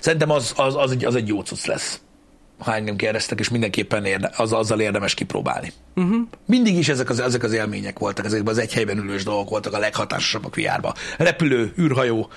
Szerintem 0.00 0.30
az, 0.30 0.52
az, 0.56 0.76
az, 0.76 0.90
egy, 0.90 1.04
az 1.04 1.14
egy 1.14 1.28
jó 1.28 1.40
cucc 1.40 1.64
lesz. 1.66 2.00
Ha 2.58 2.74
engem 2.74 2.96
kérdeztek, 2.96 3.38
és 3.40 3.48
mindenképpen 3.48 4.04
érde, 4.04 4.30
az, 4.36 4.52
azzal 4.52 4.80
érdemes 4.80 5.14
kipróbálni. 5.14 5.72
Uh-huh. 5.94 6.26
Mindig 6.46 6.76
is 6.76 6.88
ezek 6.88 7.10
az, 7.10 7.20
ezek 7.20 7.42
az 7.42 7.52
élmények 7.52 7.98
voltak, 7.98 8.24
ezekben 8.24 8.52
az 8.52 8.58
egy 8.58 8.72
helyben 8.72 8.98
ülős 8.98 9.24
dolgok 9.24 9.48
voltak 9.48 9.72
a 9.72 9.78
leghatásosabbak 9.78 10.56
VR-ba. 10.56 10.94
Repülő, 11.18 11.72
űrhajó, 11.78 12.30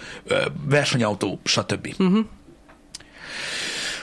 versenyautó, 0.65 1.39
stb. 1.43 1.95
Uh-huh 1.99 2.25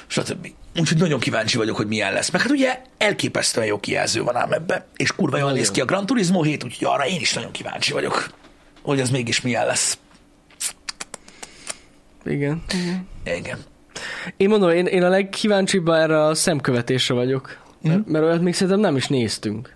stb. 0.07 0.49
Úgyhogy 0.81 0.99
nagyon 0.99 1.19
kíváncsi 1.21 1.57
vagyok, 1.57 1.77
hogy 1.77 1.87
milyen 1.87 2.13
lesz. 2.13 2.31
Meg 2.31 2.41
hát 2.41 2.51
ugye 2.51 2.81
elképesztően 2.99 3.67
jó 3.67 3.81
kijelző 3.81 4.23
van 4.23 4.37
ám 4.37 4.53
ebbe, 4.53 4.87
és 4.97 5.13
kurva 5.13 5.39
jól 5.39 5.53
néz 5.53 5.71
ki 5.71 5.81
a 5.81 5.85
Gran 5.85 6.07
Turismo 6.07 6.43
7, 6.43 6.65
úgyhogy 6.65 6.87
arra 6.91 7.07
én 7.07 7.21
is 7.21 7.33
nagyon 7.35 7.51
kíváncsi 7.51 7.93
vagyok, 7.93 8.31
hogy 8.83 9.01
ez 9.01 9.11
mégis 9.11 9.41
milyen 9.41 9.67
lesz. 9.67 9.99
Igen. 12.25 12.63
igen. 12.73 13.09
Igen. 13.39 13.59
Én 14.37 14.49
mondom, 14.49 14.71
én, 14.71 14.87
én 14.87 15.03
a 15.03 15.09
legkíváncsibb 15.09 15.89
erre 15.89 16.25
a 16.25 16.35
szemkövetésre 16.35 17.15
vagyok. 17.15 17.59
Mert, 17.83 17.99
Mhm. 17.99 18.11
mert 18.11 18.25
olyat 18.25 18.41
még 18.43 18.55
szerintem 18.55 18.81
nem 18.81 18.97
is 18.97 19.07
néztünk. 19.07 19.75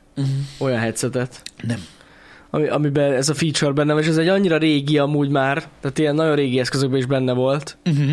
Olyan 0.59 0.79
headsetet. 0.79 1.43
Nem. 1.63 1.85
Ami, 2.51 2.67
amiben 2.69 3.13
ez 3.13 3.29
a 3.29 3.35
feature 3.35 3.73
benne 3.73 3.93
van, 3.93 4.03
és 4.03 4.09
ez 4.09 4.17
egy 4.17 4.29
annyira 4.29 4.57
régi 4.57 4.99
amúgy 4.99 5.29
már, 5.29 5.69
tehát 5.81 5.99
ilyen 5.99 6.15
nagyon 6.15 6.35
régi 6.35 6.59
eszközökben 6.61 6.99
is 6.99 7.07
benne 7.07 7.33
volt. 7.33 7.79
Uh-huh. 7.85 8.11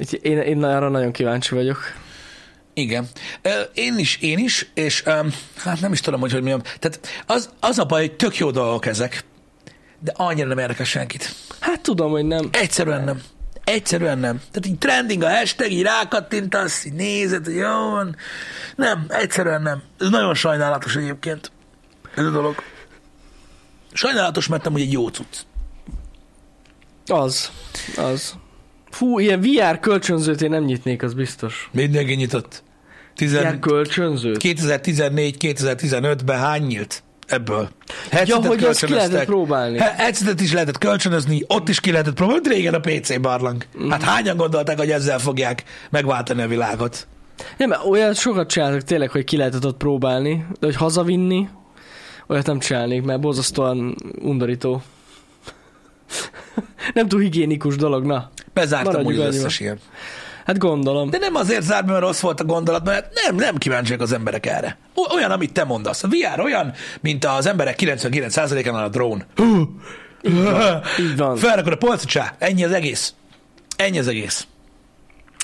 Úgyhogy 0.00 0.18
én, 0.22 0.38
én 0.38 0.62
arra 0.62 0.88
nagyon 0.88 1.12
kíváncsi 1.12 1.54
vagyok. 1.54 1.78
Igen. 2.78 3.08
Én 3.74 3.98
is, 3.98 4.16
én 4.16 4.38
is, 4.38 4.70
és 4.74 5.02
hát 5.56 5.80
nem 5.80 5.92
is 5.92 6.00
tudom, 6.00 6.20
hogy 6.20 6.32
hogy 6.32 6.42
mondjam. 6.42 6.62
Tehát 6.78 7.00
az, 7.26 7.50
az 7.60 7.78
a 7.78 7.84
baj, 7.84 8.00
hogy 8.00 8.16
tök 8.16 8.36
jó 8.36 8.50
dolgok 8.50 8.86
ezek, 8.86 9.24
de 10.00 10.12
annyira 10.16 10.48
nem 10.48 10.58
érdekel 10.58 10.84
senkit. 10.84 11.34
Hát 11.60 11.80
tudom, 11.80 12.10
hogy 12.10 12.24
nem. 12.24 12.48
Egyszerűen 12.52 13.04
nem. 13.04 13.22
Egyszerűen 13.64 14.18
nem. 14.18 14.36
Tehát 14.36 14.66
így 14.66 14.78
trending 14.78 15.22
a 15.22 15.36
hashtag, 15.36 15.70
így 15.70 15.82
rákattintasz, 15.82 16.84
így 16.84 16.92
nézed, 16.92 17.44
hogy 17.44 17.54
jó 17.54 17.90
van. 17.90 18.16
Nem, 18.76 19.06
egyszerűen 19.08 19.62
nem. 19.62 19.82
Ez 19.98 20.08
nagyon 20.08 20.34
sajnálatos 20.34 20.96
egyébként. 20.96 21.50
Ez 22.14 22.24
a 22.24 22.30
dolog. 22.30 22.54
Sajnálatos, 23.92 24.46
mert 24.46 24.64
nem, 24.64 24.72
hogy 24.72 24.82
egy 24.82 24.92
jó 24.92 25.08
cucc. 25.08 25.36
Az. 27.06 27.50
Az. 27.96 28.34
Fú, 28.90 29.18
ilyen 29.18 29.40
VR 29.40 29.80
kölcsönzőt 29.80 30.42
én 30.42 30.50
nem 30.50 30.64
nyitnék, 30.64 31.02
az 31.02 31.14
biztos. 31.14 31.68
Mindenki 31.72 32.14
nyitott. 32.14 32.62
VR 33.18 33.24
Tizen... 33.24 33.60
kölcsönzőt? 33.60 34.40
2014-2015-ben 34.42 36.38
hány 36.38 36.62
nyílt 36.62 37.02
ebből? 37.26 37.68
Ja, 37.88 37.94
Headsetet 38.10 38.46
hogy 38.46 38.64
azt 38.64 38.84
ki 38.84 38.92
lehetett 38.92 39.24
próbálni. 39.24 39.78
He- 39.78 39.94
Headsetet 39.96 40.40
is 40.40 40.52
lehetett 40.52 40.78
kölcsönözni, 40.78 41.44
ott 41.46 41.68
is 41.68 41.80
ki 41.80 41.90
lehetett 41.90 42.14
próbálni, 42.14 42.48
régen 42.48 42.74
a 42.74 42.80
PC 42.80 43.20
barlang. 43.20 43.64
Mm. 43.82 43.90
Hát 43.90 44.02
hányan 44.02 44.36
gondolták, 44.36 44.78
hogy 44.78 44.90
ezzel 44.90 45.18
fogják 45.18 45.62
megváltani 45.90 46.42
a 46.42 46.46
világot? 46.46 47.06
Nem, 47.56 47.72
olyat 47.88 48.16
sokat 48.16 48.48
csináltak 48.48 48.82
tényleg, 48.82 49.10
hogy 49.10 49.24
ki 49.24 49.36
lehetett 49.36 49.66
ott 49.66 49.76
próbálni, 49.76 50.46
de 50.60 50.66
hogy 50.66 50.76
hazavinni, 50.76 51.48
olyat 52.26 52.46
nem 52.46 52.58
csinálnék, 52.58 53.02
mert 53.02 53.20
borzasztóan 53.20 53.96
undorító. 54.22 54.82
nem 56.94 57.08
túl 57.08 57.20
higiénikus 57.20 57.76
dolog, 57.76 58.04
na. 58.04 58.30
Bezártam 58.52 59.04
úgy 59.04 59.18
az 59.18 59.36
összes 59.36 59.60
ilyen. 59.60 59.78
Hát 60.48 60.58
gondolom. 60.58 61.10
De 61.10 61.18
nem 61.18 61.34
azért 61.34 61.62
zárt, 61.62 61.84
be, 61.86 61.92
mert 61.92 62.04
rossz 62.04 62.20
volt 62.20 62.40
a 62.40 62.44
gondolat, 62.44 62.84
mert 62.84 63.12
nem, 63.26 63.34
nem 63.36 63.56
kíváncsiak 63.56 64.00
az 64.00 64.12
emberek 64.12 64.46
erre. 64.46 64.78
Olyan, 65.14 65.30
amit 65.30 65.52
te 65.52 65.64
mondasz. 65.64 66.02
A 66.02 66.08
VR 66.08 66.40
olyan, 66.40 66.72
mint 67.00 67.24
az 67.24 67.46
emberek 67.46 67.78
99%-án 67.82 68.74
a 68.74 68.88
drón. 68.88 69.24
Így 71.00 71.16
van. 71.16 71.36
Felrakod 71.36 71.72
a 71.72 71.76
polcra, 71.76 72.08
csá, 72.08 72.34
ennyi 72.38 72.64
az 72.64 72.72
egész. 72.72 73.14
Ennyi 73.76 73.98
az 73.98 74.08
egész. 74.08 74.46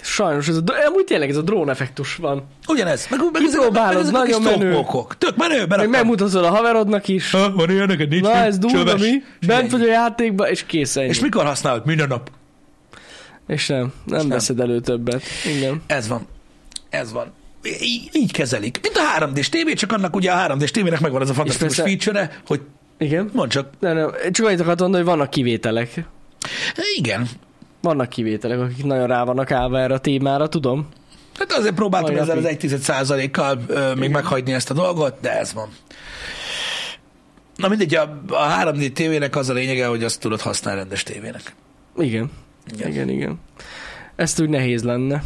Sajnos, 0.02 0.48
ez 0.48 0.56
a, 0.56 0.62
amúgy 0.86 1.04
tényleg 1.04 1.30
ez 1.30 1.36
a 1.36 1.42
drón 1.42 1.70
effektus 1.70 2.16
van. 2.16 2.42
Ugyanez. 2.68 3.06
Meg, 3.10 3.20
meg 3.32 3.42
ezek, 3.42 3.58
Kipróbálod, 3.60 3.94
meg 3.94 4.02
ezek 4.02 4.14
a 4.14 4.22
kis 4.22 4.34
nagyon 4.36 4.58
menő. 4.58 4.72
stopwalkok. 4.72 5.18
Tök 5.18 5.36
menő, 5.36 5.58
Meg 5.58 5.68
berakom. 5.68 5.90
megmutatod 5.90 6.44
a 6.44 6.48
haverodnak 6.50 7.08
is. 7.08 7.30
Ha, 7.30 7.52
van 7.52 7.70
ilyen, 7.70 7.86
neked 7.86 8.08
nincs. 8.08 8.22
Na, 8.22 8.32
ez 8.34 8.58
durva 8.58 8.94
mi? 8.94 9.22
Bent 9.46 9.70
vagy 9.70 9.82
a 9.82 9.86
játékba, 9.86 10.50
és 10.50 10.64
kész 10.66 10.96
ennyi. 10.96 11.08
És 11.08 11.20
mikor 11.20 11.44
használod? 11.44 11.86
Minden 11.86 12.08
nap. 12.08 12.30
És 13.46 13.66
nem, 13.66 13.92
nem 14.04 14.18
nem. 14.18 14.28
veszed 14.28 14.60
elő 14.60 14.80
többet. 14.80 15.22
Igen. 15.56 15.82
Ez 15.86 16.08
van. 16.08 16.26
Ez 16.90 17.12
van. 17.12 17.32
Így, 17.80 18.08
így 18.12 18.32
kezelik. 18.32 18.78
Mint 18.82 18.96
a 18.96 19.26
3D-s 19.26 19.48
tévé, 19.48 19.72
csak 19.72 19.92
annak 19.92 20.16
ugye 20.16 20.30
a 20.32 20.46
3D-s 20.48 20.70
tévének 20.70 21.00
megvan 21.00 21.22
ez 21.22 21.30
a 21.30 21.34
fantasztikus 21.34 21.76
persze- 21.76 21.90
feature 21.90 22.40
hogy 22.46 22.60
Igen. 22.98 23.30
mondd 23.32 23.48
csak, 23.48 23.68
Nem, 23.80 23.96
nem. 23.96 24.10
Csak 24.30 24.46
annyit 24.46 24.60
akartam 24.60 24.90
mondani, 24.90 25.04
hogy 25.04 25.12
vannak 25.14 25.30
kivételek. 25.30 26.04
igen, 26.96 27.28
Vannak 27.80 28.08
kivételek, 28.08 28.58
akik 28.60 28.84
nagyon 28.84 29.06
rá 29.06 29.24
vannak 29.24 29.50
állva 29.50 29.78
erre 29.80 29.94
a 29.94 29.98
témára, 29.98 30.48
tudom. 30.48 30.88
Hát 31.38 31.52
azért 31.52 31.74
próbáltam 31.74 32.12
Mai 32.12 32.20
ezzel 32.22 32.36
az 32.36 33.08
napig. 33.08 33.20
1 33.20 33.30
kal 33.30 33.58
még 33.98 34.10
meghagyni 34.10 34.52
ezt 34.52 34.70
a 34.70 34.74
dolgot, 34.74 35.20
de 35.20 35.38
ez 35.38 35.52
van. 35.52 35.68
Na 37.56 37.68
mindegy, 37.68 37.94
a, 37.94 38.20
a 38.28 38.62
3D 38.62 38.92
tévének 38.92 39.36
az 39.36 39.48
a 39.48 39.52
lényege, 39.52 39.86
hogy 39.86 40.04
azt 40.04 40.20
tudod 40.20 40.40
használni 40.40 40.80
rendes 40.80 41.02
tévének. 41.02 41.54
Igen. 41.96 42.30
Igen. 42.72 42.90
Igen, 42.90 43.08
igen. 43.08 43.40
Ezt 44.16 44.40
úgy 44.40 44.48
nehéz 44.48 44.82
lenne. 44.82 45.22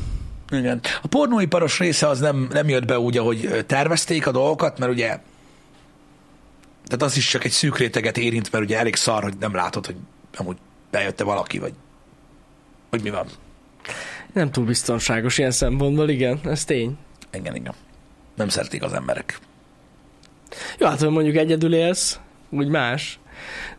Igen. 0.51 0.81
A 1.03 1.07
pornóiparos 1.07 1.79
része 1.79 2.09
az 2.09 2.21
nem, 2.21 2.49
nem 2.53 2.69
jött 2.69 2.87
be 2.87 2.99
úgy, 2.99 3.19
ahogy 3.19 3.65
tervezték 3.67 4.27
a 4.27 4.31
dolgokat, 4.31 4.79
mert 4.79 4.93
ugye 4.93 5.19
tehát 6.89 7.03
az 7.03 7.17
is 7.17 7.29
csak 7.29 7.45
egy 7.45 7.51
szűk 7.51 7.79
réteget 7.79 8.19
érint, 8.19 8.53
mert 8.53 8.65
ugye 8.65 8.79
elég 8.79 8.97
szar, 8.97 9.23
hogy 9.23 9.35
nem 9.41 9.55
látod, 9.55 9.87
hogy 9.87 9.97
amúgy 10.37 10.57
bejötte 10.91 11.25
valaki, 11.25 11.59
vagy 11.59 11.73
hogy 12.91 13.03
mi 13.03 13.11
van. 13.11 13.27
Nem 14.33 14.51
túl 14.51 14.65
biztonságos 14.65 15.39
ilyen 15.39 15.51
szempontból, 15.51 16.09
igen, 16.09 16.41
ez 16.45 16.65
tény. 16.65 16.97
Igen, 17.33 17.55
igen. 17.55 17.75
Nem 18.35 18.49
szeretik 18.49 18.83
az 18.83 18.93
emberek. 18.93 19.39
Jó, 20.79 20.87
hát 20.87 21.01
ha 21.01 21.11
mondjuk 21.11 21.37
egyedül 21.37 21.75
élsz, 21.75 22.19
úgy 22.51 22.69
más. 22.69 23.19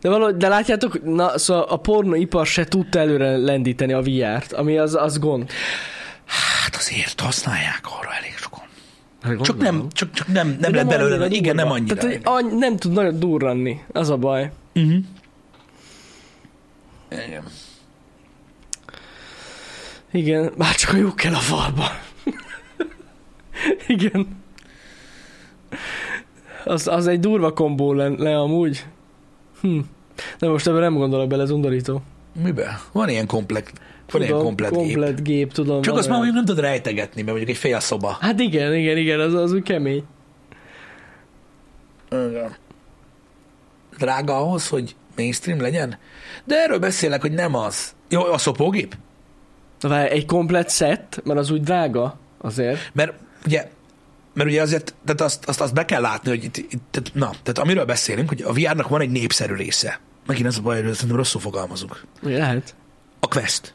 De, 0.00 0.08
valahogy, 0.08 0.36
de 0.36 0.48
látjátok, 0.48 1.04
na, 1.04 1.38
szóval 1.38 1.62
a 1.62 1.76
pornoipar 1.76 2.46
se 2.46 2.64
tudta 2.64 2.98
előre 2.98 3.36
lendíteni 3.36 3.92
a 3.92 4.00
VR-t, 4.02 4.52
ami 4.52 4.78
az, 4.78 4.94
az 4.94 5.18
gond. 5.18 5.50
Hát 6.26 6.76
azért 6.76 7.20
használják 7.20 7.80
arra 8.00 8.10
elég 8.18 8.34
sokan. 8.36 8.64
Hát 9.22 9.40
Csak 9.40 9.58
nem, 9.58 9.86
csak, 9.92 10.12
csak 10.12 10.26
nem, 10.26 10.48
nem 10.60 10.70
De 10.72 10.76
lett 10.76 10.86
belőle, 10.86 11.14
annyira 11.14 11.26
igen, 11.26 11.56
durva. 11.56 11.62
nem 11.62 11.70
annyira. 11.72 11.94
Tehát, 11.94 12.16
hogy 12.16 12.20
any, 12.24 12.58
nem 12.58 12.76
tud 12.76 12.92
nagyon 12.92 13.18
durranni, 13.18 13.80
az 13.92 14.10
a 14.10 14.16
baj. 14.16 14.50
Uh-huh. 14.74 14.98
Igen. 17.10 17.42
Igen, 20.12 20.52
már 20.56 20.74
csak 20.74 20.92
a 20.92 20.96
jó 20.96 21.14
kell 21.14 21.34
a 21.34 21.38
falba. 21.38 21.84
Igen. 23.86 24.38
Az, 26.64 26.86
az 26.88 27.06
egy 27.06 27.20
durva 27.20 27.52
kombó 27.52 27.92
lenne 27.92 28.38
amúgy. 28.38 28.84
Hm. 29.60 29.78
De 30.38 30.48
most 30.48 30.66
ebben 30.66 30.80
nem 30.80 30.94
gondolok 30.94 31.28
bele, 31.28 31.42
ez 31.42 31.50
undorító. 31.50 32.02
Mibe? 32.42 32.80
Van 32.92 33.08
ilyen 33.08 33.26
komplet, 33.26 33.72
van 34.10 34.20
ilyen 34.20 34.32
Tudom, 34.32 34.44
komplet, 34.46 34.70
gép. 34.70 34.78
komplet 34.80 35.22
gép. 35.22 35.52
tudom. 35.52 35.82
Csak 35.82 35.96
azt 35.96 36.06
már 36.08 36.16
mondjuk 36.16 36.36
nem 36.36 36.44
tudod 36.44 36.64
rejtegetni, 36.64 37.22
mert 37.22 37.26
mondjuk 37.36 37.48
egy 37.48 37.56
fél 37.56 37.80
szoba. 37.80 38.16
Hát 38.20 38.40
igen, 38.40 38.74
igen, 38.74 38.96
igen, 38.96 39.20
az, 39.20 39.34
az 39.34 39.52
úgy 39.52 39.62
kemény. 39.62 40.04
Igen. 42.10 42.54
Drága 43.98 44.36
ahhoz, 44.36 44.68
hogy 44.68 44.96
mainstream 45.16 45.60
legyen? 45.60 45.98
De 46.44 46.54
erről 46.56 46.78
beszélek, 46.78 47.20
hogy 47.20 47.32
nem 47.32 47.54
az. 47.54 47.94
Jó, 48.08 48.22
a 48.24 48.38
szopógép? 48.38 48.96
Várj, 49.80 50.10
egy 50.10 50.26
komplet 50.26 50.70
set, 50.70 51.20
mert 51.24 51.38
az 51.38 51.50
úgy 51.50 51.62
drága 51.62 52.18
azért. 52.40 52.90
Mert 52.92 53.12
ugye, 53.46 53.70
mert 54.34 54.48
ugye 54.48 54.62
azért, 54.62 54.94
tehát 55.04 55.20
azt, 55.20 55.44
azt, 55.44 55.60
azt 55.60 55.74
be 55.74 55.84
kell 55.84 56.00
látni, 56.00 56.28
hogy 56.28 56.44
itt, 56.44 56.56
itt 56.56 56.82
tehát, 56.90 57.10
na, 57.14 57.30
tehát 57.42 57.58
amiről 57.58 57.84
beszélünk, 57.84 58.28
hogy 58.28 58.42
a 58.42 58.52
VR-nak 58.52 58.88
van 58.88 59.00
egy 59.00 59.10
népszerű 59.10 59.54
része. 59.54 60.00
Megint 60.26 60.46
ez 60.46 60.56
a 60.56 60.60
baj, 60.60 60.82
hogy 60.82 60.92
szerintem 60.92 61.16
rosszul 61.16 61.40
fogalmazunk. 61.40 62.04
Lehet? 62.20 62.74
A 63.20 63.26
Quest. 63.26 63.74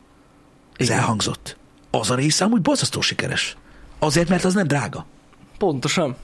Ez 0.78 0.86
Igen. 0.86 1.00
elhangzott. 1.00 1.58
Az 1.92 2.10
a 2.10 2.16
része 2.16 2.46
amúgy 2.46 2.62
borzasztó 2.62 3.02
sikeres. 3.02 3.58
Azért, 4.00 4.30
mert 4.30 4.44
az 4.44 4.54
nem 4.54 4.68
drága. 4.68 5.06
Pontosan. 5.58 6.16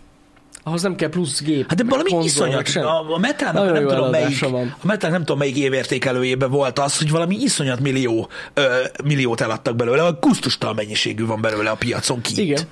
Ahhoz 0.63 0.81
nem 0.81 0.95
kell 0.95 1.09
plusz 1.09 1.41
gép. 1.41 1.65
Hát 1.69 1.77
de 1.77 1.83
valami 1.83 2.09
konzol, 2.09 2.27
iszonyat. 2.47 2.67
sem. 2.67 2.85
A, 2.85 3.13
a 3.13 3.17
metának 3.17 3.53
Nagyon 3.53 3.73
nem 3.73 3.87
tudom 3.87 4.09
melyik, 4.09 4.39
van. 4.39 4.75
a 4.81 4.85
metának 4.85 5.15
nem 5.15 5.25
tudom 5.25 5.37
melyik 5.37 5.57
évértékelőjében 5.57 6.49
volt 6.49 6.79
az, 6.79 6.97
hogy 6.97 7.09
valami 7.09 7.35
iszonyat 7.35 7.79
millió, 7.79 8.29
ö, 8.53 8.83
milliót 9.03 9.41
eladtak 9.41 9.75
belőle, 9.75 10.05
a 10.05 10.19
kusztustal 10.19 10.73
mennyiségű 10.73 11.25
van 11.25 11.41
belőle 11.41 11.69
a 11.69 11.75
piacon 11.75 12.21
kint. 12.21 12.37
Igen. 12.37 12.63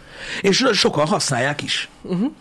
És 0.42 0.66
sokan 0.74 1.08
használják 1.08 1.62
is. 1.62 1.90
Uh-huh. 2.02 2.32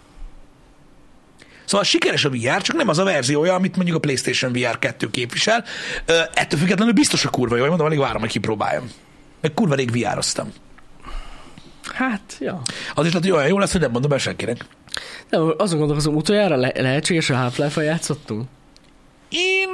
Szóval 1.65 1.85
sikeres 1.85 2.25
a 2.25 2.31
VR, 2.31 2.63
csak 2.63 2.77
nem 2.77 2.89
az 2.89 2.99
a 2.99 3.05
verziója, 3.05 3.55
amit 3.55 3.77
mondjuk 3.77 3.97
a 3.97 4.01
PlayStation 4.01 4.53
VR 4.53 4.79
2 4.79 5.11
képvisel. 5.11 5.65
Ö, 6.07 6.21
ettől 6.35 6.59
függetlenül 6.59 6.93
biztos 6.93 7.25
a 7.25 7.29
kurva 7.31 7.57
jó, 7.57 7.67
mondom, 7.67 7.87
alig 7.87 7.99
várom, 7.99 8.21
hogy 8.21 8.31
kipróbáljam. 8.31 8.91
Meg 9.41 9.55
kurva 9.55 9.75
rég 9.75 9.91
VR-oztam. 9.91 10.53
Hát, 11.95 12.37
ja. 12.41 12.61
Az 12.95 13.07
is 13.07 13.13
lehet, 13.13 13.29
hogy 13.29 13.37
olyan 13.37 13.49
jó 13.49 13.59
lesz, 13.59 13.73
hogy 13.73 13.81
nem 13.81 13.91
mondom 13.91 14.13
el 14.13 14.19
senkinek. 14.19 14.65
Nem, 15.31 15.55
azon 15.57 15.79
gondolkozom, 15.79 16.17
utoljára 16.17 16.57
le- 16.57 16.73
lehetséges, 16.77 17.27
hogy 17.27 17.37
Half-Life-a 17.37 17.83
játszottunk? 17.83 18.49
Én, 19.31 19.69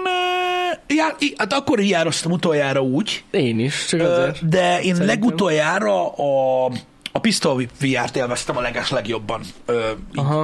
já, 0.87 1.17
hát 1.37 1.53
akkor 1.53 1.81
jároztam 1.81 2.33
utoljára 2.33 2.81
úgy, 2.83 3.25
Én 3.31 3.59
is, 3.59 3.87
csak 3.89 4.01
azért. 4.01 4.49
de 4.49 4.75
én 4.75 4.81
Szerintem. 4.81 5.07
legutoljára 5.07 6.09
a, 6.13 6.65
a 7.13 7.19
Pistol 7.21 7.63
VR-t 7.81 8.17
élveztem 8.17 8.57
a 8.57 8.61
leges 8.61 8.91
legjobban 8.91 9.41
ö, 9.67 9.91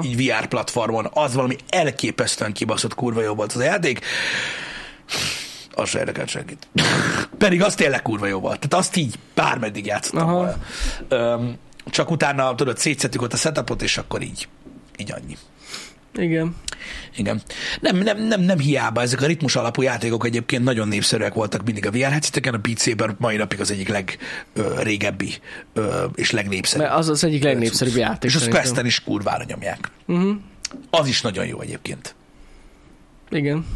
így, 0.02 0.04
így 0.04 0.26
VR 0.26 0.46
platformon. 0.46 1.10
Az 1.12 1.34
valami 1.34 1.56
elképesztően 1.68 2.52
kibaszott 2.52 2.94
kurva 2.94 3.22
jó 3.22 3.34
volt 3.34 3.52
az 3.52 3.60
a 3.60 3.64
játék. 3.64 4.00
Az 5.74 5.88
se 5.88 5.98
érdekelt 5.98 6.28
senkit. 6.28 6.68
Pedig 7.38 7.62
az 7.62 7.74
tényleg 7.74 8.02
kurva 8.02 8.26
jó 8.26 8.40
volt. 8.40 8.58
Tehát 8.58 8.84
azt 8.84 8.96
így 8.96 9.14
bármeddig 9.34 9.86
játszottam 9.86 10.28
Aha. 10.28 10.56
volna. 11.08 11.56
Csak 11.90 12.10
utána, 12.10 12.54
tudod, 12.54 12.78
szétszettük 12.78 13.22
ott 13.22 13.32
a 13.32 13.36
setupot, 13.36 13.82
és 13.82 13.98
akkor 13.98 14.22
így, 14.22 14.48
így 15.00 15.12
annyi. 15.12 15.36
Igen. 16.14 16.56
Igen. 17.16 17.42
Nem, 17.80 17.96
nem, 17.96 18.22
nem, 18.22 18.40
nem 18.40 18.58
hiába, 18.58 19.00
ezek 19.00 19.22
a 19.22 19.26
ritmus 19.26 19.56
alapú 19.56 19.82
játékok 19.82 20.26
egyébként 20.26 20.64
nagyon 20.64 20.88
népszerűek 20.88 21.34
voltak 21.34 21.64
mindig 21.64 21.86
a 21.86 21.90
VR 21.90 22.10
headseteken, 22.10 22.54
a 22.54 22.58
Beat 22.58 22.78
Saber 22.78 23.14
mai 23.18 23.36
napig 23.36 23.60
az 23.60 23.70
egyik 23.70 23.88
legrégebbi 23.88 25.34
és 26.14 26.30
legnépszerűbb. 26.30 26.86
Mert 26.86 26.98
az 26.98 27.08
az 27.08 27.24
egyik 27.24 27.42
legnépszerűbb 27.42 27.96
játék. 27.96 28.30
És 28.30 28.34
a 28.34 28.38
szerintem. 28.38 28.62
Questen 28.62 28.86
is 28.86 29.02
kurvára 29.02 29.44
nyomják. 29.46 29.90
Uh-huh. 30.06 30.36
Az 30.90 31.06
is 31.06 31.20
nagyon 31.20 31.46
jó 31.46 31.60
egyébként. 31.60 32.14
Igen. 33.30 33.66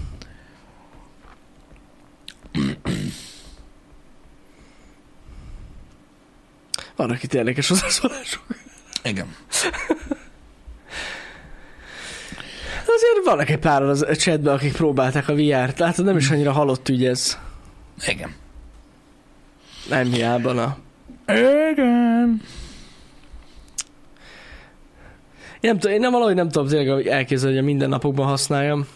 Vannak 6.96 7.22
itt 7.22 7.34
érdekes 7.34 7.68
hozzászólások. 7.68 8.42
Igen. 9.02 9.34
De 12.86 12.92
azért 12.92 13.24
vannak 13.24 13.48
egy 13.48 13.58
pár 13.58 13.82
az 13.82 14.06
chatben, 14.16 14.54
akik 14.54 14.72
próbálták 14.72 15.28
a 15.28 15.34
VR-t. 15.34 15.78
Látod, 15.78 16.04
nem 16.04 16.16
is 16.16 16.30
annyira 16.30 16.52
halott 16.52 16.88
ügy 16.88 17.04
ez. 17.04 17.38
Igen. 18.06 18.34
Nem 19.88 20.12
hiába, 20.12 20.52
na. 20.52 20.76
Igen. 21.26 22.40
Én, 25.60 25.70
nem, 25.70 25.78
tudom, 25.78 25.94
én 25.94 26.00
nem 26.00 26.12
valahogy 26.12 26.34
nem 26.34 26.48
tudom 26.48 26.68
tényleg 26.68 27.06
elképzelni, 27.06 27.54
hogy 27.54 27.64
a 27.64 27.66
mindennapokban 27.66 28.26
használjam. 28.26 28.86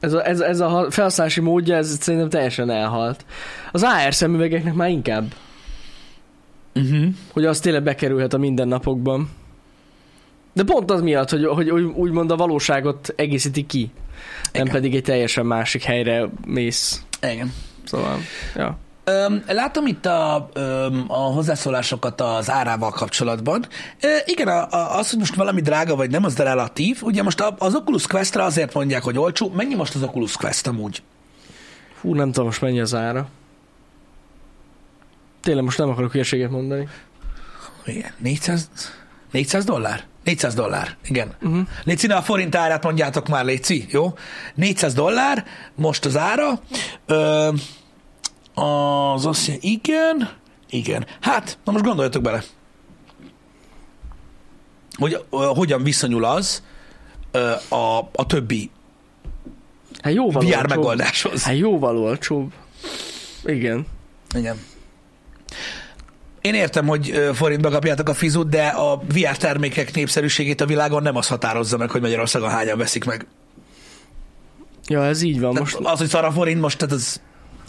Ez 0.00 0.12
a, 0.12 0.26
ez, 0.26 0.40
ez 0.40 0.60
a 0.60 0.68
ha- 0.68 0.90
felhasználási 0.90 1.40
módja, 1.40 1.76
ez 1.76 1.98
szerintem 2.00 2.28
teljesen 2.28 2.70
elhalt. 2.70 3.24
Az 3.72 3.82
AR 3.82 4.14
szemüvegeknek 4.14 4.74
már 4.74 4.88
inkább, 4.88 5.34
Uh-huh. 6.80 7.14
hogy 7.32 7.44
az 7.44 7.60
tényleg 7.60 7.82
bekerülhet 7.82 8.32
a 8.34 8.38
mindennapokban. 8.38 9.30
De 10.52 10.64
pont 10.64 10.90
az 10.90 11.00
miatt, 11.00 11.30
hogy, 11.30 11.44
hogy 11.44 11.70
úgy- 11.70 11.94
úgymond 11.94 12.30
a 12.30 12.36
valóságot 12.36 13.12
egészíti 13.16 13.66
ki. 13.66 13.90
Nem 14.52 14.62
Igen. 14.62 14.74
pedig 14.74 14.94
egy 14.94 15.02
teljesen 15.02 15.46
másik 15.46 15.82
helyre 15.82 16.28
mész. 16.46 17.02
Igen. 17.22 17.52
Szóval, 17.84 18.18
ja. 18.56 18.78
Öm, 19.04 19.42
látom 19.46 19.86
itt 19.86 20.06
a, 20.06 20.48
öm, 20.52 21.04
a 21.08 21.14
hozzászólásokat 21.18 22.20
az 22.20 22.50
árával 22.50 22.90
kapcsolatban. 22.90 23.64
Ö, 24.00 24.08
igen, 24.24 24.48
a, 24.48 24.68
a, 24.70 24.98
az, 24.98 25.10
hogy 25.10 25.18
most 25.18 25.34
valami 25.34 25.60
drága 25.60 25.96
vagy 25.96 26.10
nem, 26.10 26.24
az 26.24 26.34
de 26.34 26.42
relatív. 26.42 26.98
Ugye 27.02 27.22
most 27.22 27.40
a, 27.40 27.54
az 27.58 27.74
Oculus 27.74 28.06
Questre 28.06 28.42
azért 28.42 28.74
mondják, 28.74 29.02
hogy 29.02 29.18
olcsó. 29.18 29.52
Mennyi 29.56 29.74
most 29.74 29.94
az 29.94 30.02
Oculus 30.02 30.36
Quest 30.36 30.66
amúgy? 30.66 31.02
Fú, 31.94 32.14
nem 32.14 32.26
tudom 32.26 32.44
most 32.46 32.60
mennyi 32.60 32.80
az 32.80 32.94
ára. 32.94 33.28
Tényleg 35.42 35.64
most 35.64 35.78
nem 35.78 35.88
akarok 35.88 36.12
hülyeséget 36.12 36.50
mondani. 36.50 36.88
Igen, 37.86 38.10
400, 38.18 38.70
400 39.30 39.64
dollár? 39.64 40.04
400 40.24 40.54
dollár, 40.54 40.96
igen. 41.04 41.34
Uh-huh. 41.42 41.66
Léci, 41.84 42.06
a 42.06 42.22
forint 42.22 42.54
árát 42.54 42.84
mondjátok 42.84 43.28
már, 43.28 43.44
Léci, 43.44 43.86
jó? 43.90 44.14
400 44.54 44.94
dollár, 44.94 45.44
most 45.74 46.04
az 46.04 46.16
ára. 46.16 46.60
Ö, 47.06 47.48
Az 48.54 49.26
azt 49.26 49.46
jelenti, 49.46 49.70
igen, 49.72 50.30
igen. 50.70 51.06
Hát, 51.20 51.58
na 51.64 51.72
most 51.72 51.84
gondoljatok 51.84 52.22
bele. 52.22 52.42
Hogy 54.98 55.24
ö, 55.30 55.36
hogyan 55.54 55.82
viszonyul 55.82 56.24
az 56.24 56.62
ö, 57.30 57.50
a, 57.68 57.98
a 57.98 58.26
többi 58.26 58.70
Hát 60.02 60.12
jóval 60.14 60.42
VR 60.42 60.46
olcsóbb. 60.54 60.68
megoldáshoz. 60.68 61.42
Hát 61.42 61.56
jóval 61.56 61.98
olcsóbb. 61.98 62.52
Igen. 63.44 63.86
Igen. 64.34 64.56
Én 66.40 66.54
értem, 66.54 66.86
hogy 66.86 67.30
forintba 67.34 67.70
kapjátok 67.70 68.08
a 68.08 68.14
fizut, 68.14 68.48
de 68.48 68.66
a 68.66 68.96
VR 68.96 69.36
termékek 69.36 69.94
népszerűségét 69.94 70.60
a 70.60 70.66
világon 70.66 71.02
nem 71.02 71.16
az 71.16 71.28
határozza 71.28 71.76
meg, 71.76 71.90
hogy 71.90 72.00
Magyarországon 72.00 72.50
hányan 72.50 72.78
veszik 72.78 73.04
meg. 73.04 73.26
Ja, 74.86 75.04
ez 75.04 75.22
így 75.22 75.40
van 75.40 75.54
Most... 75.58 75.78
most. 75.78 75.92
Az, 75.92 75.98
hogy 75.98 76.08
szar 76.08 76.24
a 76.24 76.30
forint 76.32 76.60
most, 76.60 76.78
tehát 76.78 76.94
az, 76.94 77.20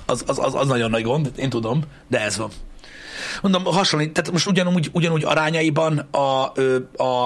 az, 0.05 0.23
az, 0.27 0.39
az, 0.39 0.55
az 0.55 0.67
nagyon 0.67 0.89
nagy 0.89 1.03
gond, 1.03 1.31
én 1.35 1.49
tudom, 1.49 1.81
de 2.07 2.21
ez 2.21 2.37
van. 2.37 2.49
Mondom, 3.41 3.63
hasonlít, 3.63 4.13
tehát 4.13 4.31
most 4.31 4.47
ugyanúgy, 4.47 4.89
ugyanúgy 4.93 5.23
arányaiban 5.23 5.97
a, 5.97 6.51
a, 7.03 7.25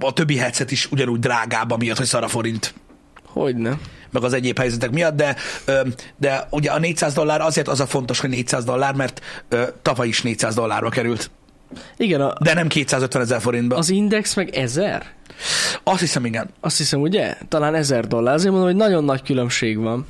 a 0.00 0.12
többi 0.12 0.36
headset 0.36 0.70
is 0.70 0.90
ugyanúgy 0.90 1.18
drágább, 1.18 1.70
amiatt, 1.70 1.96
hogy 1.96 2.06
szar 2.06 2.22
a 2.22 2.28
forint 2.28 2.74
Hogyne. 3.26 3.78
Meg 4.12 4.22
az 4.22 4.32
egyéb 4.32 4.58
helyzetek 4.58 4.90
miatt, 4.90 5.16
de, 5.16 5.36
de 6.16 6.46
ugye 6.50 6.70
a 6.70 6.78
400 6.78 7.14
dollár 7.14 7.40
azért 7.40 7.68
az 7.68 7.80
a 7.80 7.86
fontos, 7.86 8.20
hogy 8.20 8.30
400 8.30 8.64
dollár, 8.64 8.94
mert 8.94 9.20
tavaly 9.82 10.08
is 10.08 10.22
400 10.22 10.54
dollárba 10.54 10.88
került, 10.88 11.30
Igen, 11.96 12.20
a, 12.20 12.34
de 12.40 12.54
nem 12.54 12.68
250 12.68 13.22
ezer 13.22 13.40
forintba. 13.40 13.76
Az... 13.76 13.90
index 13.90 14.34
meg 14.34 14.48
ezer? 14.48 15.06
Azt 15.82 16.00
hiszem, 16.00 16.24
igen. 16.24 16.50
Azt 16.60 16.76
hiszem, 16.76 17.00
ugye? 17.00 17.36
Talán 17.48 17.74
ezer 17.74 18.06
dollár. 18.06 18.34
Azért 18.34 18.50
mondom, 18.50 18.70
hogy 18.70 18.78
nagyon 18.78 19.04
nagy 19.04 19.22
különbség 19.22 19.78
van. 19.78 20.06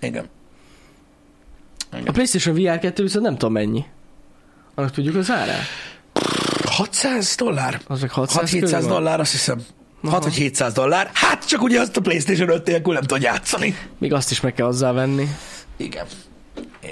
Igen. 0.00 0.24
A 1.90 2.10
PlayStation 2.12 2.54
VR 2.54 2.78
2 2.78 3.02
viszont 3.02 3.24
nem 3.24 3.32
tudom 3.36 3.52
mennyi. 3.52 3.84
Annak 4.74 4.90
tudjuk 4.90 5.16
az 5.16 5.30
árát? 5.30 5.62
600 6.64 7.34
dollár? 7.36 7.80
Az 7.86 8.00
meg 8.00 8.10
600 8.10 8.50
6-700 8.50 8.58
körül 8.60 8.80
van? 8.80 8.88
dollár, 8.88 9.20
azt 9.20 9.30
hiszem. 9.30 9.64
Aha. 10.02 10.12
6 10.12 10.24
vagy 10.24 10.34
700 10.34 10.72
dollár. 10.72 11.10
Hát 11.12 11.46
csak 11.46 11.62
ugye 11.62 11.80
azt 11.80 11.96
a 11.96 12.00
PlayStation 12.00 12.48
5 12.48 12.66
nélkül 12.66 12.92
nem 12.92 13.02
tud 13.02 13.22
játszani. 13.22 13.76
Még 13.98 14.12
azt 14.12 14.30
is 14.30 14.40
meg 14.40 14.54
kell 14.54 14.66
hozzávenni. 14.66 15.28
Igen. 15.76 16.06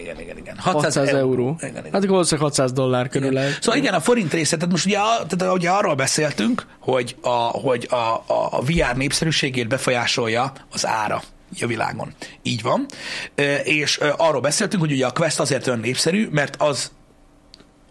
Igen, 0.00 0.20
igen, 0.20 0.36
igen. 0.36 0.56
600 0.58 0.96
euró. 0.96 1.56
Igen, 1.58 1.70
igen. 1.70 1.84
Hát 1.84 1.94
akkor 1.94 2.08
valószínűleg 2.08 2.48
600 2.48 2.72
dollár 2.72 3.08
körül 3.08 3.32
lehet. 3.32 3.62
Szóval 3.62 3.80
igen, 3.80 3.94
a 3.94 4.00
forint 4.00 4.32
része, 4.32 4.56
tehát 4.56 4.70
most 4.70 4.86
ugye, 4.86 4.98
tehát 5.28 5.54
ugye 5.54 5.70
arról 5.70 5.94
beszéltünk, 5.94 6.66
hogy 6.78 7.16
a, 7.20 7.28
hogy 7.38 7.86
a, 7.90 7.94
a, 7.94 8.48
a 8.50 8.61
VR 8.61 8.96
népszerűségét 8.96 9.68
befolyásolja 9.68 10.52
az 10.72 10.86
ára 10.86 11.22
a 11.61 11.66
világon. 11.66 12.14
Így 12.42 12.62
van. 12.62 12.86
És 13.64 14.00
arról 14.16 14.40
beszéltünk, 14.40 14.82
hogy 14.82 14.92
ugye 14.92 15.06
a 15.06 15.11
Quest 15.11 15.40
azért 15.40 15.66
olyan 15.66 15.80
népszerű, 15.80 16.28
mert 16.30 16.56
az 16.58 16.90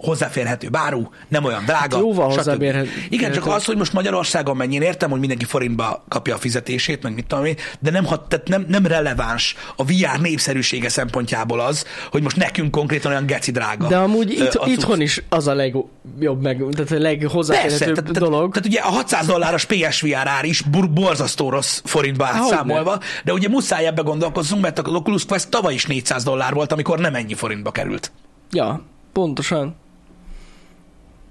hozzáférhető 0.01 0.69
báru, 0.69 1.09
nem 1.27 1.43
olyan 1.43 1.63
drága. 1.65 1.95
Hát 1.95 2.03
jóval 2.05 2.29
hozzáférhető. 2.29 2.89
Igen, 3.09 3.31
csak 3.31 3.47
az, 3.47 3.65
hogy 3.65 3.77
most 3.77 3.93
Magyarországon 3.93 4.57
mennyi, 4.57 4.75
én 4.75 4.81
értem, 4.81 5.09
hogy 5.09 5.19
mindenki 5.19 5.45
forintba 5.45 6.03
kapja 6.07 6.35
a 6.35 6.37
fizetését, 6.37 7.03
meg 7.03 7.13
mit 7.13 7.25
tudom 7.25 7.45
én, 7.45 7.55
de 7.79 7.91
nem, 7.91 8.03
tehát 8.03 8.47
nem, 8.47 8.65
nem 8.67 8.85
releváns 8.85 9.55
a 9.75 9.83
VR 9.83 10.19
népszerűsége 10.21 10.89
szempontjából 10.89 11.59
az, 11.59 11.85
hogy 12.11 12.21
most 12.21 12.35
nekünk 12.35 12.71
konkrétan 12.71 13.11
olyan 13.11 13.25
geci 13.25 13.51
drága. 13.51 13.87
De 13.87 13.97
amúgy 13.97 14.31
itt, 14.31 14.53
a 14.53 14.67
itthon 14.67 15.01
is 15.01 15.23
az 15.29 15.47
a 15.47 15.53
legjobb, 15.53 16.41
meg, 16.41 16.57
tehát 16.57 16.79
a 16.79 16.83
Persze, 16.83 16.97
leghozzáférhetőbb 16.97 17.95
tehát, 17.95 18.19
dolog. 18.19 18.53
Tehát 18.53 18.67
ugye 18.67 18.79
a 18.79 18.89
600 18.89 19.25
dolláros 19.25 19.65
PSVR 19.65 20.27
ár 20.27 20.45
is 20.45 20.61
borzasztó 20.93 21.49
rossz 21.49 21.81
forintba 21.83 22.25
Hogyne. 22.25 22.41
átszámolva, 22.41 22.99
de 23.23 23.33
ugye 23.33 23.49
muszáj 23.49 23.85
ebbe 23.85 24.01
gondolkozzunk, 24.01 24.61
mert 24.61 24.79
a 24.79 24.89
Oculus 24.89 25.25
Quest 25.25 25.49
tavaly 25.49 25.73
is 25.73 25.85
400 25.85 26.23
dollár 26.23 26.53
volt, 26.53 26.71
amikor 26.71 26.99
nem 26.99 27.15
ennyi 27.15 27.33
forintba 27.33 27.71
került. 27.71 28.11
Ja, 28.51 28.81
pontosan. 29.13 29.75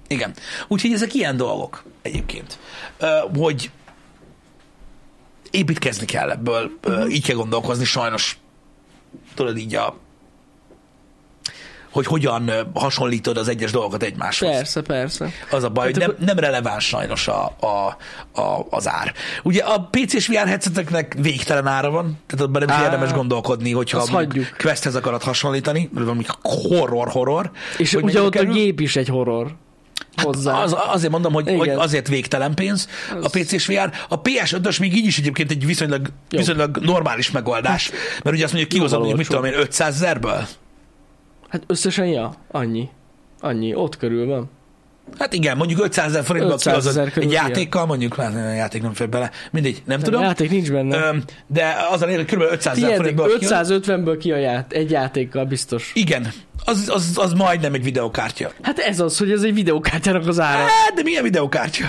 Igen. 0.09 0.33
Úgyhogy 0.67 0.93
ezek 0.93 1.13
ilyen 1.13 1.37
dolgok 1.37 1.83
egyébként, 2.01 2.59
hogy 3.37 3.71
építkezni 5.51 6.05
kell 6.05 6.29
ebből, 6.29 6.71
Ö, 6.81 7.07
így 7.07 7.25
kell 7.25 7.35
gondolkozni 7.35 7.85
sajnos. 7.85 8.37
Tudod 9.35 9.57
így 9.57 9.75
a 9.75 9.97
hogy 11.91 12.05
hogyan 12.05 12.51
hasonlítod 12.73 13.37
az 13.37 13.47
egyes 13.47 13.71
dolgokat 13.71 14.03
egymáshoz. 14.03 14.49
Persze, 14.49 14.81
persze. 14.81 15.29
Az 15.51 15.63
a 15.63 15.69
baj, 15.69 15.85
Hát 15.85 16.03
hogy 16.03 16.15
nem, 16.17 16.25
nem 16.25 16.39
releváns 16.39 16.85
sajnos 16.85 17.27
a, 17.27 17.55
a, 17.59 17.97
a, 18.41 18.65
az 18.69 18.87
ár. 18.87 19.13
Ugye 19.43 19.63
a 19.63 19.87
PC-s 19.91 20.27
VR 20.27 20.47
headseteknek 20.47 21.15
végtelen 21.21 21.67
ára 21.67 21.89
van, 21.89 22.17
tehát 22.27 22.45
abban 22.45 22.63
nem 22.65 22.77
is 22.77 22.83
érdemes 22.83 23.11
gondolkodni, 23.11 23.71
hogyha 23.71 23.99
hagyjuk. 23.99 24.45
Questhez 24.57 24.95
akarod 24.95 25.23
hasonlítani, 25.23 25.89
vagy 25.93 26.03
valami 26.03 26.23
horror-horror. 26.41 27.51
És 27.77 27.93
ugye 27.93 28.21
ott 28.21 28.27
a 28.27 28.29
kerül. 28.29 28.53
gép 28.53 28.79
is 28.79 28.95
egy 28.95 29.07
horror. 29.07 29.55
Hozzá. 30.23 30.61
Az, 30.61 30.75
azért 30.87 31.11
mondom, 31.11 31.33
hogy, 31.33 31.47
Igen. 31.47 31.57
hogy 31.57 31.69
azért 31.69 32.07
végtelen 32.07 32.53
pénz 32.55 32.87
a 33.21 33.29
PC-s 33.29 33.67
VR. 33.67 33.91
A 34.09 34.21
PS5-ös 34.21 34.79
még 34.79 34.95
így 34.95 35.05
is 35.05 35.17
egyébként 35.17 35.51
egy 35.51 35.65
viszonylag, 35.65 36.07
viszonylag 36.29 36.77
normális 36.77 37.31
megoldás, 37.31 37.91
mert 38.23 38.35
ugye 38.35 38.43
azt 38.43 38.53
mondjuk 38.53 38.73
kihozom, 38.73 38.97
mondjuk 38.97 39.19
mit 39.19 39.27
tudom 39.27 39.45
én, 39.45 39.53
500 39.53 39.95
ezerből. 39.95 40.47
Hát 41.49 41.63
összesen, 41.67 42.05
ja, 42.05 42.33
annyi. 42.51 42.89
Annyi, 43.39 43.75
ott 43.75 43.97
körül 43.97 44.25
van. 44.25 44.49
Hát 45.17 45.33
igen, 45.33 45.57
mondjuk 45.57 45.83
500 45.83 46.05
ezer 46.09 46.23
forintba 46.23 46.53
500 46.53 46.73
kihozod 46.73 47.07
ezer 47.07 47.23
egy 47.23 47.31
játékkal, 47.31 47.85
mondjuk, 47.85 48.15
hát 48.15 48.35
a 48.35 48.53
játék 48.53 48.81
nem 48.81 48.93
fér 48.93 49.09
bele, 49.09 49.31
mindegy, 49.51 49.81
nem 49.85 49.99
De 49.99 50.05
tudom. 50.05 50.21
játék 50.21 50.49
nincs 50.49 50.71
benne. 50.71 51.07
Öm, 51.07 51.23
de 51.47 51.75
az 51.91 52.01
a 52.01 52.05
lényeg, 52.05 52.25
kb. 52.25 52.41
500 52.41 52.83
ezer 52.83 53.13
kihozod. 53.13 53.83
550-ből 53.85 54.17
ki 54.19 54.31
a 54.31 54.37
ját, 54.37 54.73
egy 54.73 54.91
játékkal 54.91 55.45
biztos. 55.45 55.91
Igen, 55.95 56.31
az, 56.65 56.89
az, 56.93 57.11
az 57.15 57.33
majdnem 57.33 57.73
egy 57.73 57.83
videokártya. 57.83 58.51
Hát 58.61 58.79
ez 58.79 58.99
az, 58.99 59.17
hogy 59.17 59.31
ez 59.31 59.41
egy 59.43 59.53
videókártyának 59.53 60.27
az 60.27 60.39
ára. 60.39 60.59
Hát, 60.59 60.93
de 60.95 61.01
milyen 61.03 61.23
videokártya? 61.23 61.87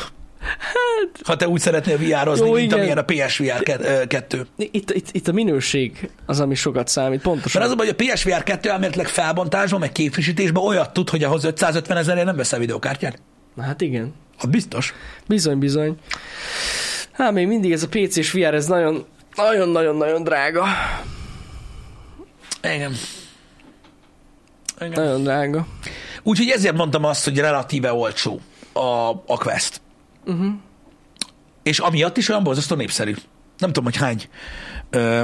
Ha 1.25 1.37
te 1.37 1.49
úgy 1.49 1.61
szeretnél 1.61 1.99
VR-ozni, 1.99 2.47
Jó, 2.47 2.53
mint 2.53 2.65
igen. 2.65 2.79
amilyen 2.79 2.99
a 2.99 3.03
PSVR 3.03 3.63
2. 4.07 4.47
Itt, 4.57 4.91
itt, 4.91 5.09
itt 5.13 5.29
a 5.29 5.33
minőség 5.33 6.11
az, 6.27 6.41
ami 6.41 6.55
sokat 6.55 6.89
számít, 6.89 7.21
pontosan. 7.23 7.61
Mert 7.61 7.73
az 7.73 7.79
a 7.79 7.83
hogy 7.83 7.97
a 7.99 8.05
PSVR 8.05 8.43
2 8.43 8.71
elméletileg 8.71 9.09
felbontásban, 9.09 9.81
meg 9.81 9.93
képfrissítésben 9.93 10.63
olyat 10.63 10.93
tud, 10.93 11.11
hogy 11.11 11.25
ahhoz 11.25 11.45
550 11.45 11.97
ezerért 11.97 12.27
nem 12.27 12.37
veszel 12.37 12.59
videokártyát. 12.59 13.19
Na 13.55 13.63
hát 13.63 13.81
igen. 13.81 14.15
Hát 14.39 14.51
biztos. 14.51 14.95
Bizony, 15.27 15.59
bizony. 15.59 15.97
Hát 17.13 17.33
még 17.33 17.47
mindig 17.47 17.73
ez 17.73 17.83
a 17.83 17.89
PC-s 17.89 18.33
VR, 18.33 18.55
ez 18.55 18.67
nagyon, 18.67 19.05
nagyon-nagyon-nagyon 19.35 20.23
drága. 20.23 20.65
Igen. 22.63 22.93
Igen. 24.81 25.03
Nagyon 25.05 25.23
drága. 25.23 25.67
Úgyhogy 26.23 26.49
ezért 26.49 26.77
mondtam 26.77 27.05
azt, 27.05 27.25
hogy 27.25 27.39
relatíve 27.39 27.93
olcsó 27.93 28.41
a, 28.73 29.11
a 29.27 29.39
Quest. 29.39 29.81
Uh-huh. 30.25 30.53
És 31.63 31.79
amiatt 31.79 32.17
is 32.17 32.29
olyan 32.29 32.43
borzasztó 32.43 32.77
népszerű. 32.77 33.15
Nem 33.59 33.73
tudom, 33.73 33.85
hogy 33.85 33.97
hány. 33.97 34.29
Ö, 34.91 35.23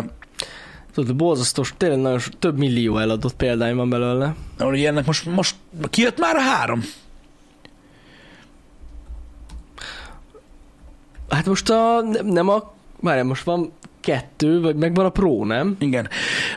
Tudod, 0.93 1.17
borzasztós, 1.17 1.75
tényleg 1.77 1.99
nagyon 1.99 2.21
több 2.39 2.59
millió 2.59 2.99
eladott 2.99 3.35
példány 3.35 3.75
van 3.77 3.89
belőle. 3.89 4.35
ugye 4.61 4.89
ennek 4.89 5.07
most, 5.07 5.27
most 5.27 5.57
kijött 5.91 6.19
már 6.19 6.37
a 6.37 6.41
három. 6.41 6.83
Hát 11.29 11.47
most 11.47 11.71
a, 11.71 12.01
nem- 12.23 12.49
a, 12.49 12.73
várjál, 13.01 13.25
most 13.25 13.45
van 13.45 13.73
kettő, 14.07 14.61
vagy 14.61 14.77
meg 14.77 14.95
van 14.95 15.05
a 15.05 15.11
Pro, 15.11 15.45
nem? 15.45 15.77
Igen. 15.79 16.09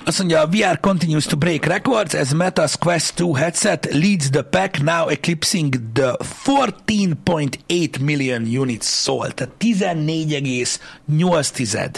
Azt 0.05 0.19
mondja, 0.19 0.41
a 0.41 0.47
VR 0.47 0.79
continues 0.79 1.25
to 1.25 1.37
break 1.37 1.65
records 1.65 2.13
as 2.13 2.29
Meta's 2.33 2.73
Quest 2.79 3.15
2 3.15 3.33
headset 3.33 3.87
leads 3.91 4.29
the 4.29 4.41
pack, 4.41 4.81
now 4.81 5.07
eclipsing 5.07 5.75
the 5.93 6.15
14.8 6.45 7.99
million 7.99 8.57
units 8.57 8.85
sold. 8.85 9.33
Tehát 9.33 9.53
14,8 9.59 11.95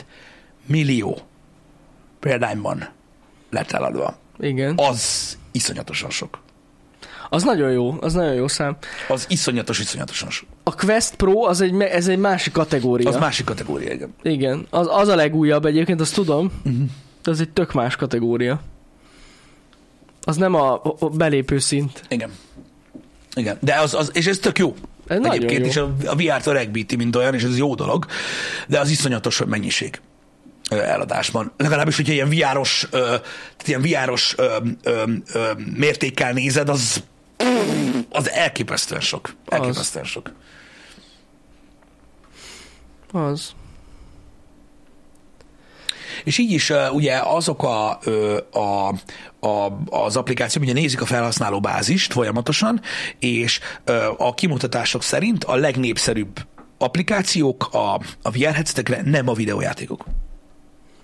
millió 0.66 1.20
példányban 2.20 2.90
lett 3.50 3.72
eladva. 3.72 4.18
Igen. 4.40 4.74
Az 4.78 5.38
iszonyatosan 5.52 6.10
sok. 6.10 6.41
Az 7.34 7.44
nagyon 7.44 7.72
jó, 7.72 7.96
az 8.02 8.14
nagyon 8.14 8.34
jó 8.34 8.48
szám. 8.48 8.78
Az 9.08 9.26
iszonyatos, 9.30 9.80
iszonyatosan 9.80 10.30
sok. 10.30 10.48
A 10.64 10.76
Quest 10.76 11.16
Pro, 11.16 11.42
az 11.44 11.62
egy, 11.62 11.82
ez 11.82 12.08
egy 12.08 12.18
másik 12.18 12.54
kategória. 12.54 13.10
Az 13.10 13.16
másik 13.16 13.46
kategória, 13.46 13.92
igen. 13.94 14.14
Igen, 14.22 14.68
az, 14.70 14.88
az 14.90 15.08
a 15.08 15.16
legújabb 15.16 15.66
egyébként, 15.66 16.02
azt 16.02 16.14
tudom, 16.14 16.52
Uh-huh. 16.66 16.84
de 17.24 17.32
az 17.32 17.40
egy 17.40 17.50
tök 17.50 17.74
más 17.74 17.96
kategória. 17.96 18.62
Az 20.24 20.36
nem 20.38 20.56
a, 20.56 20.74
a 20.74 20.96
a 21.00 21.10
belépő 21.10 21.60
szint. 21.60 22.04
Igen. 22.10 22.32
Igen. 23.36 23.58
De 23.62 23.76
az, 23.76 23.94
az, 23.94 24.10
és 24.14 24.28
ez 24.28 24.38
tök 24.38 24.60
jó. 24.60 24.76
Ez 25.08 25.20
Egyébként 25.24 25.66
is 25.66 25.78
a, 25.78 25.94
a 26.06 26.16
VR-t 26.16 26.46
öregbíti, 26.46 26.96
mint 26.96 27.16
olyan, 27.16 27.34
és 27.34 27.44
ez 27.44 27.58
jó 27.58 27.76
dolog, 27.76 28.06
de 28.68 28.80
az 28.80 28.90
iszonyatos 28.90 29.42
mennyiség 29.48 30.02
eladásban. 30.70 31.52
Legalábbis, 31.58 31.96
hogyha 31.96 32.14
ilyen 32.14 32.30
tehát 32.90 33.64
ilyen 33.64 33.82
ö, 35.34 35.52
mértékkel 35.76 36.34
nézed, 36.34 36.70
az 36.70 37.04
az 38.10 38.30
elképesztően 38.30 39.02
sok. 39.02 39.34
Elképesztően 39.48 40.06
sok. 40.06 40.32
Az. 43.12 43.54
és 46.24 46.38
így 46.38 46.52
is 46.52 46.70
uh, 46.70 46.94
ugye 46.94 47.18
azok 47.18 47.64
a, 47.64 48.00
a, 48.52 48.88
a, 49.40 49.78
az 49.90 50.16
applikációk 50.16 50.64
ugye 50.64 50.74
nézik 50.74 51.02
a 51.02 51.06
felhasználó 51.06 51.60
bázist 51.60 52.14
folyamatosan, 52.14 52.82
és 53.20 53.60
a 54.18 54.34
kimutatások 54.34 55.04
szerint 55.04 55.44
a 55.44 55.56
legnépszerűbb 55.56 56.46
applikációk 56.78 57.70
a, 57.72 57.94
a 58.22 58.32
VR 58.32 58.54
headsetekre 58.54 59.02
nem 59.06 59.28
a 59.28 59.34
videójátékok. 59.34 60.06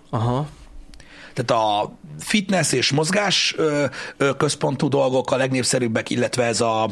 Aha. 0.10 0.48
Tehát 1.44 1.64
a 1.64 1.92
fitness 2.20 2.72
és 2.72 2.92
mozgás 2.92 3.56
központú 4.38 4.88
dolgok 4.88 5.32
a 5.32 5.36
legnépszerűbbek, 5.36 6.10
illetve 6.10 6.44
ez 6.44 6.62
a 6.62 6.90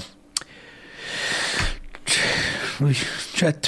Új, 2.80 2.94
chat, 3.36 3.68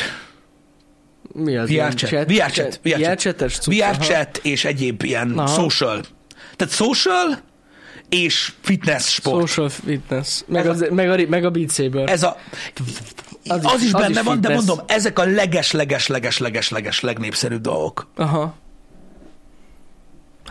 Mi 1.33 1.57
az? 1.57 1.69
VR 1.69 1.93
chat, 1.93 2.09
VR 2.31 2.51
chat, 2.51 2.79
VR 2.83 2.97
VR 2.99 3.15
chat. 3.15 3.65
VR 3.65 3.97
chat 3.97 4.37
és 4.43 4.65
egyéb 4.65 5.03
ilyen 5.03 5.37
Aha. 5.39 5.47
social. 5.47 6.01
Tehát 6.55 6.73
social 6.73 7.39
és 8.09 8.51
fitness 8.61 9.13
sport. 9.13 9.47
Social 9.47 9.69
fitness. 9.69 10.41
Meg, 10.47 10.65
Ez 10.65 10.81
a- 10.81 10.85
az, 10.85 10.91
meg, 10.91 11.09
a, 11.09 11.29
meg 11.29 11.45
a 11.45 11.51
Saber. 11.69 12.09
Ez 12.09 12.23
a, 12.23 12.37
az, 13.43 13.65
Az 13.65 13.65
az 13.73 13.81
is- 13.81 13.87
is 13.87 13.93
az 13.93 14.01
benne 14.01 14.19
is 14.19 14.25
van, 14.25 14.41
de 14.41 14.47
fitness. 14.47 14.65
mondom, 14.65 14.85
ezek 14.87 15.19
a 15.19 15.23
leges, 15.25 15.71
leges, 15.71 16.07
leges, 16.07 16.37
leges, 16.37 16.69
leges 16.69 16.99
legnépszerűbb 16.99 17.61
dolgok. 17.61 18.07
Aha. 18.15 18.55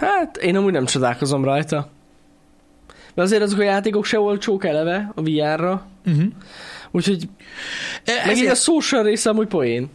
Hát, 0.01 0.37
én 0.37 0.57
amúgy 0.57 0.73
nem 0.73 0.85
csodálkozom 0.85 1.45
rajta. 1.45 1.91
De 3.15 3.23
azért 3.23 3.43
azok 3.43 3.59
a 3.59 3.63
játékok 3.63 4.05
se 4.05 4.21
olcsók 4.21 4.65
eleve 4.65 5.13
a 5.15 5.23
VR-ra. 5.23 5.87
Uh-huh. 6.07 6.25
Úgyhogy 6.91 7.29
meg 8.27 8.37
így 8.37 8.47
a 8.47 8.55
social 8.55 9.03
része 9.03 9.31
amúgy 9.31 9.47
poén. 9.47 9.91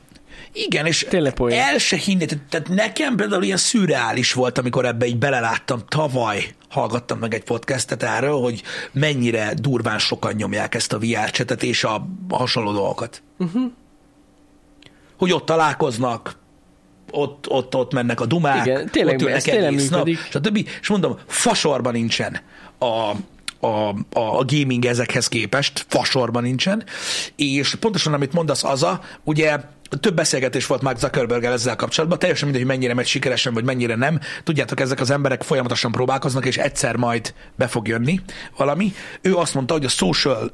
Igen, 0.53 0.85
és 0.85 1.05
Tényleg 1.09 1.33
poén. 1.33 1.59
el 1.59 1.77
se 1.77 1.95
hinni, 1.97 2.25
tehát, 2.25 2.43
tehát 2.49 2.67
nekem 2.67 3.15
például 3.15 3.43
ilyen 3.43 3.57
szürreális 3.57 4.33
volt, 4.33 4.57
amikor 4.57 4.85
ebbe 4.85 5.05
így 5.05 5.17
beleláttam 5.17 5.81
tavaly, 5.87 6.55
hallgattam 6.69 7.19
meg 7.19 7.33
egy 7.33 7.43
podcastet 7.43 8.03
erről, 8.03 8.39
hogy 8.39 8.63
mennyire 8.91 9.53
durván 9.55 9.99
sokan 9.99 10.33
nyomják 10.33 10.75
ezt 10.75 10.93
a 10.93 10.99
VR 10.99 11.31
csetet 11.31 11.63
és 11.63 11.83
a 11.83 12.07
hasonló 12.29 12.71
dolgokat. 12.71 13.21
Uh-huh. 13.37 13.71
Hogy 15.17 15.31
ott 15.31 15.45
találkoznak, 15.45 16.35
ott, 17.11 17.49
ott, 17.49 17.75
ott 17.75 17.93
mennek 17.93 18.19
a 18.21 18.25
dumák, 18.25 18.65
Igen, 18.65 18.89
tényleg, 18.89 19.15
ott 19.15 19.21
ülnek 19.21 19.35
ez 19.35 19.43
tényleg 19.43 19.63
egész 19.63 19.89
nap, 19.89 20.07
stb. 20.29 20.67
És 20.81 20.87
mondom, 20.87 21.17
fasorban 21.27 21.93
nincsen 21.93 22.39
a, 22.77 22.85
a, 22.85 23.89
a, 24.11 24.39
a 24.39 24.45
gaming 24.45 24.85
ezekhez 24.85 25.27
képest, 25.27 25.85
fasorban 25.87 26.43
nincsen, 26.43 26.83
és 27.35 27.75
pontosan 27.75 28.13
amit 28.13 28.33
mondasz 28.33 28.63
az 28.63 28.83
a, 28.83 29.01
ugye 29.23 29.59
több 29.99 30.15
beszélgetés 30.15 30.65
volt 30.65 30.81
Mark 30.81 30.97
zuckerberg 30.97 31.43
ezzel 31.43 31.75
kapcsolatban, 31.75 32.19
teljesen 32.19 32.47
mindegy, 32.47 32.65
hogy 32.65 32.75
mennyire 32.75 32.93
megy 32.93 33.05
sikeresen, 33.05 33.53
vagy 33.53 33.63
mennyire 33.63 33.95
nem. 33.95 34.19
Tudjátok, 34.43 34.79
ezek 34.79 34.99
az 34.99 35.09
emberek 35.09 35.43
folyamatosan 35.43 35.91
próbálkoznak, 35.91 36.45
és 36.45 36.57
egyszer 36.57 36.95
majd 36.95 37.33
be 37.55 37.67
fog 37.67 37.87
jönni 37.87 38.19
valami. 38.57 38.93
Ő 39.21 39.35
azt 39.35 39.53
mondta, 39.53 39.73
hogy 39.73 39.85
a 39.85 39.89
social 39.89 40.53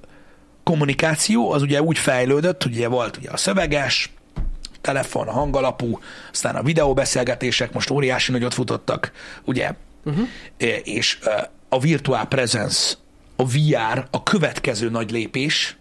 kommunikáció 0.63 1.51
az 1.51 1.61
ugye 1.61 1.81
úgy 1.81 1.97
fejlődött, 1.97 2.63
hogy 2.63 2.73
ugye 2.73 2.87
volt 2.87 3.17
ugye 3.17 3.29
a 3.29 3.37
szöveges, 3.37 4.11
telefon, 4.81 5.27
a 5.27 5.31
hangalapú, 5.31 5.99
aztán 6.31 6.55
a 6.55 6.63
videóbeszélgetések 6.63 7.73
most 7.73 7.89
óriási 7.89 8.31
nagyot 8.31 8.53
futottak, 8.53 9.11
ugye? 9.45 9.73
Uh-huh. 10.05 10.27
És 10.83 11.17
ö, 11.21 11.31
a 11.69 11.79
virtual 11.79 12.25
presence, 12.25 12.95
a 13.35 13.45
VR 13.45 14.07
a 14.11 14.23
következő 14.23 14.89
nagy 14.89 15.11
lépés, 15.11 15.77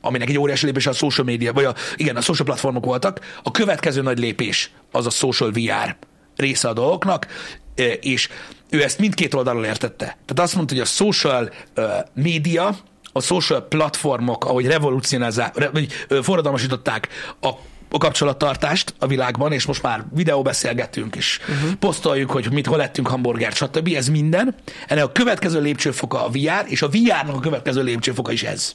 aminek 0.00 0.28
egy 0.28 0.38
óriási 0.38 0.66
lépés 0.66 0.86
a 0.86 0.92
social 0.92 1.26
media, 1.26 1.52
vagy 1.52 1.64
a, 1.64 1.74
igen, 1.96 2.16
a 2.16 2.20
social 2.20 2.46
platformok 2.46 2.84
voltak, 2.84 3.20
a 3.42 3.50
következő 3.50 4.02
nagy 4.02 4.18
lépés 4.18 4.70
az 4.92 5.06
a 5.06 5.10
social 5.10 5.50
VR 5.50 5.96
része 6.36 6.68
a 6.68 6.72
dolgoknak, 6.72 7.26
ö, 7.74 7.82
és 7.82 8.28
ő 8.70 8.82
ezt 8.82 8.98
mindkét 8.98 9.34
oldalról 9.34 9.64
értette. 9.64 10.04
Tehát 10.04 10.40
azt 10.40 10.54
mondta, 10.54 10.74
hogy 10.74 10.82
a 10.82 10.86
social 10.86 11.50
ö, 11.74 11.86
média, 12.14 12.76
a 13.18 13.20
social 13.20 13.60
platformok, 13.60 14.44
ahogy 14.44 14.66
revolucionálták, 14.66 15.58
re, 15.58 15.70
vagy 15.70 15.92
forradalmasították 16.22 17.08
a 17.40 17.50
a 17.90 17.98
kapcsolattartást 17.98 18.94
a 18.98 19.06
világban, 19.06 19.52
és 19.52 19.66
most 19.66 19.82
már 19.82 20.04
videóbeszélgetünk, 20.14 21.16
és 21.16 21.38
uh-huh. 21.48 21.72
posztoljuk, 21.72 22.30
hogy 22.30 22.52
mit, 22.52 22.66
hol 22.66 22.76
lettünk 22.76 23.08
hamburgert, 23.08 23.56
stb. 23.56 23.94
Ez 23.94 24.08
minden. 24.08 24.54
Ennek 24.86 25.04
a 25.04 25.12
következő 25.12 25.60
lépcsőfoka 25.60 26.24
a 26.24 26.28
VR, 26.28 26.64
és 26.66 26.82
a 26.82 26.88
VR-nak 26.88 27.36
a 27.36 27.40
következő 27.40 27.82
lépcsőfoka 27.82 28.32
is 28.32 28.42
ez. 28.42 28.72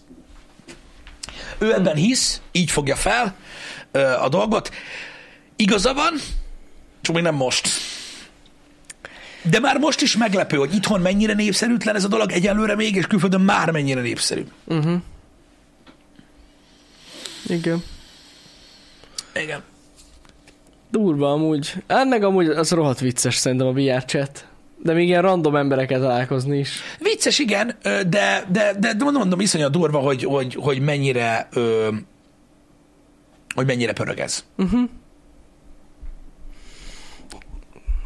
Ő 1.58 1.74
ebben 1.74 1.96
hisz, 1.96 2.42
így 2.52 2.72
fogja 2.72 2.96
fel 2.96 3.36
ö, 3.92 4.00
a 4.00 4.30
dolgot. 4.30 4.72
Igaza 5.56 5.94
van, 5.94 6.14
csak 7.02 7.16
még 7.16 7.24
nem 7.24 7.36
most. 7.36 7.68
De 9.50 9.60
már 9.60 9.78
most 9.78 10.02
is 10.02 10.18
meglepő, 10.18 10.58
hogy 10.58 10.74
itthon 10.74 11.02
mennyire 11.02 11.34
népszerűtlen 11.34 11.96
ez 11.96 12.04
a 12.04 12.08
dolog 12.08 12.32
egyelőre 12.32 12.76
még, 12.76 12.96
és 12.96 13.08
külföldön 13.08 13.42
már 13.42 13.72
mennyire 13.72 14.02
népszerű. 14.02 14.44
Uh-huh. 14.66 15.02
Igen. 17.48 17.84
Igen. 19.36 19.62
Durva 20.92 21.32
amúgy. 21.32 21.74
Hát 21.88 22.10
meg 22.10 22.24
amúgy 22.24 22.48
az 22.48 22.72
rohadt 22.72 23.00
vicces 23.00 23.36
szerintem 23.36 23.68
a 23.68 23.74
VR 23.74 24.06
chat. 24.06 24.48
De 24.78 24.94
még 24.94 25.08
ilyen 25.08 25.22
random 25.22 25.56
embereket 25.56 26.00
találkozni 26.00 26.58
is. 26.58 26.82
Vicces, 27.00 27.40
igen, 27.40 27.76
de, 27.82 28.04
de, 28.52 28.76
de, 28.80 28.94
de 28.94 29.04
mondom, 29.04 29.40
iszonyat 29.40 29.72
durva, 29.72 30.00
hogy, 30.00 30.24
hogy, 30.24 30.56
hogy 30.60 30.80
mennyire 30.80 31.48
ö, 31.54 31.90
hogy 33.56 33.66
mennyire 33.66 33.94
pörög 33.94 34.20
ez. 34.20 34.44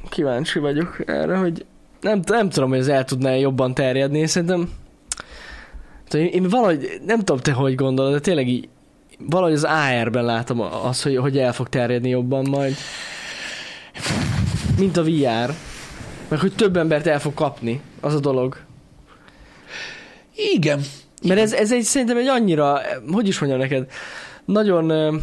Kíváncsi 0.09 0.59
vagyok 0.59 1.03
erre, 1.05 1.37
hogy 1.37 1.65
nem, 2.01 2.21
nem 2.25 2.49
tudom, 2.49 2.69
hogy 2.69 2.79
ez 2.79 2.87
el 2.87 3.03
tudná 3.03 3.35
jobban 3.35 3.73
terjedni. 3.73 4.27
Szerintem 4.27 4.69
én, 6.11 6.25
én 6.25 6.49
valahogy, 6.49 7.01
nem 7.05 7.17
tudom 7.17 7.37
te 7.37 7.51
hogy 7.51 7.75
gondolod, 7.75 8.11
de 8.11 8.19
tényleg 8.19 8.47
így, 8.47 8.69
valahogy 9.19 9.53
az 9.53 9.63
AR-ben 9.63 10.25
látom 10.25 10.61
azt, 10.61 11.03
hogy, 11.03 11.17
hogy 11.17 11.37
el 11.37 11.53
fog 11.53 11.69
terjedni 11.69 12.09
jobban 12.09 12.49
majd. 12.49 12.75
Mint 14.77 14.97
a 14.97 15.03
VR. 15.03 15.53
Meg 16.27 16.39
hogy 16.39 16.53
több 16.55 16.77
embert 16.77 17.07
el 17.07 17.19
fog 17.19 17.33
kapni, 17.33 17.81
az 17.99 18.13
a 18.13 18.19
dolog. 18.19 18.57
Igen. 20.53 20.81
Mert 21.23 21.39
ez, 21.39 21.53
ez 21.53 21.71
egy, 21.71 21.83
szerintem 21.83 22.17
egy 22.17 22.27
annyira, 22.27 22.81
hogy 23.11 23.27
is 23.27 23.39
mondjam 23.39 23.61
neked, 23.61 23.91
nagyon 24.45 24.89
ö, 24.89 25.15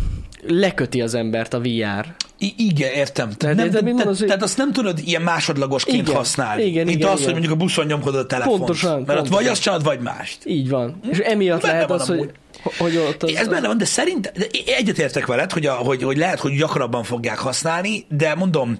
leköti 0.46 1.00
az 1.00 1.14
embert 1.14 1.54
a 1.54 1.60
VR. 1.60 2.14
I- 2.38 2.54
igen, 2.56 2.92
értem. 2.92 3.30
Tehát 3.32 3.56
nem, 3.56 3.70
te, 3.70 3.82
mit 3.82 3.96
te, 3.96 4.24
tehát 4.26 4.42
azt 4.42 4.56
nem 4.56 4.72
tudod 4.72 4.98
ilyen 5.04 5.22
másodlagosként 5.22 6.02
Igen, 6.08 6.14
használni. 6.16 6.62
igen, 6.62 6.84
mint 6.84 6.98
igen, 6.98 7.08
az, 7.10 7.14
igen. 7.20 7.24
hogy 7.32 7.40
mondjuk 7.40 7.60
a 7.60 7.64
buszon 7.64 7.86
nyomkodod 7.86 8.20
a 8.20 8.26
telefont. 8.26 8.58
Pontosan, 8.58 8.90
Mert 8.90 9.02
ott 9.02 9.14
pontosan. 9.14 9.42
vagy 9.42 9.46
azt 9.46 9.62
csinálod, 9.62 9.84
vagy 9.84 10.00
mást. 10.00 10.38
Így 10.44 10.68
van. 10.68 11.00
És 11.10 11.18
emiatt 11.18 11.60
Benne 11.60 11.72
lehet 11.72 11.88
van 11.88 12.00
az, 12.00 12.06
hogy, 12.06 12.18
amúgy. 12.18 12.30
hogy 12.78 12.96
ott 12.96 13.22
az, 13.22 13.34
Ez 13.34 13.48
benne 13.48 13.66
van, 13.66 13.78
de 13.78 13.84
szerint 13.84 14.32
de 14.36 14.46
egyetértek 14.66 15.26
veled, 15.26 15.52
hogy, 15.52 15.66
a, 15.66 15.72
hogy, 15.72 16.02
hogy 16.02 16.16
lehet, 16.16 16.40
hogy 16.40 16.56
gyakrabban 16.56 17.02
fogják 17.02 17.38
használni, 17.38 18.04
de 18.08 18.34
mondom, 18.34 18.78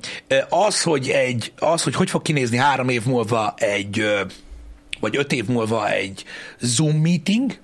az, 0.49 0.83
hogy 0.83 1.09
egy, 1.09 1.53
az, 1.59 1.83
hogy 1.83 1.95
hogy 1.95 2.11
fog 2.11 2.23
kinézni 2.23 2.57
három 2.57 2.89
év 2.89 3.05
múlva 3.07 3.55
egy, 3.57 4.05
vagy 5.01 5.17
öt 5.17 5.33
év 5.33 5.47
múlva 5.47 5.91
egy 5.91 6.25
Zoom 6.61 6.97
meeting, 6.97 7.59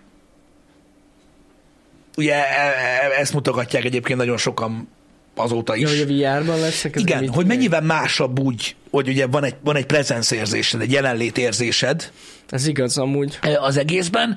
ugye 2.17 2.35
e- 2.35 2.73
e- 3.17 3.21
ezt 3.21 3.33
mutogatják 3.33 3.85
egyébként 3.85 4.19
nagyon 4.19 4.37
sokan 4.37 4.89
azóta 5.35 5.77
is. 5.77 5.83
Ja, 5.83 5.89
hogy 5.89 6.01
a 6.01 6.05
VR-ban 6.05 6.61
lesznek. 6.61 6.97
ezek 6.97 7.09
Igen, 7.09 7.29
hogy 7.29 7.47
mennyivel 7.47 7.81
másabb 7.81 8.39
úgy, 8.39 8.77
hogy 8.91 9.09
ugye 9.09 9.27
van 9.27 9.45
egy, 9.45 9.55
van 9.65 9.77
egy 9.77 9.87
presence 9.87 10.37
érzésed, 10.37 10.81
egy 10.81 10.93
jelenlét 10.93 11.39
érzésed 11.39 12.11
Ez 12.49 12.67
igaz 12.67 12.99
amúgy. 12.99 13.39
az 13.61 13.77
egészben, 13.77 14.37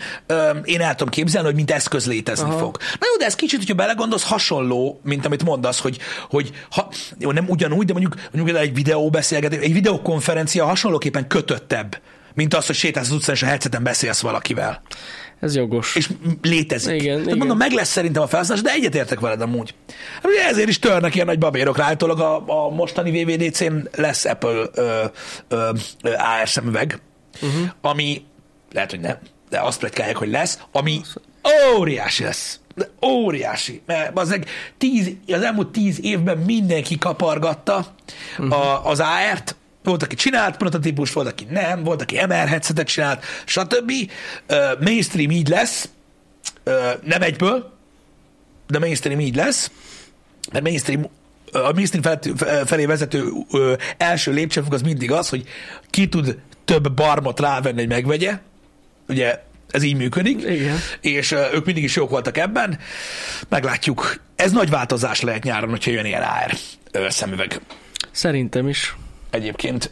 én 0.64 0.82
el 0.82 0.96
tudom 0.96 1.14
képzelni, 1.14 1.48
hogy 1.48 1.56
mint 1.56 1.72
eszköz 1.72 2.08
létezni 2.08 2.50
Aha. 2.50 2.58
fog. 2.58 2.78
Na 3.00 3.08
jó, 3.12 3.18
de 3.20 3.26
ez 3.26 3.36
kicsit, 3.36 3.60
hogyha 3.60 3.74
belegondolsz, 3.76 4.24
hasonló, 4.24 5.00
mint 5.04 5.26
amit 5.26 5.44
mondasz, 5.44 5.80
hogy, 5.80 5.98
hogy 6.30 6.52
ha, 6.70 6.90
jó, 7.20 7.32
nem 7.32 7.46
ugyanúgy, 7.48 7.86
de 7.86 7.94
mondjuk, 7.94 8.16
mondjuk 8.32 8.58
egy 8.58 8.74
videóbeszélgetés, 8.74 9.60
egy 9.60 9.74
videokonferencia 9.74 10.66
hasonlóképpen 10.66 11.28
kötöttebb, 11.28 12.02
mint 12.34 12.54
az, 12.54 12.66
hogy 12.66 12.76
sétálsz 12.76 13.10
az 13.10 13.16
utcán, 13.16 13.36
és 13.36 13.44
a 13.44 13.46
headseten 13.46 13.84
beszélsz 13.84 14.20
valakivel. 14.22 14.82
Ez 15.44 15.56
jogos. 15.56 15.96
És 15.96 16.10
létezik. 16.42 16.94
Igen, 16.94 17.06
Tehát 17.06 17.26
igen. 17.26 17.38
mondom, 17.38 17.58
meg 17.58 17.72
lesz 17.72 17.90
szerintem 17.90 18.22
a 18.22 18.28
felhasználás, 18.28 18.64
de 18.64 18.72
egyetértek 18.72 19.20
veled 19.20 19.42
amúgy. 19.42 19.74
Hát 20.16 20.26
ugye 20.26 20.46
ezért 20.46 20.70
is 20.70 20.80
törnek 20.80 21.16
ilyen 21.16 21.26
nagy 21.28 21.38
babérok 21.38 21.80
állítólag 21.80 22.20
a, 22.20 22.44
a 22.48 22.70
mostani 22.70 23.24
VVDC-n 23.24 23.90
lesz 23.96 24.26
Apple 24.26 24.64
ö, 24.74 25.04
ö, 25.48 25.70
ö, 26.02 26.10
AR 26.10 26.50
szemüveg, 26.50 27.02
uh-huh. 27.42 27.70
ami 27.82 28.26
lehet, 28.72 28.90
hogy 28.90 29.00
nem, 29.00 29.18
de 29.50 29.60
azt 29.60 29.80
pletykálják, 29.80 30.18
hogy 30.18 30.30
lesz, 30.30 30.60
ami 30.72 31.02
óriási 31.78 32.24
lesz. 32.24 32.60
De 32.76 32.90
óriási. 33.06 33.82
Mert 33.86 34.14
bazdmeg 34.14 34.46
tíz, 34.78 35.12
az 35.28 35.42
elmúlt 35.42 35.72
tíz 35.72 36.04
évben 36.04 36.38
mindenki 36.38 36.98
kapargatta 36.98 37.86
uh-huh. 38.38 38.60
a, 38.60 38.86
az 38.86 39.00
AR-t, 39.00 39.56
volt, 39.84 40.04
aki 40.04 40.16
csinált 40.16 40.58
prototípust, 40.58 41.14
volt, 41.14 41.28
aki 41.28 41.48
nem, 41.50 41.84
volt, 41.84 42.02
aki 42.02 42.16
MR 42.16 42.48
headsetet 42.48 42.88
csinált, 42.88 43.26
stb. 43.46 43.92
Mainstream 44.80 45.32
így 45.32 45.48
lesz, 45.48 45.90
nem 47.04 47.22
egyből, 47.22 47.74
de 48.68 48.80
mainstream 48.80 49.20
így 49.20 49.36
lesz, 49.36 49.72
mert 50.52 50.64
mainstream 50.64 51.10
a 51.52 51.74
mainstream 51.74 52.20
fel- 52.36 52.66
felé 52.66 52.86
vezető 52.86 53.32
első 53.98 54.32
lépcsőfok 54.32 54.74
az 54.74 54.82
mindig 54.82 55.12
az, 55.12 55.30
hogy 55.30 55.44
ki 55.90 56.10
tud 56.10 56.38
több 56.66 56.92
barmot 56.92 57.40
rávenni, 57.40 57.80
hogy 57.80 57.88
megvegye. 57.88 58.40
Ugye 59.08 59.40
ez 59.70 59.84
így 59.84 59.96
működik. 59.96 60.42
Igen. 60.42 60.78
És 61.02 61.32
ők 61.32 61.66
mindig 61.66 61.84
is 61.84 61.96
jók 61.96 62.10
voltak 62.10 62.38
ebben. 62.38 62.80
Meglátjuk. 63.50 64.22
Ez 64.36 64.52
nagy 64.52 64.70
változás 64.70 65.22
lehet 65.22 65.44
nyáron, 65.44 65.70
hogyha 65.70 65.92
jön 65.92 66.06
ilyen 66.06 66.22
AR 66.22 66.54
szemüveg. 67.12 67.62
Szerintem 68.12 68.68
is. 68.68 68.96
Egyébként, 69.34 69.92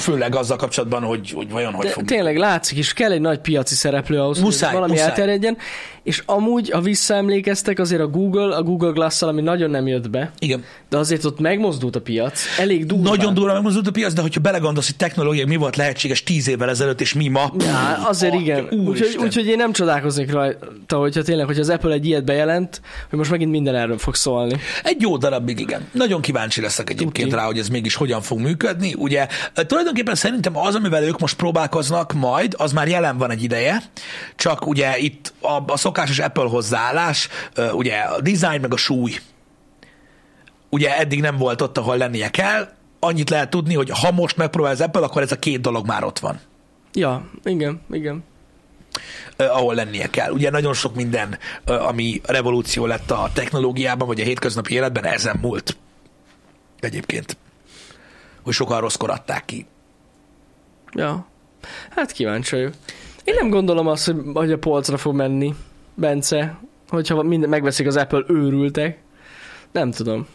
főleg 0.00 0.34
azzal 0.34 0.56
kapcsolatban, 0.56 1.02
hogy, 1.02 1.30
hogy 1.30 1.50
vajon 1.50 1.72
hogy 1.72 1.84
De 1.86 1.90
fog. 1.92 2.04
tényleg 2.04 2.36
látszik 2.36 2.78
is, 2.78 2.92
kell 2.92 3.12
egy 3.12 3.20
nagy 3.20 3.38
piaci 3.38 3.74
szereplő 3.74 4.20
ahhoz, 4.20 4.40
Muszáj, 4.40 4.68
hogy 4.70 4.78
valami 4.78 4.92
muszáj. 4.92 5.08
elterjedjen. 5.08 5.56
És 6.02 6.22
amúgy, 6.26 6.70
ha 6.70 6.80
visszaemlékeztek, 6.80 7.78
azért 7.78 8.00
a 8.00 8.06
Google, 8.06 8.56
a 8.56 8.62
Google 8.62 8.90
glass 8.90 9.22
ami 9.22 9.40
nagyon 9.40 9.70
nem 9.70 9.86
jött 9.86 10.10
be, 10.10 10.32
Igen. 10.38 10.64
de 10.88 10.96
azért 10.96 11.24
ott 11.24 11.40
megmozdult 11.40 11.96
a 11.96 12.00
piac, 12.00 12.40
elég 12.58 12.86
durván. 12.86 13.16
Nagyon 13.16 13.34
durva 13.34 13.52
megmozdult 13.52 13.86
a 13.86 13.90
piac, 13.90 14.12
de 14.12 14.20
hogyha 14.20 14.40
belegondolsz, 14.40 14.86
hogy 14.86 14.96
technológia 14.96 15.46
mi 15.46 15.56
volt 15.56 15.76
lehetséges 15.76 16.22
tíz 16.22 16.48
évvel 16.48 16.68
ezelőtt, 16.68 17.00
és 17.00 17.14
mi 17.14 17.28
ma. 17.28 17.52
Ja, 17.58 18.08
azért 18.08 18.32
Atya, 18.32 18.42
igen. 18.42 18.68
Úgyhogy, 18.70 19.16
úgyhogy 19.22 19.46
én 19.46 19.56
nem 19.56 19.72
csodálkoznék 19.72 20.32
rajta, 20.32 20.96
hogyha 20.98 21.22
tényleg, 21.22 21.46
hogy 21.46 21.58
az 21.58 21.68
Apple 21.68 21.92
egy 21.92 22.06
ilyet 22.06 22.24
bejelent, 22.24 22.80
hogy 23.08 23.18
most 23.18 23.30
megint 23.30 23.50
minden 23.50 23.74
erről 23.74 23.98
fog 23.98 24.14
szólni. 24.14 24.56
Egy 24.84 25.00
jó 25.00 25.16
darabig, 25.16 25.60
igen. 25.60 25.88
Nagyon 25.92 26.20
kíváncsi 26.20 26.60
leszek 26.60 26.90
egyébként 26.90 27.28
Tuti. 27.28 27.40
rá, 27.40 27.46
hogy 27.46 27.58
ez 27.58 27.68
mégis 27.68 27.94
hogyan 27.94 28.20
fog 28.22 28.38
működni. 28.38 28.94
Ugye 28.98 29.26
e, 29.54 29.64
tulajdonképpen 29.90 30.30
szerintem 30.30 30.56
az, 30.56 30.74
amivel 30.74 31.02
ők 31.02 31.18
most 31.18 31.36
próbálkoznak 31.36 32.12
majd, 32.12 32.54
az 32.58 32.72
már 32.72 32.88
jelen 32.88 33.18
van 33.18 33.30
egy 33.30 33.42
ideje, 33.42 33.82
csak 34.36 34.66
ugye 34.66 34.98
itt 34.98 35.32
a, 35.40 35.72
a 35.72 35.76
szokásos 35.76 36.18
Apple 36.18 36.48
hozzáállás, 36.48 37.28
ugye 37.72 37.96
a 37.96 38.20
design 38.20 38.60
meg 38.60 38.72
a 38.72 38.76
súly, 38.76 39.12
ugye 40.68 40.98
eddig 40.98 41.20
nem 41.20 41.36
volt 41.36 41.60
ott, 41.60 41.78
ahol 41.78 41.96
lennie 41.96 42.30
kell, 42.30 42.68
annyit 43.00 43.30
lehet 43.30 43.50
tudni, 43.50 43.74
hogy 43.74 43.90
ha 43.90 44.10
most 44.10 44.36
megpróbál 44.36 44.72
az 44.72 44.80
Apple, 44.80 45.00
akkor 45.00 45.22
ez 45.22 45.32
a 45.32 45.38
két 45.38 45.60
dolog 45.60 45.86
már 45.86 46.04
ott 46.04 46.18
van. 46.18 46.40
Ja, 46.92 47.30
igen, 47.44 47.80
igen. 47.90 48.24
ahol 49.36 49.74
lennie 49.74 50.06
kell. 50.10 50.30
Ugye 50.30 50.50
nagyon 50.50 50.74
sok 50.74 50.94
minden, 50.94 51.38
ami 51.64 52.20
revolúció 52.24 52.86
lett 52.86 53.10
a 53.10 53.30
technológiában, 53.34 54.06
vagy 54.06 54.20
a 54.20 54.24
hétköznapi 54.24 54.74
életben, 54.74 55.04
ezen 55.04 55.38
múlt. 55.40 55.76
Egyébként. 56.80 57.36
Hogy 58.42 58.52
sokan 58.52 58.80
rosszkor 58.80 59.10
adták 59.10 59.44
ki. 59.44 59.66
Ja. 60.92 61.26
Hát 61.90 62.12
kíváncsi 62.12 62.56
vagyok. 62.56 62.72
Én 63.24 63.34
nem 63.34 63.50
gondolom 63.50 63.86
azt, 63.86 64.06
hogy, 64.06 64.16
hogy 64.34 64.52
a 64.52 64.58
polcra 64.58 64.96
fog 64.96 65.14
menni, 65.14 65.54
Bence, 65.94 66.58
hogyha 66.88 67.22
minden, 67.22 67.48
megveszik 67.48 67.86
az 67.86 67.96
Apple 67.96 68.24
őrültek. 68.28 68.98
Nem 69.72 69.90
tudom. 69.90 70.26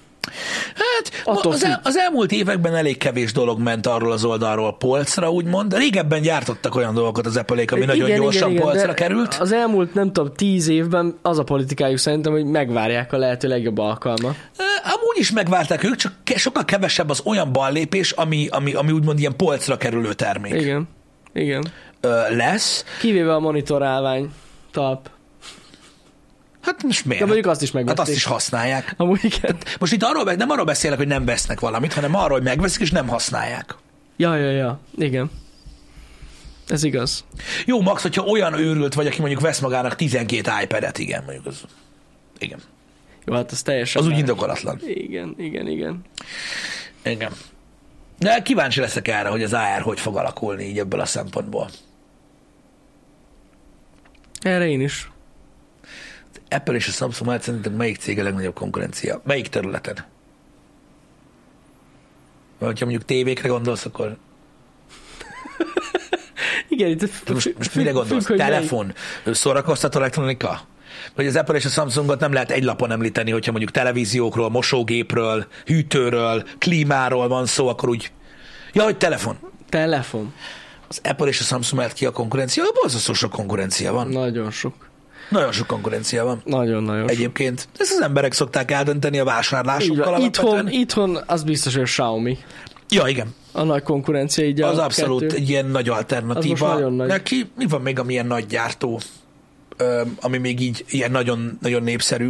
Hát 1.14 1.38
Attól 1.38 1.52
az, 1.52 1.64
el, 1.64 1.82
az 1.84 1.98
elmúlt 1.98 2.32
években 2.32 2.76
elég 2.76 2.98
kevés 2.98 3.32
dolog 3.32 3.60
ment 3.60 3.88
arról 3.88 4.12
az 4.12 4.24
oldalról 4.24 4.78
polcra, 4.78 5.32
úgymond. 5.32 5.78
Régebben 5.78 6.22
gyártottak 6.22 6.76
olyan 6.76 6.94
dolgokat 6.94 7.26
az 7.26 7.38
apple 7.38 7.64
ami 7.72 7.86
nagyon 7.86 8.16
gyorsan 8.16 8.56
polcra 8.56 8.88
de 8.88 8.94
került. 8.94 9.34
Az 9.40 9.52
elmúlt, 9.52 9.94
nem 9.94 10.12
tudom, 10.12 10.34
tíz 10.34 10.68
évben 10.68 11.18
az 11.22 11.40
a 11.40 11.44
politikájuk 11.44 11.98
szerintem, 11.98 12.32
hogy 12.32 12.46
megvárják 12.46 13.14
a 13.14 13.18
lehető 13.18 13.48
legjobb 13.48 13.78
alkalmat. 13.78 14.36
Amúgy 14.84 15.18
is 15.18 15.32
megválták 15.32 15.84
ők, 15.84 15.96
csak 15.96 16.14
sokkal 16.36 16.66
kevesebb 16.66 17.10
az 17.10 17.22
olyan 17.26 17.52
ballépés, 17.52 18.12
ami, 18.12 18.48
ami, 18.50 18.74
ami 18.74 18.92
úgymond 18.92 19.20
ilyen 19.20 19.36
polcra 19.36 19.78
kerülő 19.78 20.14
termék 20.14 20.54
Igen. 20.54 20.88
Igen. 21.34 21.68
Ö, 22.02 22.36
lesz. 22.36 22.86
Kivéve 23.00 23.34
a 23.34 23.40
monitorálvány 23.40 24.32
talp. 24.72 25.10
Hát 26.66 26.84
most 26.84 27.06
miért? 27.06 27.20
De 27.20 27.26
mondjuk 27.26 27.48
azt 27.48 27.62
is 27.62 27.68
hát 27.68 27.76
megvették. 27.76 28.02
azt 28.02 28.16
is 28.16 28.24
használják. 28.24 28.94
Amúgy 28.98 29.20
igen. 29.24 29.58
Most 29.80 29.94
itt 29.94 30.04
arról, 30.04 30.34
nem 30.34 30.50
arról 30.50 30.66
beszélek, 30.66 30.98
hogy 30.98 31.08
nem 31.08 31.26
vesznek 31.26 31.60
valamit, 31.60 31.94
hanem 31.94 32.16
arról, 32.16 32.38
hogy 32.38 32.44
megveszik 32.44 32.82
és 32.82 32.92
nem 32.92 33.08
használják. 33.08 33.76
Ja, 34.18 34.36
ja, 34.36 34.50
ja. 34.50 34.80
Igen. 34.98 35.32
Ez 36.68 36.84
igaz. 36.84 37.26
Jó, 37.66 37.82
Max, 37.82 38.02
hogyha 38.02 38.24
olyan 38.24 38.54
őrült 38.54 38.94
vagy, 38.94 39.08
aki 39.08 39.20
mondjuk 39.20 39.42
vesz 39.42 39.60
magának 39.60 39.96
12 39.96 40.52
iPad-et, 40.64 40.98
igen, 40.98 41.24
mondjuk 41.24 41.46
az... 41.46 41.62
Igen. 42.40 42.60
Jó, 43.26 43.34
hát 43.34 43.52
ez 43.52 43.62
teljesen... 43.62 44.02
Az 44.02 44.08
úgy 44.08 44.18
indokolatlan. 44.18 44.80
Igen, 44.86 45.36
igen, 45.38 45.68
igen. 45.68 46.02
Igen. 47.04 47.32
De 48.20 48.42
kíváncsi 48.42 48.80
leszek 48.80 49.08
erre, 49.08 49.30
hogy 49.30 49.44
az 49.44 49.54
AR 49.54 49.82
hogy 49.82 50.00
fog 50.00 50.18
alakulni 50.18 50.64
így 50.64 50.80
ebből 50.80 51.00
a 51.00 51.06
szempontból. 51.06 51.70
Erre 54.42 54.68
én 54.68 54.82
is. 54.82 55.10
Apple 56.50 56.76
és 56.76 56.88
a 56.88 56.92
Samsung 56.92 57.28
mellett 57.28 57.44
szerintem 57.44 57.74
melyik 57.74 57.98
cég 57.98 58.20
a 58.20 58.24
legnagyobb 58.24 58.54
konkurencia? 58.54 59.22
Melyik 59.24 59.48
területen? 59.48 60.06
Vagy 62.60 62.80
ha 62.80 62.86
mondjuk 62.86 63.06
tévékre 63.06 63.48
gondolsz, 63.48 63.86
akkor 63.86 64.18
Igen, 66.70 66.90
itt 66.90 67.30
most, 67.30 67.54
most 67.58 67.76
mire 67.76 67.92
gondolsz? 67.92 68.26
függ, 68.26 68.38
hogy 68.38 68.46
Telefon, 68.46 68.94
szórakoztató 69.26 70.00
elektronika? 70.00 70.62
Vagy 71.16 71.28
az 71.28 71.36
Apple 71.36 71.56
és 71.56 71.66
a 71.66 71.70
Samsungot 71.70 72.20
nem 72.20 72.34
lehet 72.34 72.52
egy 72.52 72.64
lapon 72.64 72.92
említeni, 72.92 73.32
hogyha 73.32 73.52
mondjuk 73.52 73.72
televíziókról, 73.72 74.50
mosógépről, 74.50 75.48
hűtőről, 75.66 76.44
klímáról 76.58 77.28
van 77.28 77.46
szó, 77.46 77.68
akkor 77.68 77.90
úgy... 77.90 78.12
Ja, 78.74 78.84
hogy 78.84 78.98
telefon. 78.98 79.38
melyik. 79.42 79.50
Telefon. 79.70 80.34
Az 80.88 81.02
Apple 81.04 81.28
és 81.28 81.40
a 81.40 81.44
Samsung 81.44 81.80
mellett 81.80 81.96
ki 81.96 82.06
a 82.06 82.12
konkurencia? 82.12 82.64
Borzasztó 82.82 83.14
sok 83.14 83.32
konkurencia 83.32 83.94
van. 83.94 84.08
Nagyon 84.08 84.52
sok. 84.52 84.90
Nagyon 85.30 85.52
sok 85.52 85.68
konkurencia 85.68 86.24
van. 86.26 86.42
Nagyon-nagyon 86.46 87.02
sok. 87.02 87.10
Egyébként 87.12 87.68
ezt 87.78 87.92
az 87.92 88.02
emberek 88.02 88.34
szokták 88.34 88.72
eldönteni 88.72 89.20
a 89.20 89.24
vásárlásokkal. 89.24 90.22
Itthon, 90.22 90.70
itthon 90.70 91.18
az 91.28 91.44
biztos, 91.44 91.74
hogy 91.74 91.82
a 91.82 91.86
Xiaomi. 91.86 92.38
Ja, 92.90 93.08
igen. 93.08 93.28
A 93.52 93.64
nagy 93.64 93.84
konkurencia 93.84 94.46
így 94.46 94.62
a 94.62 94.68
Az 94.68 94.78
abszolút 94.78 95.22
kettő. 95.22 95.36
egy 95.36 95.50
ilyen 95.50 95.66
nagy 95.66 95.90
Az 95.90 95.96
alternatíva. 95.98 96.74
nagyon 96.74 96.94
nagy. 96.94 97.08
Neki 97.08 97.50
mi 97.58 97.66
van 97.66 97.82
még, 97.82 98.00
ami 98.00 98.14
ilyen 98.14 98.26
nagy 98.28 98.46
gyártó, 98.46 99.00
ami 100.22 100.38
még 100.38 100.60
így 100.60 100.86
ilyen 100.90 101.12
nagyon, 101.12 101.58
nagyon 101.62 101.84
népszerű? 101.84 102.30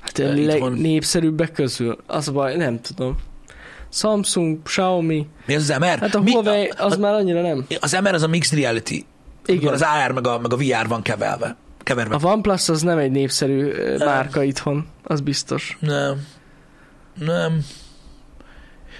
Hát 0.00 0.18
a 0.18 0.22
legnépszerűbbek 0.34 1.52
közül. 1.52 1.98
Az 2.06 2.28
a 2.28 2.32
baj, 2.32 2.56
nem 2.56 2.80
tudom. 2.80 3.16
Samsung, 3.92 4.62
Xiaomi. 4.62 5.26
Mi 5.46 5.54
az 5.54 5.70
az 5.70 5.78
MR? 5.78 5.98
Hát 5.98 6.14
a 6.14 6.20
Huawei, 6.20 6.72
az 6.76 6.92
a, 6.96 6.98
már 6.98 7.12
annyira 7.14 7.40
nem. 7.42 7.66
az 7.80 7.92
MR 8.02 8.14
az 8.14 8.22
a 8.22 8.26
mixed 8.28 8.58
reality. 8.58 8.90
Igen. 8.90 9.06
Igen. 9.46 9.72
Az 9.72 9.82
AR 9.82 10.12
meg 10.12 10.26
a, 10.26 10.38
meg 10.38 10.52
a 10.52 10.56
VR 10.56 10.88
van 10.88 11.02
kevelve. 11.02 11.56
Keverve. 11.88 12.14
A 12.14 12.18
OnePlus 12.22 12.68
az 12.68 12.82
nem 12.82 12.98
egy 12.98 13.10
népszerű 13.10 13.62
ö, 13.72 13.96
márka 14.04 14.42
itthon, 14.42 14.86
az 15.04 15.20
biztos. 15.20 15.76
Nem. 15.80 16.26
Nem. 17.14 17.60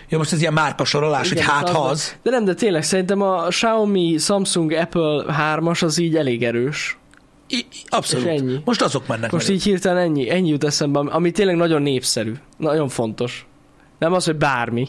Ja, 0.09 0.19
most 0.19 0.33
ez 0.33 0.41
ilyen 0.41 0.53
márka 0.53 0.85
sorolás, 0.85 1.29
hogy 1.29 1.37
Igen, 1.37 1.49
hát 1.51 1.69
az 1.69 1.75
ha 1.75 1.85
az. 1.85 2.17
De 2.23 2.31
nem, 2.31 2.45
de 2.45 2.55
tényleg 2.55 2.83
szerintem 2.83 3.23
a 3.23 3.47
Xiaomi, 3.49 4.17
Samsung, 4.19 4.73
Apple 4.73 5.25
3-as 5.29 5.83
az 5.85 5.99
így 5.99 6.17
elég 6.17 6.45
erős. 6.45 6.99
I- 7.49 7.67
Abszolút. 7.89 8.27
És 8.27 8.41
ennyi. 8.41 8.61
Most 8.65 8.83
azok 8.83 9.07
mennek. 9.07 9.31
Most 9.31 9.47
meg. 9.47 9.57
így 9.57 9.63
hirtelen 9.63 10.03
ennyi, 10.03 10.31
ennyi 10.31 10.49
jut 10.49 10.65
eszembe, 10.65 10.99
ami 10.99 11.31
tényleg 11.31 11.57
nagyon 11.57 11.83
népszerű. 11.83 12.33
Nagyon 12.57 12.89
fontos. 12.89 13.47
Nem 13.99 14.13
az, 14.13 14.25
hogy 14.25 14.37
bármi. 14.37 14.89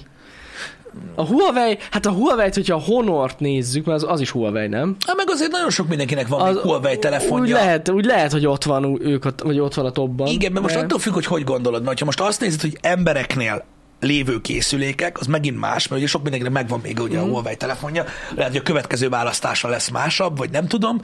A 1.16 1.26
Huawei, 1.26 1.78
hát 1.92 2.06
a 2.06 2.12
Huawei-t, 2.12 2.54
hogyha 2.56 2.76
a 2.76 2.80
Honort 2.80 3.40
nézzük, 3.40 3.86
mert 3.86 4.04
az, 4.04 4.12
az 4.12 4.20
is 4.20 4.30
Huawei, 4.32 4.68
nem? 4.68 4.96
Hát 5.08 5.16
meg 5.16 5.30
azért 5.30 5.52
nagyon 5.52 5.70
sok 5.70 5.88
mindenkinek 5.88 6.28
van 6.28 6.42
az, 6.42 6.56
Huawei 6.58 6.98
telefonja. 6.98 7.44
Úgy 7.44 7.50
lehet, 7.50 7.90
úgy 7.90 8.06
lehet, 8.06 8.32
hogy 8.32 8.46
ott 8.46 8.64
van 8.64 9.02
ők, 9.02 9.26
ott, 9.26 9.42
vagy 9.42 9.60
ott 9.60 9.74
van 9.74 9.86
a 9.86 9.92
topban. 9.92 10.28
Igen, 10.28 10.52
mert 10.52 10.64
most 10.64 10.76
de- 10.76 10.82
attól 10.82 11.00
függ, 11.00 11.14
hogy 11.14 11.26
hogy 11.26 11.44
gondolod, 11.44 11.84
mert 11.84 12.00
ha 12.00 12.06
most 12.06 12.20
azt 12.22 12.40
nézed, 12.42 12.62
hogy 12.62 12.78
embereknél 12.82 13.64
lévő 14.02 14.42
készülékek, 14.42 15.20
az 15.20 15.26
megint 15.28 15.60
más, 15.60 15.88
mert 15.88 16.02
ugye 16.02 16.10
sok 16.12 16.22
mindenkinek 16.22 16.54
megvan 16.56 16.80
még 16.84 17.00
ugye 17.00 17.18
a 17.18 17.22
Mhm. 17.22 17.30
Huawei 17.32 17.56
telefonja, 17.56 18.06
lehet, 18.36 18.52
hogy 18.52 18.60
a 18.62 18.64
következő 18.64 19.10
választása 19.10 19.68
lesz 19.68 19.90
másabb, 19.90 20.38
vagy 20.38 20.50
nem 20.50 20.68
tudom, 20.68 21.00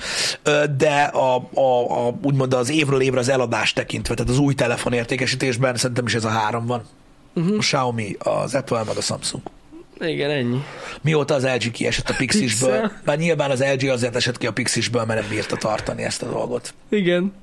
de 0.78 1.02
a, 1.04 1.36
a, 1.54 2.08
a, 2.08 2.14
úgymond 2.24 2.54
az 2.54 2.70
évről 2.70 3.02
évre 3.02 3.20
az 3.20 3.30
eladás 3.30 3.74
tekintve, 3.74 4.14
tehát 4.14 4.32
az 4.32 4.38
új 4.40 4.54
telefon 4.54 4.94
értékesítésben 4.94 5.76
szerintem 5.76 6.06
is 6.06 6.16
ez 6.16 6.26
a 6.26 6.30
három 6.30 6.66
van. 6.66 6.82
Uh-huh. 7.36 7.56
A 7.56 7.60
Xiaomi, 7.60 8.16
az 8.20 8.56
Apple, 8.56 8.84
meg 8.84 8.98
a 8.98 9.02
Samsung. 9.02 9.44
Igen, 10.00 10.30
ennyi. 10.30 10.64
Mióta 11.02 11.34
az 11.34 11.44
LG 11.46 11.72
kiesett 11.72 12.10
a 12.10 12.14
Pixisből, 12.18 12.92
már 13.06 13.18
nyilván 13.18 13.52
az 13.52 13.64
LG 13.74 13.88
azért 13.90 14.16
esett 14.16 14.38
ki 14.38 14.48
a 14.48 14.52
Pixisből, 14.54 15.06
mert 15.06 15.20
nem 15.20 15.30
bírta 15.30 15.56
tartani 15.56 16.04
ezt 16.04 16.22
a 16.22 16.30
dolgot. 16.30 16.74
Igen. 16.90 17.34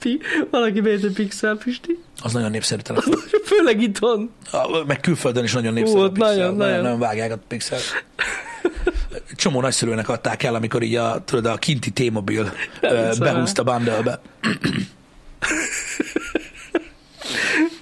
Pi- 0.00 0.20
Valaki 0.50 0.80
beért 0.80 1.04
egy 1.04 1.12
pixel, 1.12 1.56
Pisti? 1.56 1.98
Az 2.22 2.32
nagyon 2.32 2.50
népszerű 2.50 2.80
telefon. 2.80 3.14
Főleg 3.56 3.82
itthon. 3.82 4.30
A- 4.52 4.84
Meg 4.86 5.00
külföldön 5.00 5.44
is 5.44 5.52
nagyon 5.52 5.72
népszerű 5.72 5.98
Ú, 5.98 6.02
a 6.02 6.10
Pixel. 6.10 6.34
nagyon, 6.34 6.56
nagyon, 6.56 6.80
nagyon. 6.82 6.98
vágják 6.98 7.32
a 7.32 7.38
Pixel. 7.48 7.78
Csomó 9.36 9.60
nagyszülőnek 9.60 10.08
adták 10.08 10.42
el, 10.42 10.54
amikor 10.54 10.82
így 10.82 10.94
a, 10.94 11.22
tudod, 11.24 11.46
a 11.46 11.56
kinti 11.56 11.90
T-mobil 11.90 12.52
behúzta 13.18 13.62
bundle 13.62 14.20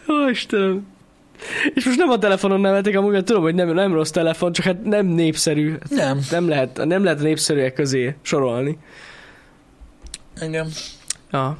Ó, 0.08 0.28
Istenem. 0.28 0.86
És 1.74 1.84
most 1.84 1.98
nem 1.98 2.10
a 2.10 2.18
telefonon 2.18 2.60
nevetek, 2.60 2.96
amúgy 2.96 3.12
mert 3.12 3.24
tudom, 3.24 3.42
hogy 3.42 3.54
nem, 3.54 3.68
nem 3.68 3.92
rossz 3.92 4.10
telefon, 4.10 4.52
csak 4.52 4.64
hát 4.64 4.84
nem 4.84 5.06
népszerű. 5.06 5.74
Nem. 5.88 6.20
Nem 6.30 6.48
lehet, 6.48 6.84
nem 6.84 7.04
lehet 7.04 7.20
a 7.20 7.22
népszerűek 7.22 7.72
közé 7.72 8.14
sorolni. 8.22 8.78
Engem. 10.34 10.68
Ja. 11.30 11.58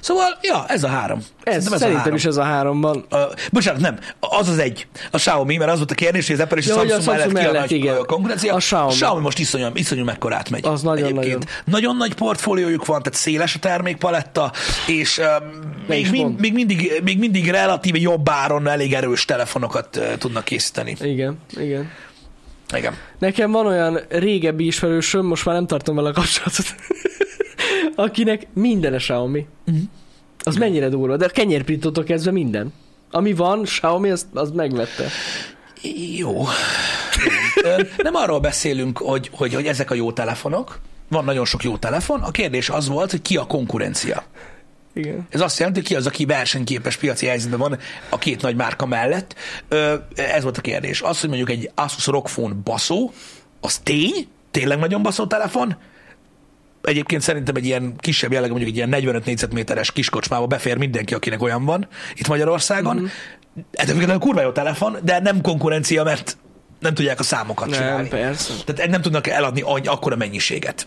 Szóval, 0.00 0.38
ja, 0.42 0.64
ez 0.68 0.84
a 0.84 0.88
három. 0.88 1.18
Ez, 1.18 1.52
Szerintem 1.52 1.78
szerintem 1.78 1.96
három. 1.96 2.14
is 2.14 2.24
ez 2.24 2.36
a 2.36 2.42
háromban. 2.42 3.04
Uh, 3.10 3.20
bocsánat, 3.52 3.80
nem, 3.80 3.98
az 4.20 4.48
az 4.48 4.58
egy, 4.58 4.86
a 5.10 5.16
Xiaomi, 5.16 5.56
mert 5.56 5.70
az 5.70 5.76
volt 5.76 5.90
a 5.90 5.94
kérdés, 5.94 6.26
hogy 6.26 6.34
az 6.34 6.42
Apple 6.42 6.56
és 6.56 6.66
Ja, 6.66 6.74
a 6.74 6.78
hogy 6.78 6.90
a 6.90 7.00
Samsung, 7.00 7.16
Samsung 7.16 7.32
mellett 7.32 7.42
ki 7.42 7.46
a 7.46 7.52
mellett, 7.52 7.70
nagy 7.70 7.78
igen. 7.78 8.06
konkurencia. 8.06 8.54
A 8.54 8.56
Xiaomi. 8.56 8.92
Xiaomi 8.92 9.22
most 9.22 9.38
iszonyú, 9.38 9.66
iszonyú 9.74 10.04
mekkorát 10.04 10.50
megy. 10.50 10.66
Az 10.66 10.82
nagyon, 10.82 11.08
egyébként. 11.08 11.62
Nagyon 11.64 11.96
nagy 11.96 12.14
portfóliójuk 12.14 12.86
van, 12.86 13.02
tehát 13.02 13.18
széles 13.18 13.54
a 13.54 13.58
termékpaletta, 13.58 14.52
és 14.86 15.18
um, 15.18 15.24
még, 15.86 16.10
mind, 16.10 16.40
még, 16.40 16.52
mindig, 16.52 17.00
még 17.04 17.18
mindig 17.18 17.50
relatíve 17.50 17.98
jobb 17.98 18.28
áron 18.28 18.68
elég 18.68 18.92
erős 18.92 19.24
telefonokat 19.24 19.96
uh, 19.96 20.16
tudnak 20.18 20.44
készíteni. 20.44 20.96
Igen, 21.00 21.38
igen. 21.56 21.90
Igen. 22.76 22.96
Nekem 23.18 23.50
van 23.50 23.66
olyan 23.66 24.00
régebbi 24.08 24.66
ismerősöm, 24.66 25.26
most 25.26 25.44
már 25.44 25.54
nem 25.54 25.66
tartom 25.66 25.96
vele 25.96 26.08
a 26.08 26.12
kapcsolatot, 26.12 26.74
akinek 27.94 28.46
minden 28.52 28.94
a 28.94 28.96
Xiaomi. 28.96 29.46
Mhm. 29.64 29.76
Az 30.38 30.56
mennyire 30.56 30.88
durva, 30.88 31.16
de 31.16 31.24
a 31.24 31.28
kenyérprintótól 31.28 32.04
kezdve 32.04 32.30
minden. 32.30 32.72
Ami 33.10 33.32
van, 33.32 33.62
Xiaomi, 33.62 34.10
az, 34.10 34.26
az 34.34 34.50
megvette. 34.50 35.08
Jó. 36.16 36.44
Nem 37.96 38.14
arról 38.14 38.40
beszélünk, 38.40 38.98
hogy, 38.98 39.30
hogy, 39.32 39.54
hogy 39.54 39.66
ezek 39.66 39.90
a 39.90 39.94
jó 39.94 40.12
telefonok, 40.12 40.78
van 41.08 41.24
nagyon 41.24 41.44
sok 41.44 41.62
jó 41.62 41.76
telefon, 41.76 42.20
a 42.20 42.30
kérdés 42.30 42.68
az 42.68 42.88
volt, 42.88 43.10
hogy 43.10 43.22
ki 43.22 43.36
a 43.36 43.46
konkurencia. 43.46 44.24
Igen. 44.94 45.26
Ez 45.30 45.40
azt 45.40 45.58
jelenti, 45.58 45.80
hogy 45.80 45.88
ki 45.88 45.94
az, 45.94 46.06
aki 46.06 46.24
versenyképes 46.24 46.96
piaci 46.96 47.26
helyzetben 47.26 47.58
van 47.58 47.78
a 48.08 48.18
két 48.18 48.42
nagy 48.42 48.56
márka 48.56 48.86
mellett. 48.86 49.34
Ez 50.14 50.42
volt 50.42 50.58
a 50.58 50.60
kérdés. 50.60 51.00
Az, 51.00 51.20
hogy 51.20 51.28
mondjuk 51.28 51.50
egy 51.50 51.70
Asus 51.74 52.06
ROG 52.06 52.24
Phone 52.24 52.54
baszó, 52.64 53.12
az 53.60 53.78
tény, 53.78 54.28
tényleg 54.50 54.78
nagyon 54.78 55.02
baszó 55.02 55.26
telefon, 55.26 55.76
Egyébként 56.84 57.22
szerintem 57.22 57.54
egy 57.54 57.64
ilyen 57.64 57.96
kisebb 57.96 58.32
jellegű, 58.32 58.50
mondjuk 58.50 58.70
egy 58.70 58.76
ilyen 58.76 58.88
45 58.88 59.24
négyzetméteres 59.24 59.92
kiskocsmába 59.92 60.46
befér 60.46 60.76
mindenki, 60.76 61.14
akinek 61.14 61.42
olyan 61.42 61.64
van 61.64 61.88
itt 62.14 62.28
Magyarországon. 62.28 62.96
Mm-hmm. 62.96 63.06
Ez 63.72 63.90
egy 63.90 64.18
kurva 64.18 64.40
jó 64.40 64.50
telefon, 64.50 64.96
de 65.02 65.20
nem 65.20 65.40
konkurencia, 65.40 66.02
mert 66.04 66.36
nem 66.78 66.94
tudják 66.94 67.20
a 67.20 67.22
számokat 67.22 67.68
Nem, 67.68 67.78
csinálni. 67.78 68.08
persze. 68.08 68.52
Tehát 68.66 68.90
nem 68.90 69.00
tudnak 69.00 69.26
eladni 69.26 69.62
akkora 69.84 70.16
mennyiséget. 70.16 70.86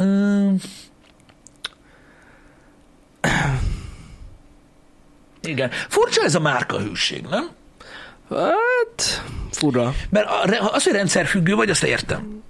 Üm. 0.00 0.56
Igen. 5.42 5.70
Furcsa 5.88 6.22
ez 6.22 6.34
a 6.34 6.40
márkahűség, 6.40 7.26
nem? 7.30 7.48
Hát, 8.30 9.22
fura. 9.50 9.94
Mert 10.10 10.28
az, 10.72 10.84
hogy 10.84 10.92
rendszerfüggő 10.92 11.54
vagy, 11.54 11.70
azt 11.70 11.84
értem. 11.84 12.42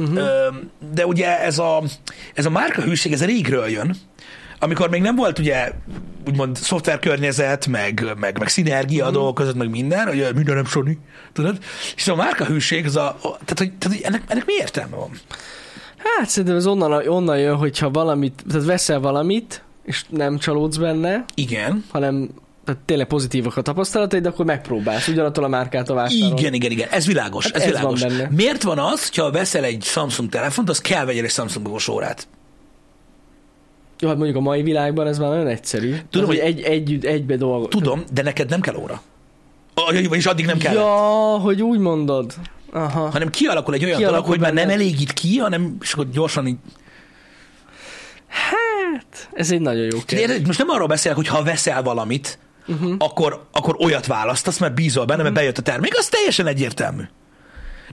Uh-huh. 0.00 0.54
De 0.94 1.06
ugye 1.06 1.40
ez 1.40 1.58
a, 1.58 1.82
ez 2.34 2.46
a 2.46 2.50
márkahűség, 2.50 3.12
ez 3.12 3.24
régről 3.24 3.68
jön, 3.68 3.96
amikor 4.58 4.90
még 4.90 5.02
nem 5.02 5.16
volt 5.16 5.38
ugye 5.38 5.72
úgymond 6.26 6.56
szoftverkörnyezet, 6.56 7.66
meg, 7.66 8.12
meg, 8.18 8.38
meg 8.38 8.48
szinergia 8.48 9.06
a 9.06 9.10
dolgok 9.10 9.34
között, 9.34 9.54
meg 9.54 9.70
minden, 9.70 10.06
hogy 10.06 10.34
minden 10.34 10.54
nem 10.54 10.64
Sony, 10.64 10.98
tudod? 11.32 11.58
És 11.96 12.08
a 12.08 12.14
márkahűség, 12.14 12.86
az 12.86 12.96
a, 12.96 13.08
a 13.08 13.18
tehát, 13.20 13.58
hogy, 13.58 13.72
tehát, 13.78 13.96
hogy 13.96 14.00
ennek, 14.02 14.22
ennek 14.26 14.46
mi 14.46 14.52
értelme 14.60 14.96
van? 14.96 15.10
Hát 15.96 16.28
szerintem 16.28 16.56
ez 16.56 16.66
onnan, 16.66 17.08
onnan 17.08 17.38
jön, 17.38 17.56
hogyha 17.56 17.90
valamit, 17.90 18.44
tehát 18.48 18.66
veszel 18.66 19.00
valamit, 19.00 19.62
és 19.84 20.04
nem 20.08 20.38
csalódsz 20.38 20.76
benne, 20.76 21.24
Igen. 21.34 21.84
hanem 21.90 22.30
tehát 22.64 22.80
tényleg 22.84 23.06
pozitívak 23.06 23.56
a 23.56 23.62
tapasztalataid, 23.62 24.26
akkor 24.26 24.44
megpróbálsz 24.44 25.08
ugyanattól 25.08 25.44
a 25.44 25.48
márkától 25.48 25.96
vásárolni. 25.96 26.40
Igen, 26.40 26.54
igen, 26.54 26.70
igen, 26.70 26.88
ez 26.88 27.06
világos, 27.06 27.44
Hát 27.44 27.54
ez, 27.56 27.62
ez 27.62 27.68
világos. 27.68 28.00
van 28.00 28.08
benne. 28.08 28.28
Miért 28.36 28.62
van 28.62 28.78
az, 28.78 29.08
hogyha 29.08 29.30
veszel 29.30 29.64
egy 29.64 29.82
Samsung 29.82 30.28
telefont, 30.30 30.68
az 30.68 30.80
kell 30.80 31.04
vegyél 31.04 31.24
egy 31.24 31.30
Samsung 31.30 31.68
órát? 31.90 32.28
Jó, 34.00 34.08
hát 34.08 34.16
mondjuk 34.16 34.38
a 34.38 34.40
mai 34.40 34.62
világban 34.62 35.06
ez 35.06 35.18
már 35.18 35.28
nagyon 35.28 35.46
egyszerű. 35.46 35.94
Tudom, 36.10 36.26
hogy 36.26 36.38
hogy- 36.40 36.46
egy, 36.48 36.60
együtt, 36.60 37.04
egybe 37.04 37.36
dolgok. 37.36 37.68
Tudom, 37.70 38.02
de 38.12 38.22
neked 38.22 38.48
nem 38.50 38.60
kell 38.60 38.74
óra. 38.74 39.02
Vagyis 40.08 40.26
addig 40.26 40.46
nem 40.46 40.58
kell. 40.58 40.74
Ja, 40.74 41.38
hogy 41.38 41.62
úgy 41.62 41.78
mondod. 41.78 42.34
Aha. 42.72 43.10
hanem 43.10 43.30
kialakul 43.30 43.74
egy 43.74 43.84
olyan 43.84 43.96
Kialakul 43.96 44.20
dolog, 44.22 44.40
hogy 44.40 44.40
már 44.54 44.64
nem 44.66 44.74
elégít 44.74 45.12
ki, 45.12 45.36
hanem 45.36 45.76
és 45.80 45.92
akkor 45.92 46.10
gyorsan 46.10 46.46
így... 46.46 46.56
Hát, 48.26 49.28
ez 49.32 49.50
egy 49.50 49.60
nagyon 49.60 49.84
jó 49.92 49.98
kérdés. 50.06 50.46
Most 50.46 50.58
nem 50.58 50.68
arról 50.68 50.86
beszélek, 50.86 51.16
hogy 51.16 51.26
ha 51.28 51.42
veszel 51.42 51.82
valamit, 51.82 52.38
uh-huh. 52.70 52.94
akkor, 52.98 53.46
akkor 53.52 53.76
olyat 53.80 54.06
választasz, 54.06 54.58
mert 54.58 54.74
bízol 54.74 55.04
benne, 55.04 55.22
mert 55.22 55.34
bejött 55.34 55.58
a 55.58 55.62
termék, 55.62 55.98
az 55.98 56.08
teljesen 56.08 56.46
egyértelmű. 56.46 57.02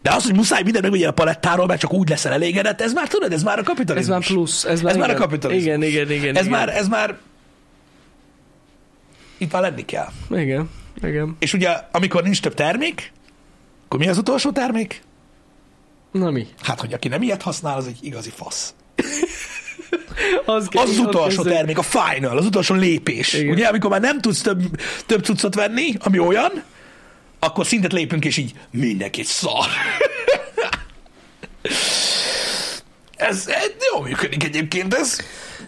De 0.02 0.12
az, 0.14 0.24
hogy 0.24 0.36
muszáj 0.36 0.64
minden 0.64 0.82
megvegyél 0.82 1.08
a 1.08 1.12
palettáról, 1.12 1.66
mert 1.66 1.80
csak 1.80 1.94
úgy 1.94 2.10
leszel 2.10 2.32
elégedett, 2.32 2.82
ez 2.82 2.94
már 2.94 3.08
tudod, 3.08 3.32
ez 3.32 3.44
már 3.44 3.58
a 3.58 3.62
Ez 3.62 3.66
kapitalizmus. 3.66 4.16
már 4.18 4.28
plusz. 4.28 4.64
Ez 4.64 4.82
már, 4.82 4.92
Ez 4.94 5.00
már 5.00 5.10
a 5.10 5.14
kapitalizmus. 5.14 5.66
Igen, 5.66 5.84
igen, 5.84 6.12
igen. 6.12 6.36
Ez 6.36 6.46
igen. 6.46 6.58
már, 6.60 6.70
ez 6.70 6.88
már... 6.88 7.18
Itt 9.38 9.52
már 9.52 9.62
lenni 9.62 9.86
kell. 9.86 10.08
Igen, 10.32 10.70
igen. 11.04 11.36
És 11.40 11.54
ugye, 11.54 11.70
amikor 11.92 12.24
nincs 12.24 12.42
több 12.42 12.54
termék, 12.54 13.12
akkor 13.86 14.00
mi 14.00 14.08
az 14.08 14.18
utolsó 14.18 14.52
termék? 14.52 15.02
Na 16.12 16.32
mi? 16.32 16.48
Hát, 16.62 16.80
hogy 16.80 16.94
aki 16.94 17.08
nem 17.08 17.22
ilyet 17.22 17.42
használ, 17.42 17.78
az 17.78 17.88
egy 17.88 17.98
igazi 18.02 18.30
fasz. 18.30 18.74
Az, 20.46 20.68
kell- 20.68 20.84
Az 20.84 20.90
az 20.90 20.98
utolsó 20.98 21.28
kezdődik. 21.28 21.54
termék, 21.54 21.78
a 21.78 21.82
final, 21.82 22.38
az 22.38 22.46
utolsó 22.46 22.76
lépés. 22.76 23.34
Igen. 23.34 23.54
Ugye, 23.54 23.68
amikor 23.68 23.90
már 23.90 24.02
nem 24.02 24.22
tudsz 24.22 24.42
több, 24.42 24.62
több 25.06 25.24
cuccot 25.24 25.56
venni, 25.56 25.94
ami 26.00 26.20
olyan, 26.20 26.64
akkor 27.40 27.66
szintet 27.66 27.94
lépünk, 27.94 28.26
és 28.26 28.38
így 28.38 28.52
mindenki 28.72 29.24
szar. 29.24 29.66
ez, 33.18 33.48
ez 33.48 33.72
jó 33.94 34.02
működik 34.02 34.44
egyébként 34.44 34.94
ez. 34.94 35.18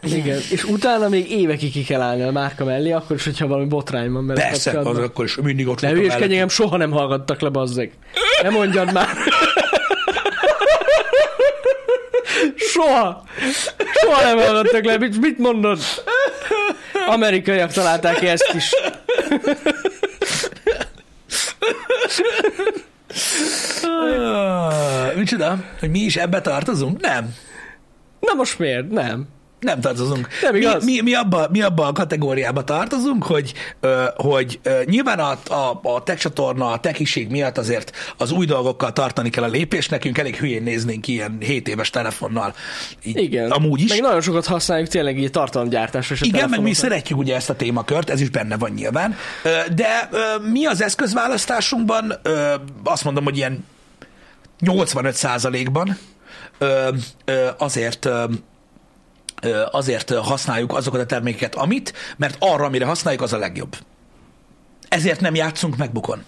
Igen, 0.03 0.39
és 0.51 0.63
utána 0.63 1.09
még 1.09 1.31
évekig 1.31 1.71
ki 1.71 1.83
kell 1.83 2.01
állni 2.01 2.21
a 2.21 2.31
márka 2.31 2.65
mellé, 2.65 2.91
akkor 2.91 3.15
is, 3.15 3.23
hogyha 3.23 3.47
valami 3.47 3.67
botrány 3.67 4.11
van 4.11 4.27
vele 4.27 4.41
Persze, 4.41 4.79
az 4.79 4.97
akkor 4.97 5.25
is 5.25 5.35
mindig 5.35 5.67
ott 5.67 5.81
Ne 5.81 5.87
voltam 5.87 6.17
hülyeskedj, 6.17 6.53
soha 6.53 6.77
nem 6.77 6.91
hallgattak 6.91 7.41
le, 7.41 7.49
bazzeg. 7.49 7.91
Nem 8.41 8.53
mondjad 8.53 8.93
már. 8.93 9.07
Soha. 12.79 13.23
Soha 13.93 14.21
nem 14.21 14.37
hallgattak 14.37 14.85
le. 14.85 14.97
Mit, 14.97 15.19
mit 15.19 15.37
mondod? 15.37 15.79
Amerikaiak 17.07 17.71
találták 17.71 18.19
ki 18.19 18.27
ezt 18.27 18.51
is. 18.55 18.71
Micsoda? 25.15 25.57
Hogy 25.79 25.89
mi 25.89 25.99
is 25.99 26.15
ebbe 26.15 26.41
tartozunk? 26.41 27.01
Nem. 27.01 27.35
Na 28.19 28.33
most 28.33 28.59
miért? 28.59 28.89
Nem. 28.89 29.27
Nem 29.59 29.81
tartozunk. 29.81 30.27
Nem 30.41 30.55
igaz? 30.55 30.85
Mi, 30.85 30.91
mi, 30.91 31.01
mi, 31.01 31.13
abba, 31.13 31.47
mi 31.51 31.61
abba 31.61 31.87
a 31.87 31.91
kategóriába 31.91 32.63
tartozunk, 32.63 33.23
hogy, 33.23 33.53
ö, 33.79 34.03
hogy 34.15 34.59
ö, 34.63 34.81
nyilván 34.85 35.19
a, 35.19 35.31
a, 35.53 35.79
a 35.83 36.03
tech 36.03 36.19
csatorna, 36.19 36.71
a 36.71 36.79
techiség 36.79 37.29
miatt 37.29 37.57
azért 37.57 37.91
az 38.17 38.31
új 38.31 38.45
dolgokkal 38.45 38.93
tartani 38.93 39.29
kell 39.29 39.43
a 39.43 39.47
lépést, 39.47 39.89
nekünk 39.89 40.17
elég 40.17 40.35
hülyén 40.35 40.63
néznénk 40.63 41.07
ilyen 41.07 41.37
7 41.39 41.67
éves 41.67 41.89
telefonnal. 41.89 42.53
Így, 43.03 43.17
Igen. 43.17 43.51
Amúgy 43.51 43.81
is. 43.81 43.89
Meg 43.89 44.01
nagyon 44.01 44.21
sokat 44.21 44.45
használjuk 44.45 44.87
tényleg 44.87 45.19
így 45.19 45.31
tartalomgyártásra. 45.31 46.15
Igen, 46.19 46.49
meg 46.49 46.61
mi 46.61 46.73
szeretjük 46.73 47.17
ugye 47.17 47.35
ezt 47.35 47.49
a 47.49 47.55
témakört, 47.55 48.09
ez 48.09 48.21
is 48.21 48.29
benne 48.29 48.57
van 48.57 48.71
nyilván. 48.71 49.15
Ö, 49.43 49.49
De 49.75 50.09
ö, 50.11 50.19
mi 50.49 50.65
az 50.65 50.81
eszközválasztásunkban, 50.81 52.13
ö, 52.21 52.53
azt 52.83 53.03
mondom, 53.03 53.23
hogy 53.23 53.37
ilyen 53.37 53.65
85%-ban 54.65 55.97
ö, 56.57 56.89
ö, 57.25 57.47
azért 57.57 58.09
azért 59.71 60.13
használjuk 60.13 60.73
azokat 60.73 60.99
a 61.01 61.05
termékeket, 61.05 61.55
amit, 61.55 61.93
mert 62.17 62.35
arra, 62.39 62.65
amire 62.65 62.85
használjuk, 62.85 63.21
az 63.21 63.33
a 63.33 63.37
legjobb. 63.37 63.75
Ezért 64.89 65.19
nem 65.19 65.35
játszunk 65.35 65.77
megbukon. 65.77 66.23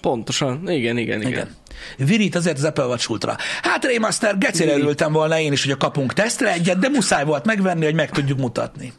Pontosan. 0.00 0.70
Igen, 0.70 0.96
igen, 0.96 1.20
igen. 1.20 1.30
Igen. 1.30 1.54
Virít 1.96 2.34
azért 2.34 2.56
az 2.56 2.64
Apple 2.64 2.84
Watch 2.84 3.10
Ultra. 3.10 3.36
Hát 3.62 3.84
Raymaster, 3.84 4.38
gecére 4.38 4.72
örültem 4.72 5.12
volna 5.12 5.38
én 5.38 5.52
is, 5.52 5.62
hogy 5.62 5.72
a 5.72 5.76
kapunk 5.76 6.12
tesztre 6.12 6.52
egyet, 6.52 6.78
de 6.78 6.88
muszáj 6.88 7.24
volt 7.24 7.44
megvenni, 7.44 7.84
hogy 7.84 7.94
meg 7.94 8.10
tudjuk 8.10 8.38
mutatni. 8.38 8.92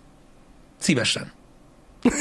Szívesen. 0.79 1.31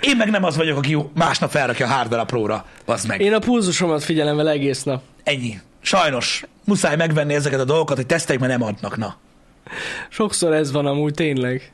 Én 0.00 0.16
meg 0.16 0.30
nem 0.30 0.44
az 0.44 0.56
vagyok, 0.56 0.78
aki 0.78 0.96
másnap 1.14 1.50
felrakja 1.50 1.86
a 1.86 1.88
Hardware 1.88 2.24
Pro-ra. 2.24 2.66
Az 2.84 3.04
meg. 3.04 3.20
Én 3.20 3.32
a 3.32 3.38
pulzusomat 3.38 4.04
figyelem 4.04 4.36
vele 4.36 4.50
egész 4.50 4.82
nap. 4.82 5.02
Ennyi. 5.22 5.60
Sajnos. 5.88 6.44
Muszáj 6.64 6.96
megvenni 6.96 7.34
ezeket 7.34 7.60
a 7.60 7.64
dolgokat, 7.64 7.96
hogy 7.96 8.06
teszteljük, 8.06 8.44
mert 8.44 8.58
nem 8.58 8.68
adnak. 8.68 8.96
Na. 8.96 9.16
Sokszor 10.08 10.52
ez 10.52 10.72
van 10.72 10.86
amúgy 10.86 11.14
tényleg. 11.14 11.72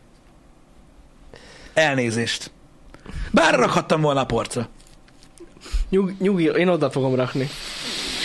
Elnézést. 1.75 2.51
Bár 3.31 3.55
rakhattam 3.55 4.01
volna 4.01 4.21
a 4.21 4.25
porcra. 4.25 4.69
Nyug, 5.89 6.13
nyugi, 6.19 6.45
én 6.57 6.69
oda 6.69 6.91
fogom 6.91 7.15
rakni. 7.15 7.49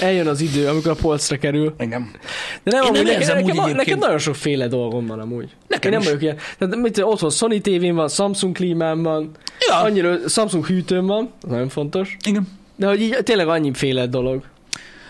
Eljön 0.01 0.27
az 0.27 0.41
idő, 0.41 0.67
amikor 0.67 0.91
a 0.91 0.95
polcra 0.95 1.37
kerül. 1.37 1.73
Engem. 1.77 2.11
De 2.63 2.71
nem, 2.71 2.81
Én 2.83 2.89
amúgy 2.89 3.03
nem 3.05 3.19
nekem, 3.19 3.37
úgy 3.37 3.55
nekem, 3.55 3.75
nekem 3.75 3.97
nagyon 3.99 4.17
sokféle 4.17 4.67
dolgom 4.67 5.05
van 5.05 5.19
amúgy. 5.19 5.55
Nekem 5.67 5.91
én 5.91 5.97
nem 5.97 5.99
is. 5.99 6.05
vagyok 6.05 6.21
ilyen. 6.21 6.37
Tehát 6.57 6.75
mit, 6.75 6.97
otthon 6.97 7.29
Sony 7.29 7.61
tévén 7.61 7.95
van, 7.95 8.09
Samsung 8.09 8.55
klímám 8.55 9.03
van, 9.03 9.31
Ja. 9.67 9.75
annyira 9.75 10.17
Samsung 10.27 10.65
hűtőm 10.65 11.05
van, 11.05 11.31
nagyon 11.47 11.69
fontos. 11.69 12.17
Igen. 12.25 12.47
De 12.75 12.87
hogy 12.87 13.01
így 13.01 13.17
tényleg 13.23 13.47
annyiféle 13.47 14.07
dolog. 14.07 14.43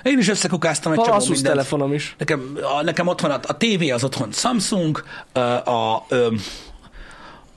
Én 0.04 0.18
is 0.18 0.28
összekukáztam 0.30 0.92
egy 0.92 0.98
Van 0.98 1.08
csomó 1.08 1.20
mindent. 1.24 1.46
telefonom 1.46 1.94
is. 1.94 2.16
Nekem, 2.18 2.58
a, 2.78 2.84
nekem 2.84 3.08
otthon 3.08 3.32
a, 3.32 3.40
a 3.48 3.58
tévé 3.58 3.90
az 3.90 4.04
otthon 4.04 4.32
Samsung, 4.32 5.04
a, 5.34 5.40
a, 5.40 6.06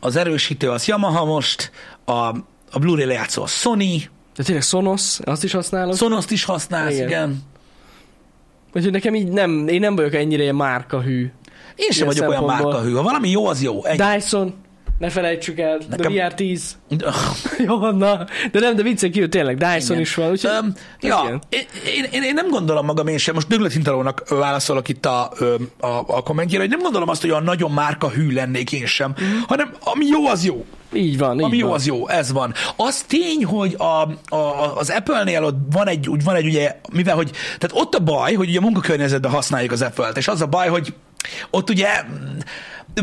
az 0.01 0.17
erősítő 0.17 0.71
az 0.71 0.87
Yamaha 0.87 1.25
most, 1.25 1.71
a, 2.05 2.13
a 2.73 2.79
Blu-ray 2.81 3.05
lejátszó 3.05 3.43
a 3.43 3.47
Sony, 3.47 4.09
De 4.37 4.43
tényleg 4.43 4.63
Sonos, 4.65 5.19
azt 5.25 5.45
is 5.45 5.53
használok. 5.53 5.97
Sonos-t 5.97 6.31
is 6.31 6.45
használsz, 6.45 6.95
igen. 6.95 7.07
Igen. 7.07 7.43
Úgyhogy 8.75 8.93
nekem 8.93 9.15
így 9.15 9.29
nem, 9.29 9.69
én 9.69 9.81
nem 9.81 9.97
vagyok 9.97 10.15
ennyire 10.15 10.53
márkahű. 10.53 11.31
Én 11.77 11.91
sem 11.91 12.07
vagyok 12.07 12.29
olyan 12.29 12.45
márkahű. 12.45 12.93
Ha 12.93 13.03
valami 13.03 13.31
jó, 13.31 13.47
az 13.47 13.63
jó. 13.63 13.85
Egy, 13.85 14.01
Dyson, 14.01 14.55
ne 15.03 15.11
felejtsük 15.11 15.59
el, 15.59 15.79
Nekem- 15.91 16.13
de 16.13 16.33
VR10. 16.37 16.61
Jó, 17.67 17.79
van, 17.79 17.97
na. 17.97 18.25
De 18.53 18.61
nem, 18.61 18.77
de 18.77 18.83
viccen 18.83 19.11
kívül 19.11 19.29
tényleg, 19.29 19.57
Dyson 19.57 19.81
Igen. 19.81 20.01
is 20.01 20.15
van. 20.15 20.31
Úgyhogy 20.31 20.51
ez 20.51 20.65
ja, 21.01 21.41
én, 21.49 21.67
én, 21.97 22.05
én, 22.11 22.23
én 22.23 22.35
nem 22.35 22.49
gondolom 22.49 22.85
magam 22.85 23.07
én 23.07 23.19
sem, 23.19 23.35
most 23.35 23.49
Döglet 23.49 23.73
Hintalónak 23.73 24.29
válaszolok 24.29 24.89
itt 24.89 25.07
a, 25.07 25.33
a, 25.81 25.87
a 26.07 26.23
kommentjére, 26.23 26.63
hogy 26.63 26.71
nem 26.71 26.83
gondolom 26.83 27.09
azt, 27.09 27.21
hogy 27.21 27.31
olyan 27.31 27.43
nagyon 27.43 27.71
márka 27.71 28.11
hű 28.11 28.33
lennék 28.33 28.73
én 28.73 28.87
sem, 28.87 29.15
mm. 29.23 29.39
hanem 29.47 29.73
ami 29.81 30.07
jó, 30.07 30.27
az 30.27 30.45
jó. 30.45 30.65
így 30.93 31.19
van, 31.19 31.39
így 31.39 31.45
Ami 31.45 31.57
jó, 31.57 31.67
van. 31.67 31.77
az 31.77 31.87
jó, 31.87 32.09
ez 32.09 32.33
van. 32.33 32.55
Az 32.77 33.03
tény, 33.03 33.45
hogy 33.45 33.75
a, 33.79 34.09
a, 34.37 34.77
az 34.77 34.91
Apple-nél 34.91 35.45
ott 35.45 35.59
van 35.73 35.89
egy, 35.89 36.09
úgy 36.09 36.25
van 36.25 36.35
egy 36.35 36.47
ugye, 36.47 36.81
mivel 36.93 37.15
hogy, 37.15 37.31
tehát 37.59 37.85
ott 37.85 37.95
a 37.95 37.99
baj, 37.99 38.35
hogy 38.35 38.49
ugye 38.49 38.59
a 38.59 38.63
munkakörnyezetben 38.63 39.31
használjuk 39.31 39.73
az 39.73 39.83
Apple-t, 39.83 40.17
és 40.17 40.29
az 40.29 40.41
a 40.41 40.47
baj, 40.47 40.69
hogy 40.69 40.95
ott 41.51 41.71
ugye 41.71 42.05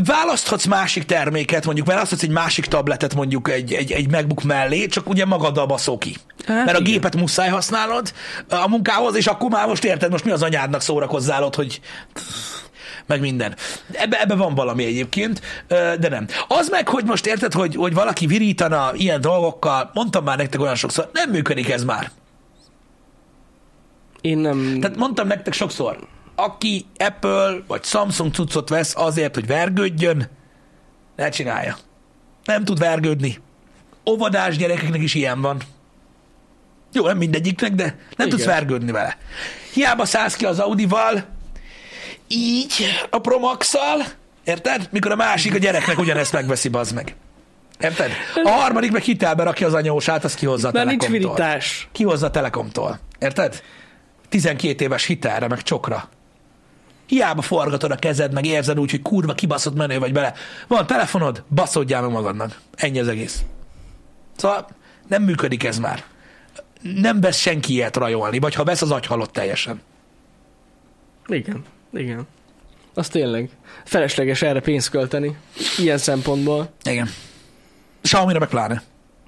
választhatsz 0.04 0.66
másik 0.66 1.04
terméket, 1.04 1.64
mondjuk 1.64 1.86
választhatsz 1.86 2.22
egy 2.22 2.30
másik 2.30 2.66
tabletet 2.66 3.14
mondjuk 3.14 3.50
egy, 3.50 3.72
egy, 3.72 3.92
egy 3.92 4.10
MacBook 4.10 4.42
mellé, 4.42 4.86
csak 4.86 5.08
ugye 5.08 5.24
magaddal 5.24 5.66
baszol 5.66 5.98
ki. 5.98 6.16
Hát 6.46 6.64
Mert 6.64 6.76
a 6.76 6.80
igen. 6.80 6.92
gépet 6.92 7.16
muszáj 7.16 7.48
használnod 7.48 8.12
a 8.48 8.68
munkához, 8.68 9.16
és 9.16 9.26
akkor 9.26 9.50
már 9.50 9.66
most 9.66 9.84
érted, 9.84 10.10
most 10.10 10.24
mi 10.24 10.30
az 10.30 10.42
anyádnak 10.42 10.80
szórakozzál 10.80 11.44
ott, 11.44 11.54
hogy 11.54 11.80
meg 13.06 13.20
minden. 13.20 13.54
Ebbe, 13.92 14.20
ebbe 14.20 14.34
van 14.34 14.54
valami 14.54 14.84
egyébként, 14.84 15.40
de 15.68 16.08
nem. 16.08 16.26
Az 16.48 16.68
meg, 16.68 16.88
hogy 16.88 17.04
most 17.04 17.26
érted, 17.26 17.52
hogy, 17.52 17.74
hogy 17.74 17.94
valaki 17.94 18.26
virítana 18.26 18.90
ilyen 18.94 19.20
dolgokkal, 19.20 19.90
mondtam 19.94 20.24
már 20.24 20.36
nektek 20.36 20.60
olyan 20.60 20.74
sokszor, 20.74 21.10
nem 21.12 21.30
működik 21.30 21.70
ez 21.70 21.84
már. 21.84 22.10
Én 24.20 24.38
nem... 24.38 24.78
Tehát 24.80 24.96
mondtam 24.96 25.26
nektek 25.26 25.52
sokszor, 25.52 25.98
aki 26.44 26.86
Apple 26.98 27.62
vagy 27.66 27.84
Samsung 27.84 28.34
cuccot 28.34 28.68
vesz 28.68 28.94
azért, 28.96 29.34
hogy 29.34 29.46
vergődjön, 29.46 30.28
ne 31.16 31.28
csinálja. 31.28 31.76
Nem 32.44 32.64
tud 32.64 32.78
vergődni. 32.78 33.38
Óvodás 34.10 34.56
gyerekeknek 34.56 35.00
is 35.02 35.14
ilyen 35.14 35.40
van. 35.40 35.60
Jó, 36.92 37.06
nem 37.06 37.16
mindegyiknek, 37.16 37.72
de 37.74 37.84
nem 37.84 37.96
Igen. 38.16 38.28
tudsz 38.28 38.44
vergődni 38.44 38.92
vele. 38.92 39.16
Hiába 39.72 40.04
szállsz 40.04 40.34
ki 40.36 40.44
az 40.44 40.58
Audival, 40.58 41.24
így 42.28 42.72
a 43.10 43.18
Promax-szal, 43.18 44.02
érted? 44.44 44.88
Mikor 44.92 45.10
a 45.12 45.16
másik 45.16 45.54
a 45.54 45.58
gyereknek 45.58 45.98
ugyanezt 45.98 46.32
megveszi, 46.32 46.68
bazd 46.68 46.94
meg. 46.94 47.14
Érted? 47.80 48.10
A 48.44 48.48
harmadik 48.50 48.92
meg 48.92 49.02
hitelbe 49.02 49.42
rakja 49.42 49.66
az 49.66 49.74
anyósát, 49.74 50.24
az 50.24 50.34
kihozza 50.34 50.68
a 50.68 50.70
Mert 50.72 50.86
nincs 50.86 51.02
Telekomtól. 51.02 51.34
virítás. 51.36 51.88
Kihozza 51.92 52.26
a 52.26 52.30
Telekomtól. 52.30 52.98
Érted? 53.18 53.62
12 54.28 54.84
éves 54.84 55.04
hitelre, 55.04 55.48
meg 55.48 55.62
csokra. 55.62 56.08
Hiába 57.10 57.42
forgatod 57.42 57.90
a 57.90 57.96
kezed, 57.96 58.32
meg 58.32 58.46
érzed 58.46 58.78
úgy, 58.78 58.90
hogy 58.90 59.02
kurva 59.02 59.34
kibaszott 59.34 59.74
menő 59.74 59.98
vagy 59.98 60.12
bele. 60.12 60.34
Van 60.68 60.86
telefonod, 60.86 61.44
baszodjál 61.54 62.02
meg 62.02 62.10
magadnak. 62.10 62.60
Ennyi 62.74 63.00
az 63.00 63.08
egész. 63.08 63.42
Szóval 64.36 64.68
nem 65.08 65.22
működik 65.22 65.64
ez 65.64 65.78
már. 65.78 66.04
Nem 66.82 67.20
vesz 67.20 67.38
senki 67.38 67.72
ilyet 67.72 67.96
rajolni, 67.96 68.38
vagy 68.38 68.54
ha 68.54 68.64
vesz, 68.64 68.82
az 68.82 68.90
agy 68.90 69.06
halott 69.06 69.32
teljesen. 69.32 69.80
Igen, 71.26 71.64
igen. 71.92 72.26
Az 72.94 73.08
tényleg. 73.08 73.50
Felesleges 73.84 74.42
erre 74.42 74.60
pénzt 74.60 74.90
költeni. 74.90 75.36
Ilyen 75.78 75.98
szempontból. 75.98 76.72
Igen. 76.82 77.08
Xiaomi-ra 78.02 78.38
meg 78.38 78.48
pláne. 78.48 78.82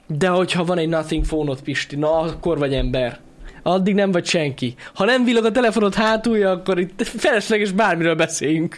De 0.06 0.28
hogyha 0.28 0.64
van 0.64 0.78
egy 0.78 0.88
Nothing 0.88 1.26
phone 1.26 1.54
Pisti, 1.64 1.96
na 1.96 2.18
akkor 2.18 2.58
vagy 2.58 2.74
ember. 2.74 3.20
Addig 3.62 3.94
nem 3.94 4.12
vagy 4.12 4.26
senki. 4.26 4.74
Ha 4.94 5.04
nem 5.04 5.24
villog 5.24 5.44
a 5.44 5.50
telefonod 5.50 5.94
hátulja, 5.94 6.50
akkor 6.50 6.78
itt 6.78 7.06
felesleges 7.06 7.70
bármiről 7.70 8.14
beszéljünk. 8.14 8.76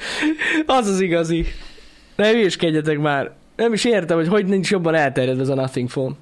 az 0.66 0.86
az 0.88 1.00
igazi. 1.00 1.46
Ne 2.16 2.30
hülyéskedjetek 2.30 2.98
már. 2.98 3.30
Nem 3.56 3.72
is 3.72 3.84
értem, 3.84 4.16
hogy 4.16 4.28
hogy 4.28 4.46
nincs 4.46 4.70
jobban 4.70 4.94
elterjedve 4.94 5.42
ez 5.42 5.48
a 5.48 5.54
Nothing 5.54 5.88
Phone. 5.88 6.14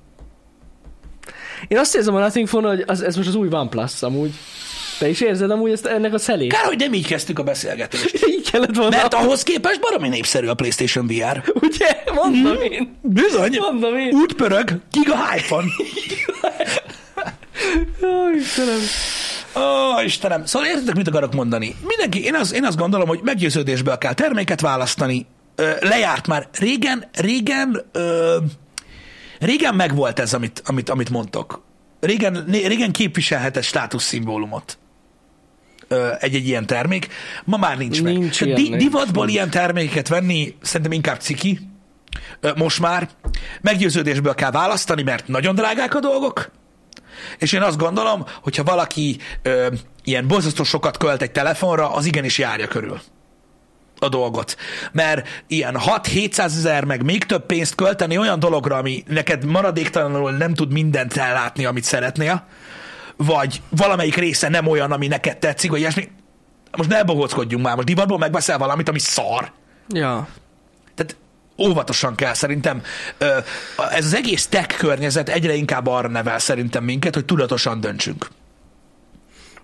Én 1.68 1.78
azt 1.78 1.96
érzem 1.96 2.14
a 2.14 2.18
Nothing 2.18 2.48
Phone, 2.48 2.68
hogy 2.68 2.84
az, 2.86 3.02
ez 3.02 3.16
most 3.16 3.28
az 3.28 3.34
új 3.34 3.48
OnePlus 3.50 4.02
amúgy. 4.02 4.32
Te 4.98 5.08
is 5.08 5.20
érzed 5.20 5.50
amúgy 5.50 5.70
ezt, 5.70 5.86
ennek 5.86 6.14
a 6.14 6.18
szelét? 6.18 6.52
Kár, 6.52 6.64
hogy 6.64 6.78
nem 6.78 6.92
így 6.92 7.06
kezdtük 7.06 7.38
a 7.38 7.42
beszélgetést. 7.42 8.26
Így 8.28 8.50
kellett 8.50 8.74
volna. 8.74 8.96
Mert 8.96 9.14
ahhoz 9.14 9.42
képest 9.42 9.80
baromi 9.80 10.08
népszerű 10.08 10.46
a 10.46 10.54
PlayStation 10.54 11.06
VR. 11.06 11.42
Ugye? 11.54 12.02
Mondom 12.14 12.62
én. 12.62 12.96
Bizony. 13.02 13.56
Mondom 13.60 13.96
én. 13.96 14.14
Úgy 14.14 14.32
pörög, 14.32 14.70
giga 14.90 15.30
hype 15.30 15.46
van. 15.48 15.64
Ó, 18.02 18.30
Istenem. 18.36 18.78
Ó, 19.56 20.00
Istenem. 20.04 20.44
Szóval 20.44 20.68
értitek, 20.68 20.94
mit 20.96 21.08
akarok 21.08 21.34
mondani? 21.34 21.74
Mindenki, 21.86 22.24
én, 22.24 22.34
az, 22.34 22.52
én 22.54 22.64
azt 22.64 22.76
gondolom, 22.76 23.08
hogy 23.08 23.20
meggyőződésből 23.22 23.98
kell 23.98 24.12
terméket 24.12 24.60
választani. 24.60 25.26
Ö, 25.54 25.70
lejárt 25.80 26.26
már. 26.26 26.48
Régen, 26.58 27.04
régen, 27.12 27.84
ö, 27.92 28.36
régen 29.38 29.74
megvolt 29.74 30.18
ez, 30.18 30.34
amit, 30.34 30.62
amit, 30.66 30.88
amit 30.88 31.10
mondtok. 31.10 31.62
Régen, 32.00 32.44
régen 32.50 32.92
képviselhetett 32.92 33.62
státuszszimbólumot 33.62 34.78
egy-egy 36.18 36.46
ilyen 36.46 36.66
termék. 36.66 37.08
Ma 37.44 37.56
már 37.56 37.78
nincs, 37.78 38.02
meg. 38.02 38.18
Nincs 38.18 38.38
Tehát 38.38 38.58
ilyen, 38.58 38.62
di- 38.62 38.68
nincs, 38.68 38.82
divatból 38.82 39.24
nincs. 39.24 39.36
ilyen 39.36 39.50
terméket 39.50 40.08
venni 40.08 40.54
szerintem 40.62 40.92
inkább 40.92 41.20
ciki. 41.20 41.60
Most 42.56 42.80
már. 42.80 43.08
Meggyőződésből 43.60 44.34
kell 44.34 44.50
választani, 44.50 45.02
mert 45.02 45.28
nagyon 45.28 45.54
drágák 45.54 45.94
a 45.94 46.00
dolgok. 46.00 46.50
És 47.38 47.52
én 47.52 47.62
azt 47.62 47.78
gondolom, 47.78 48.24
hogyha 48.42 48.64
valaki 48.64 49.18
ö, 49.42 49.66
ilyen 50.04 50.26
borzasztó 50.26 50.64
sokat 50.64 50.96
költ 50.96 51.22
egy 51.22 51.32
telefonra, 51.32 51.94
az 51.94 52.04
igenis 52.04 52.38
járja 52.38 52.68
körül 52.68 53.00
a 54.00 54.08
dolgot. 54.08 54.56
Mert 54.92 55.44
ilyen 55.46 55.76
6-700 55.78 56.38
ezer, 56.38 56.84
meg 56.84 57.04
még 57.04 57.24
több 57.24 57.46
pénzt 57.46 57.74
költeni 57.74 58.18
olyan 58.18 58.38
dologra, 58.38 58.76
ami 58.76 59.04
neked 59.06 59.44
maradéktalanul 59.44 60.30
nem 60.30 60.54
tud 60.54 60.72
mindent 60.72 61.16
ellátni, 61.16 61.64
amit 61.64 61.84
szeretnél, 61.84 62.46
vagy 63.16 63.62
valamelyik 63.68 64.16
része 64.16 64.48
nem 64.48 64.66
olyan, 64.66 64.92
ami 64.92 65.06
neked 65.06 65.38
tetszik, 65.38 65.70
vagy 65.70 65.80
ilyesmi. 65.80 66.08
Most 66.76 66.88
ne 66.88 67.02
bohóckodjunk 67.02 67.64
már, 67.64 67.74
most 67.74 67.86
divatból 67.86 68.18
megveszel 68.18 68.58
valamit, 68.58 68.88
ami 68.88 68.98
szar. 68.98 69.52
Ja. 69.88 70.28
Óvatosan 71.58 72.14
kell 72.14 72.34
szerintem. 72.34 72.82
Ez 73.90 74.04
az 74.04 74.14
egész 74.14 74.46
tech 74.46 74.76
környezet 74.76 75.28
egyre 75.28 75.54
inkább 75.54 75.86
arra 75.86 76.08
nevel 76.08 76.38
szerintem 76.38 76.84
minket, 76.84 77.14
hogy 77.14 77.24
tudatosan 77.24 77.80
döntsünk. 77.80 78.28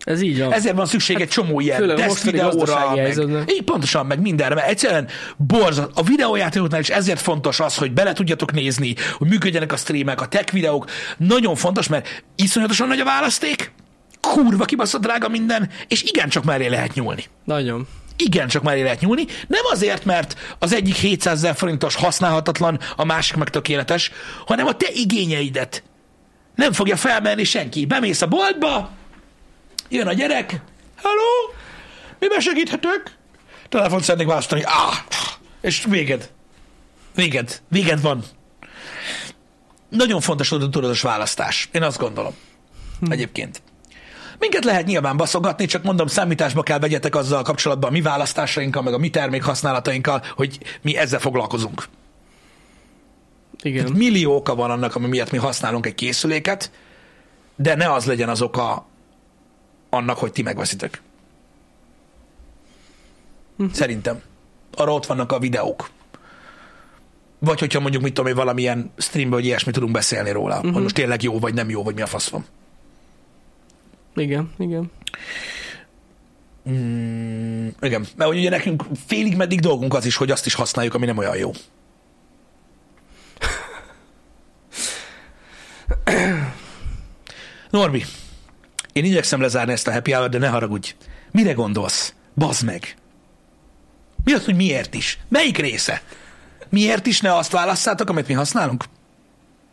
Ez 0.05 0.21
így 0.21 0.39
van. 0.39 0.53
Ezért 0.53 0.75
van 0.75 0.87
szükség 0.87 1.21
egy 1.21 1.29
csomó 1.29 1.61
ilyen 1.61 1.95
teszt 1.97 2.23
videóra, 2.23 2.95
meg, 2.95 3.51
így 3.51 3.63
pontosan, 3.63 4.07
meg 4.07 4.21
mindenre, 4.21 4.55
mert 4.55 4.69
egyszerűen 4.69 5.09
borzat. 5.37 5.91
A 5.95 6.03
videójátékoknál 6.03 6.81
is 6.81 6.89
ezért 6.89 7.21
fontos 7.21 7.61
az, 7.61 7.77
hogy 7.77 7.93
bele 7.93 8.13
tudjatok 8.13 8.53
nézni, 8.53 8.95
hogy 9.13 9.29
működjenek 9.29 9.73
a 9.73 9.77
streamek, 9.77 10.21
a 10.21 10.27
tech 10.27 10.53
videók. 10.53 10.91
Nagyon 11.17 11.55
fontos, 11.55 11.89
mert 11.89 12.25
iszonyatosan 12.37 12.89
nagy 12.89 13.01
a 13.01 13.05
választék, 13.05 13.73
kurva 14.21 14.65
kibaszott 14.65 15.01
drága 15.01 15.29
minden, 15.29 15.71
és 15.89 16.03
igencsak 16.03 16.45
meré 16.45 16.67
lehet 16.67 16.95
nyúlni. 16.95 17.25
Nagyon. 17.45 17.89
Igen, 18.17 18.49
csak 18.49 18.63
már 18.63 18.77
lehet 18.77 19.01
nyúlni. 19.01 19.27
Nem 19.47 19.63
azért, 19.71 20.05
mert 20.05 20.37
az 20.59 20.73
egyik 20.73 20.95
700 20.95 21.39
ezer 21.39 21.57
forintos 21.57 21.95
használhatatlan, 21.95 22.81
a 22.97 23.05
másik 23.05 23.37
meg 23.37 23.49
tökéletes, 23.49 24.11
hanem 24.47 24.67
a 24.67 24.77
te 24.77 24.87
igényeidet. 24.93 25.83
Nem 26.55 26.73
fogja 26.73 26.97
felmenni 26.97 27.45
senki. 27.45 27.87
Bemész 27.87 28.23
a 28.23 28.27
boltba, 28.27 28.91
jön 29.89 30.07
a 30.07 30.13
gyerek, 30.13 30.61
hello, 31.03 31.55
miben 32.19 32.41
segíthetök? 32.41 33.03
Telefont 33.69 34.03
szeretnék 34.03 34.29
választani. 34.29 34.63
Ah, 34.63 34.97
és 35.61 35.85
véged. 35.89 36.31
Véged. 37.15 37.61
Véged 37.69 38.01
van. 38.01 38.25
Nagyon 39.89 40.21
fontos 40.21 40.53
a 40.53 40.59
tudatos 40.59 41.01
választás. 41.01 41.69
Én 41.73 41.83
azt 41.83 41.99
gondolom. 41.99 42.35
Egyébként. 43.09 43.63
Minket 44.39 44.65
lehet 44.65 44.87
nyilván 44.87 45.17
baszogatni, 45.17 45.67
csak 45.67 45.83
mondom, 45.83 46.07
számításba 46.07 46.63
kell 46.63 46.79
vegyetek 46.79 47.15
azzal 47.15 47.43
kapcsolatban 47.43 47.91
a 47.91 47.93
mi 47.93 48.01
választásainkkal, 48.01 48.83
meg 48.83 48.93
a 48.93 48.99
mi 48.99 49.11
termék 49.11 49.43
használatainkkal, 49.43 50.23
hogy 50.37 50.59
mi 50.83 50.97
ezzel 50.97 51.21
foglalkozunk. 51.21 51.85
Igen. 53.63 53.85
Tehát 53.85 53.99
millió 53.99 54.37
oka 54.37 54.55
van 54.55 54.71
annak, 54.71 54.95
ami 54.95 55.07
miatt 55.07 55.31
mi 55.31 55.39
használunk 55.39 55.87
egy 55.87 55.95
készüléket, 55.95 56.71
de 57.57 57.75
ne 57.75 57.93
az 57.93 58.05
legyen 58.05 58.29
az 58.29 58.43
oka 58.43 58.87
annak, 59.91 60.19
hogy 60.19 60.33
ti 60.33 60.43
megveszitek. 60.43 61.03
Szerintem. 63.73 64.23
Arra 64.75 64.93
ott 64.93 65.07
vannak 65.07 65.33
a 65.33 65.39
videók. 65.39 65.91
Vagy 67.39 67.61
hogyha 67.61 67.81
mondjuk, 67.81 68.03
mit 68.03 68.15
tudom 68.15 68.31
én, 68.31 68.37
valamilyen 68.37 68.93
streamben, 68.97 69.39
vagy 69.39 69.45
ilyesmi 69.49 69.73
tudunk 69.73 69.93
beszélni 69.93 70.31
róla, 70.31 70.57
uh-huh. 70.57 70.73
hogy 70.73 70.83
most 70.83 70.95
tényleg 70.95 71.23
jó, 71.23 71.39
vagy 71.39 71.55
nem 71.55 71.71
jó, 71.71 71.83
vagy 71.83 71.95
mi 71.95 72.01
a 72.01 72.07
fasz 72.07 72.29
van. 72.29 72.45
Igen, 74.15 74.53
igen. 74.59 74.91
Mm, 76.71 77.69
igen, 77.81 78.07
mert 78.17 78.31
ugye 78.31 78.51
nekünk 78.51 78.85
félig 79.07 79.37
meddig 79.37 79.61
dolgunk 79.61 79.95
az 79.95 80.07
is, 80.07 80.17
hogy 80.17 80.31
azt 80.31 80.47
is 80.47 80.55
használjuk, 80.55 80.95
ami 80.95 81.07
nem 81.07 81.19
olyan 81.19 81.37
jó. 81.37 81.51
Norbi, 87.71 88.05
én 88.93 89.05
igyekszem 89.05 89.41
lezárni 89.41 89.73
ezt 89.73 89.87
a 89.89 89.93
happy 89.93 90.13
hour 90.13 90.29
de 90.29 90.39
ne 90.39 90.49
haragudj. 90.49 90.95
Mire 91.31 91.53
gondolsz? 91.53 92.15
Bazd 92.35 92.65
meg! 92.65 92.97
Mi 94.25 94.33
az, 94.33 94.45
hogy 94.45 94.57
miért 94.57 94.95
is? 94.95 95.19
Melyik 95.29 95.59
része? 95.59 96.03
Miért 96.69 97.07
is 97.07 97.21
ne 97.21 97.37
azt 97.37 97.53
válasszátok, 97.53 98.09
amit 98.09 98.29
mi 98.29 98.35
használunk? 98.35 98.85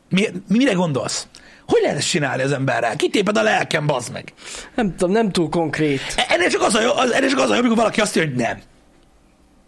Mi, 0.10 0.28
mire 0.48 0.74
gondolsz? 0.74 1.28
Hogy 1.72 1.82
lehet 1.82 1.98
ezt 1.98 2.10
csinálni 2.10 2.44
az 2.44 2.52
emberrel? 2.52 2.96
Kitéped 2.96 3.38
a 3.38 3.42
lelkem, 3.42 3.86
bazd 3.86 4.12
meg. 4.12 4.34
Nem 4.76 4.96
tudom, 4.96 5.12
nem 5.12 5.32
túl 5.32 5.50
konkrét. 5.50 6.02
E- 6.16 6.26
Ennél 6.30 6.50
csak 6.50 6.62
az 6.62 6.76
a 6.76 6.82
jó, 6.82 6.94
az, 6.94 7.12
ennél 7.12 7.30
csak 7.30 7.40
az 7.40 7.50
a 7.50 7.54
jó, 7.54 7.60
amikor 7.60 7.78
valaki 7.78 8.02
azt 8.02 8.16
mondja, 8.16 8.36
hogy 8.36 8.46
nem. 8.46 8.62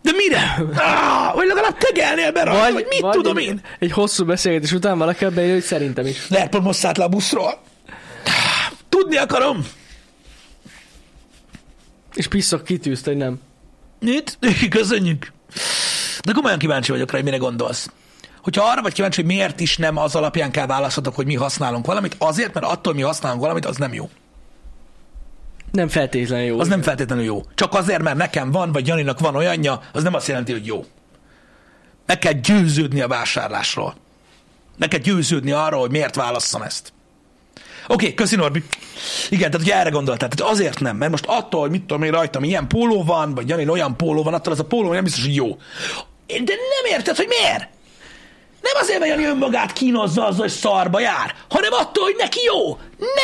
De 0.01 0.11
mire? 0.11 0.55
Ah, 0.83 1.35
vagy 1.35 1.47
legalább 1.47 1.77
tegelnél 1.77 2.31
be 2.31 2.43
rajta, 2.43 2.61
vagy, 2.61 2.73
vagy 2.73 2.85
mit 2.89 2.99
vagy 2.99 3.11
tudom 3.11 3.37
én? 3.37 3.61
Egy 3.79 3.91
hosszú 3.91 4.25
beszélgetés 4.25 4.71
után 4.71 4.97
valaki 4.97 5.25
beírja, 5.25 5.53
hogy 5.53 5.63
szerintem 5.63 6.05
is. 6.05 6.27
Lehet, 6.29 6.53
hogy 6.53 6.61
most 6.63 6.79
szállt 6.79 6.97
le 6.97 7.03
a 7.03 7.07
buszról. 7.07 7.61
Tudni 8.89 9.17
akarom. 9.17 9.65
És 12.13 12.27
pisszok 12.27 12.63
kitűzte, 12.63 13.09
hogy 13.09 13.19
nem. 13.19 13.39
Mit? 13.99 14.37
Köszönjük. 14.69 15.31
De 16.25 16.31
komolyan 16.31 16.59
kíváncsi 16.59 16.91
vagyok 16.91 17.09
rá, 17.11 17.15
hogy 17.15 17.25
mire 17.25 17.37
gondolsz. 17.37 17.89
Hogyha 18.43 18.69
arra 18.69 18.81
vagy 18.81 18.93
kíváncsi, 18.93 19.21
hogy 19.21 19.29
miért 19.29 19.59
is 19.59 19.77
nem 19.77 19.97
az 19.97 20.15
alapján 20.15 20.51
kell 20.51 20.65
választhatok, 20.65 21.15
hogy 21.15 21.25
mi 21.25 21.35
használunk 21.35 21.85
valamit, 21.85 22.15
azért, 22.17 22.53
mert 22.53 22.65
attól 22.65 22.93
mi 22.93 23.01
használunk 23.01 23.41
valamit, 23.41 23.65
az 23.65 23.77
nem 23.77 23.93
jó. 23.93 24.09
Nem 25.71 25.87
feltétlenül 25.87 26.45
jó. 26.45 26.59
Az 26.59 26.67
nem 26.67 26.81
feltétlenül 26.81 27.23
jó. 27.23 27.43
Csak 27.55 27.73
azért, 27.73 28.01
mert 28.01 28.17
nekem 28.17 28.51
van, 28.51 28.71
vagy 28.71 28.87
Janinak 28.87 29.19
van 29.19 29.35
olyanja, 29.35 29.81
az 29.93 30.03
nem 30.03 30.13
azt 30.13 30.27
jelenti, 30.27 30.51
hogy 30.51 30.65
jó. 30.65 30.85
Meg 32.05 32.19
kell 32.19 32.31
győződni 32.33 33.01
a 33.01 33.07
vásárlásról. 33.07 33.95
Meg 34.77 34.87
kell 34.87 34.99
győződni 34.99 35.51
arról, 35.51 35.79
hogy 35.79 35.91
miért 35.91 36.15
válasszam 36.15 36.61
ezt. 36.61 36.93
Oké, 37.87 37.93
okay, 37.93 38.13
köszi 38.13 38.35
Norbi. 38.35 38.63
Igen, 39.29 39.51
tehát 39.51 39.65
ugye 39.65 39.75
erre 39.75 39.89
gondoltál. 39.89 40.29
Tehát 40.29 40.53
azért 40.53 40.79
nem, 40.79 40.97
mert 40.97 41.11
most 41.11 41.25
attól, 41.25 41.61
hogy 41.61 41.69
mit 41.69 41.81
tudom 41.81 42.03
én 42.03 42.11
rajtam, 42.11 42.43
ilyen 42.43 42.67
póló 42.67 43.03
van, 43.03 43.33
vagy 43.33 43.49
Janin 43.49 43.69
olyan 43.69 43.97
póló 43.97 44.23
van, 44.23 44.33
attól 44.33 44.53
az 44.53 44.59
a 44.59 44.65
póló 44.65 44.93
nem 44.93 45.03
biztos, 45.03 45.23
hogy 45.23 45.35
jó. 45.35 45.57
De 46.27 46.53
nem 46.53 46.91
érted, 46.91 47.15
hogy 47.15 47.27
miért? 47.27 47.72
Nem 48.63 48.81
azért, 48.81 48.99
mert 48.99 49.11
Jani 49.11 49.25
önmagát 49.25 49.73
kínozza 49.73 50.25
azzal, 50.25 50.41
hogy 50.41 50.49
szarba 50.51 50.99
jár, 50.99 51.35
hanem 51.49 51.73
attól, 51.73 52.03
hogy 52.03 52.15
neki 52.17 52.39
jó. 52.43 52.77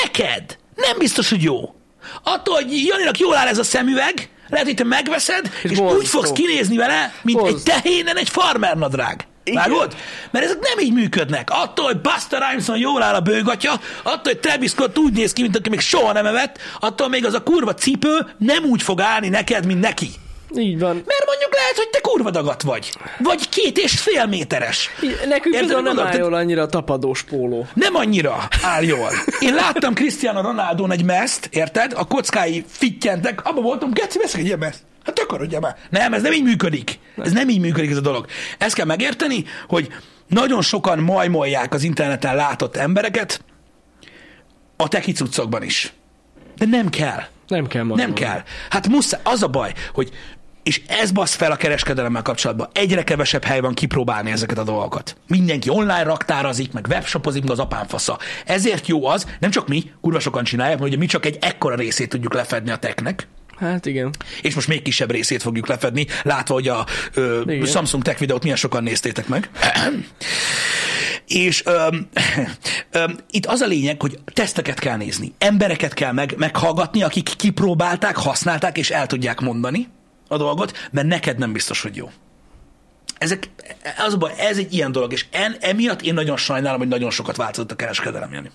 Neked. 0.04 0.58
Nem 0.76 0.98
biztos, 0.98 1.30
hogy 1.30 1.44
jó. 1.44 1.76
Attól, 2.24 2.56
hogy 2.56 2.86
Janinak 2.86 3.20
jól 3.20 3.36
áll 3.36 3.48
ez 3.48 3.58
a 3.58 3.64
szemüveg, 3.64 4.30
lehet, 4.50 4.66
hogy 4.66 4.76
te 4.76 4.84
megveszed, 4.84 5.52
és, 5.64 5.72
és 5.72 5.78
úgy 5.78 6.08
fogsz 6.08 6.32
kinézni 6.32 6.78
vele, 6.78 7.14
mint 7.22 7.38
egy 7.38 7.44
Borzasztó. 7.44 7.72
tehénen 7.72 8.18
egy 8.18 8.30
farmer 8.30 8.78
nadrág. 8.78 9.28
Vágod? 9.54 9.96
Mert 10.32 10.46
ezek 10.46 10.60
nem 10.60 10.80
így 10.86 10.94
működnek. 10.94 11.50
Attól, 11.52 11.86
hogy 11.86 12.02
Buster 12.02 12.42
Rhymeson 12.42 12.78
jól 12.78 13.02
áll 13.02 13.14
a 13.14 13.20
bőgatja, 13.20 13.72
attól, 14.04 14.20
hogy 14.24 14.40
Travis 14.40 14.72
Scott 14.72 14.98
úgy 14.98 15.14
néz 15.14 15.34
ki, 15.34 15.42
mint 15.42 15.56
aki 15.58 15.70
még 15.70 15.80
soha 15.80 16.12
nem 16.12 16.26
evett, 16.26 16.58
attól 16.80 17.10
még 17.10 17.26
az 17.26 17.34
a 17.34 17.44
kurva 17.44 17.74
cipő 17.74 18.34
nem 18.38 18.64
úgy 18.64 18.82
fog 18.82 19.02
állni 19.02 19.30
neked, 19.30 19.66
mint 19.66 19.80
neki. 19.80 20.10
Így 20.56 20.80
van. 20.80 20.96
Mert 20.96 21.26
mondjuk 21.26 21.56
lehet, 21.56 21.76
hogy 21.76 21.90
te 21.90 22.00
kurva 22.02 22.30
dagat 22.30 22.62
vagy. 22.62 22.92
Vagy 23.20 23.50
két 23.50 23.78
és 23.78 24.00
fél 24.00 24.26
méteres. 24.26 24.90
Nekünk 25.28 25.56
Érted, 25.56 25.70
például 25.70 25.82
nem 25.82 26.08
áll 26.08 26.18
jól 26.18 26.34
annyira 26.34 26.62
a 26.62 26.68
tapadós 26.68 27.24
póló. 27.24 27.68
Nem 27.74 27.96
annyira 27.96 28.48
áll 28.62 28.84
jól. 28.84 29.10
Én 29.40 29.54
láttam 29.54 29.94
Cristiano 29.94 30.42
ronaldo 30.42 30.90
egy 30.90 31.04
meszt, 31.04 31.50
érted? 31.52 31.94
A 31.96 32.06
kockái 32.06 32.66
fittyentek, 32.68 33.46
abban 33.46 33.64
voltam, 33.64 33.92
geci, 33.94 34.18
veszek 34.18 34.40
egy 34.40 34.46
ilyen 34.46 34.60
meszt. 34.60 34.80
Hát 35.06 35.16
takarodja 35.16 35.60
már. 35.60 35.76
Nem, 35.90 36.14
ez 36.14 36.22
nem 36.22 36.32
így 36.32 36.44
működik. 36.44 37.00
Ez 37.18 37.32
nem 37.32 37.50
így 37.50 37.60
működik 37.60 37.92
ez 37.92 37.98
a 37.98 38.02
dolog. 38.02 38.26
Ezt 38.58 38.76
kell 38.76 38.86
megérteni, 38.86 39.46
hogy 39.68 39.88
nagyon 40.28 40.62
sokan 40.62 41.00
majmolják 41.00 41.74
az 41.74 41.84
interneten 41.84 42.36
látott 42.36 42.76
embereket 42.76 43.42
a 44.78 44.88
teki 44.88 45.12
cuccokban 45.12 45.64
is. 45.64 45.94
De 46.58 46.66
nem 46.66 46.90
kell. 46.90 47.24
Nem 47.48 47.68
kell 47.68 47.84
majd. 47.84 48.00
Nem 48.00 48.14
kell. 48.14 48.42
Hát 48.70 48.88
muszáj. 48.88 49.20
Az 49.24 49.44
a 49.44 49.48
baj, 49.48 49.74
hogy 49.94 50.10
és 50.64 50.82
ez 50.88 51.12
basz 51.12 51.34
fel 51.34 51.52
a 51.52 51.56
kereskedelemmel 51.56 52.22
kapcsolatban. 52.22 52.70
Egyre 52.74 53.04
kevesebb 53.04 53.44
hely 53.44 53.60
van 53.60 53.74
kipróbálni 53.74 54.32
ezeket 54.32 54.58
a 54.58 54.64
dolgokat. 54.64 55.16
Mindenki 55.28 55.70
online 55.70 56.04
raktárazik, 56.04 56.72
meg 56.72 56.86
webshopozik, 56.90 57.42
meg 57.42 57.52
az 57.52 57.60
apám 57.60 57.88
fasza. 57.88 58.18
Ezért 58.46 58.88
jó 58.88 59.06
az, 59.06 59.26
nem 59.40 59.50
csak 59.50 59.68
mi, 59.68 59.84
kurva 60.02 60.20
sokan 60.20 60.44
csinálják, 60.44 60.78
mert 60.78 60.90
ugye 60.90 61.00
mi 61.00 61.06
csak 61.06 61.26
egy 61.26 61.38
ekkora 61.42 61.76
részét 61.76 62.10
tudjuk 62.10 62.34
lefedni 62.34 62.72
a 62.72 62.78
technek, 62.78 63.28
Hát 63.60 63.86
igen. 63.86 64.10
és 64.42 64.56
most 64.56 64.68
még 64.68 64.82
kisebb 64.82 65.12
részét 65.12 65.42
fogjuk 65.42 65.68
lefedni, 65.68 66.08
látva, 66.24 66.54
hogy 66.54 66.68
a 66.68 66.86
ö, 67.14 67.42
Igen. 67.46 67.66
Samsung 67.66 68.04
Tech 68.04 68.20
videót 68.20 68.42
milyen 68.42 68.58
sokan 68.58 68.84
néztétek 68.84 69.28
meg. 69.28 69.50
És 71.28 71.66
öm, 71.66 72.08
öm, 72.92 73.18
itt 73.30 73.46
az 73.46 73.62
a 73.62 73.66
lényeg, 73.66 74.02
hogy 74.02 74.20
teszteket 74.34 74.80
kell 74.80 74.98
nézni, 74.98 75.34
embereket 75.38 75.94
kell 75.94 76.12
meg, 76.12 76.34
meghallgatni, 76.38 77.04
akik 77.04 77.30
kipróbálták, 77.38 78.16
használták, 78.16 78.78
és 78.78 78.90
el 78.90 79.08
tudják 79.08 79.40
mondani 79.40 79.88
a 80.30 80.38
dolgot, 80.38 80.90
mert 80.92 81.08
neked 81.08 81.38
nem 81.38 81.52
biztos, 81.52 81.82
hogy 81.82 81.96
jó. 81.96 82.12
Ezek, 83.18 83.50
az 83.98 84.16
baj, 84.16 84.34
ez 84.38 84.58
egy 84.58 84.74
ilyen 84.74 84.92
dolog, 84.92 85.12
és 85.12 85.26
en, 85.32 85.56
emiatt 85.60 86.02
én 86.02 86.14
nagyon 86.14 86.38
sajnálom, 86.38 86.80
hogy 86.80 86.88
nagyon 86.88 87.10
sokat 87.10 87.36
változott 87.36 87.72
a 87.72 87.76
kereskedelem, 87.76 88.34
Jani. 88.34 88.52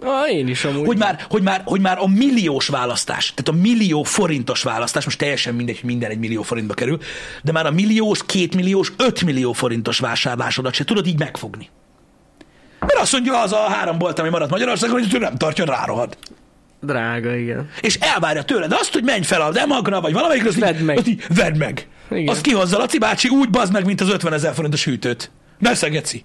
Ah, 0.00 0.32
én 0.32 0.48
is 0.48 0.64
amúgy. 0.64 0.86
Hogy 0.86 0.98
már, 0.98 1.26
hogy, 1.28 1.42
már, 1.42 1.62
hogy 1.64 1.80
már 1.80 1.98
a 1.98 2.06
milliós 2.06 2.68
választás, 2.68 3.34
tehát 3.34 3.60
a 3.60 3.62
millió 3.62 4.02
forintos 4.02 4.62
választás, 4.62 5.04
most 5.04 5.18
teljesen 5.18 5.54
mindegy, 5.54 5.80
hogy 5.80 5.90
minden 5.90 6.10
egy 6.10 6.18
millió 6.18 6.42
forintba 6.42 6.74
kerül, 6.74 6.98
de 7.42 7.52
már 7.52 7.66
a 7.66 7.70
milliós, 7.70 8.26
kétmilliós, 8.26 8.92
ötmillió 8.96 9.52
forintos 9.52 9.98
vásárlásodat 9.98 10.74
se 10.74 10.84
tudod 10.84 11.06
így 11.06 11.18
megfogni. 11.18 11.68
Mert 12.80 12.98
azt 12.98 13.12
mondja 13.12 13.40
az 13.40 13.52
a 13.52 13.56
három 13.56 13.98
bolt, 13.98 14.18
ami 14.18 14.28
maradt 14.28 14.50
Magyarországon, 14.50 15.00
hogy 15.00 15.14
ő 15.14 15.18
nem 15.18 15.36
tartja, 15.36 15.64
rárohad. 15.64 16.16
Drága, 16.84 17.36
igen. 17.36 17.68
És 17.80 17.94
elvárja 18.00 18.42
tőled 18.42 18.72
azt, 18.72 18.92
hogy 18.92 19.04
menj 19.04 19.22
fel 19.22 19.40
a 19.40 19.50
demagra, 19.50 20.00
vagy 20.00 20.12
valamelyik, 20.12 20.46
azt 20.46 20.58
Vedd 20.58 20.82
meg. 20.82 20.96
Azt 20.96 21.08
így, 21.08 21.24
vedd 21.34 21.56
meg. 21.56 21.88
Igen. 22.10 22.28
Azt 22.28 22.40
kihozza 22.40 22.78
Laci 22.78 22.98
bácsi 22.98 23.28
úgy 23.28 23.50
bazd 23.50 23.72
meg, 23.72 23.84
mint 23.84 24.00
az 24.00 24.08
50 24.08 24.32
ezer 24.32 24.54
forintos 24.54 24.84
hűtőt. 24.84 25.30
Ne 25.58 25.74
szegeci. 25.74 26.24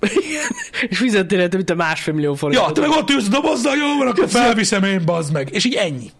És 0.88 0.98
fizettél 0.98 1.40
érte, 1.40 1.56
mint 1.56 1.70
a 1.70 1.74
másfél 1.74 2.14
millió 2.14 2.34
forint. 2.34 2.60
Ja, 2.60 2.72
te 2.72 2.80
meg 2.80 2.90
ott 2.90 3.10
ülsz 3.10 3.28
dobozzal, 3.28 3.76
jó 3.76 3.96
van, 3.98 4.06
akkor 4.06 4.28
felviszem 4.28 4.84
én, 4.84 5.04
bazd 5.04 5.32
meg. 5.32 5.48
És 5.52 5.64
így 5.64 5.74
ennyi. 5.74 6.10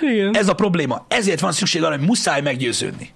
Igen. 0.00 0.36
Ez 0.36 0.48
a 0.48 0.54
probléma. 0.54 1.06
Ezért 1.08 1.40
van 1.40 1.52
szükség 1.52 1.82
arra, 1.82 1.96
hogy 1.96 2.06
muszáj 2.06 2.40
meggyőződni. 2.40 3.12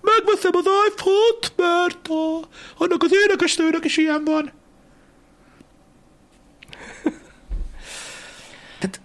Megveszem 0.00 0.50
az 0.54 0.64
iPhone-t, 0.90 1.52
mert 1.56 2.08
a, 2.08 2.48
annak 2.84 3.02
az 3.02 3.10
énekesnőnek 3.24 3.84
is 3.84 3.96
ilyen 3.96 4.22
van. 4.24 4.52
Tehát, 8.78 9.00
ah, 9.00 9.01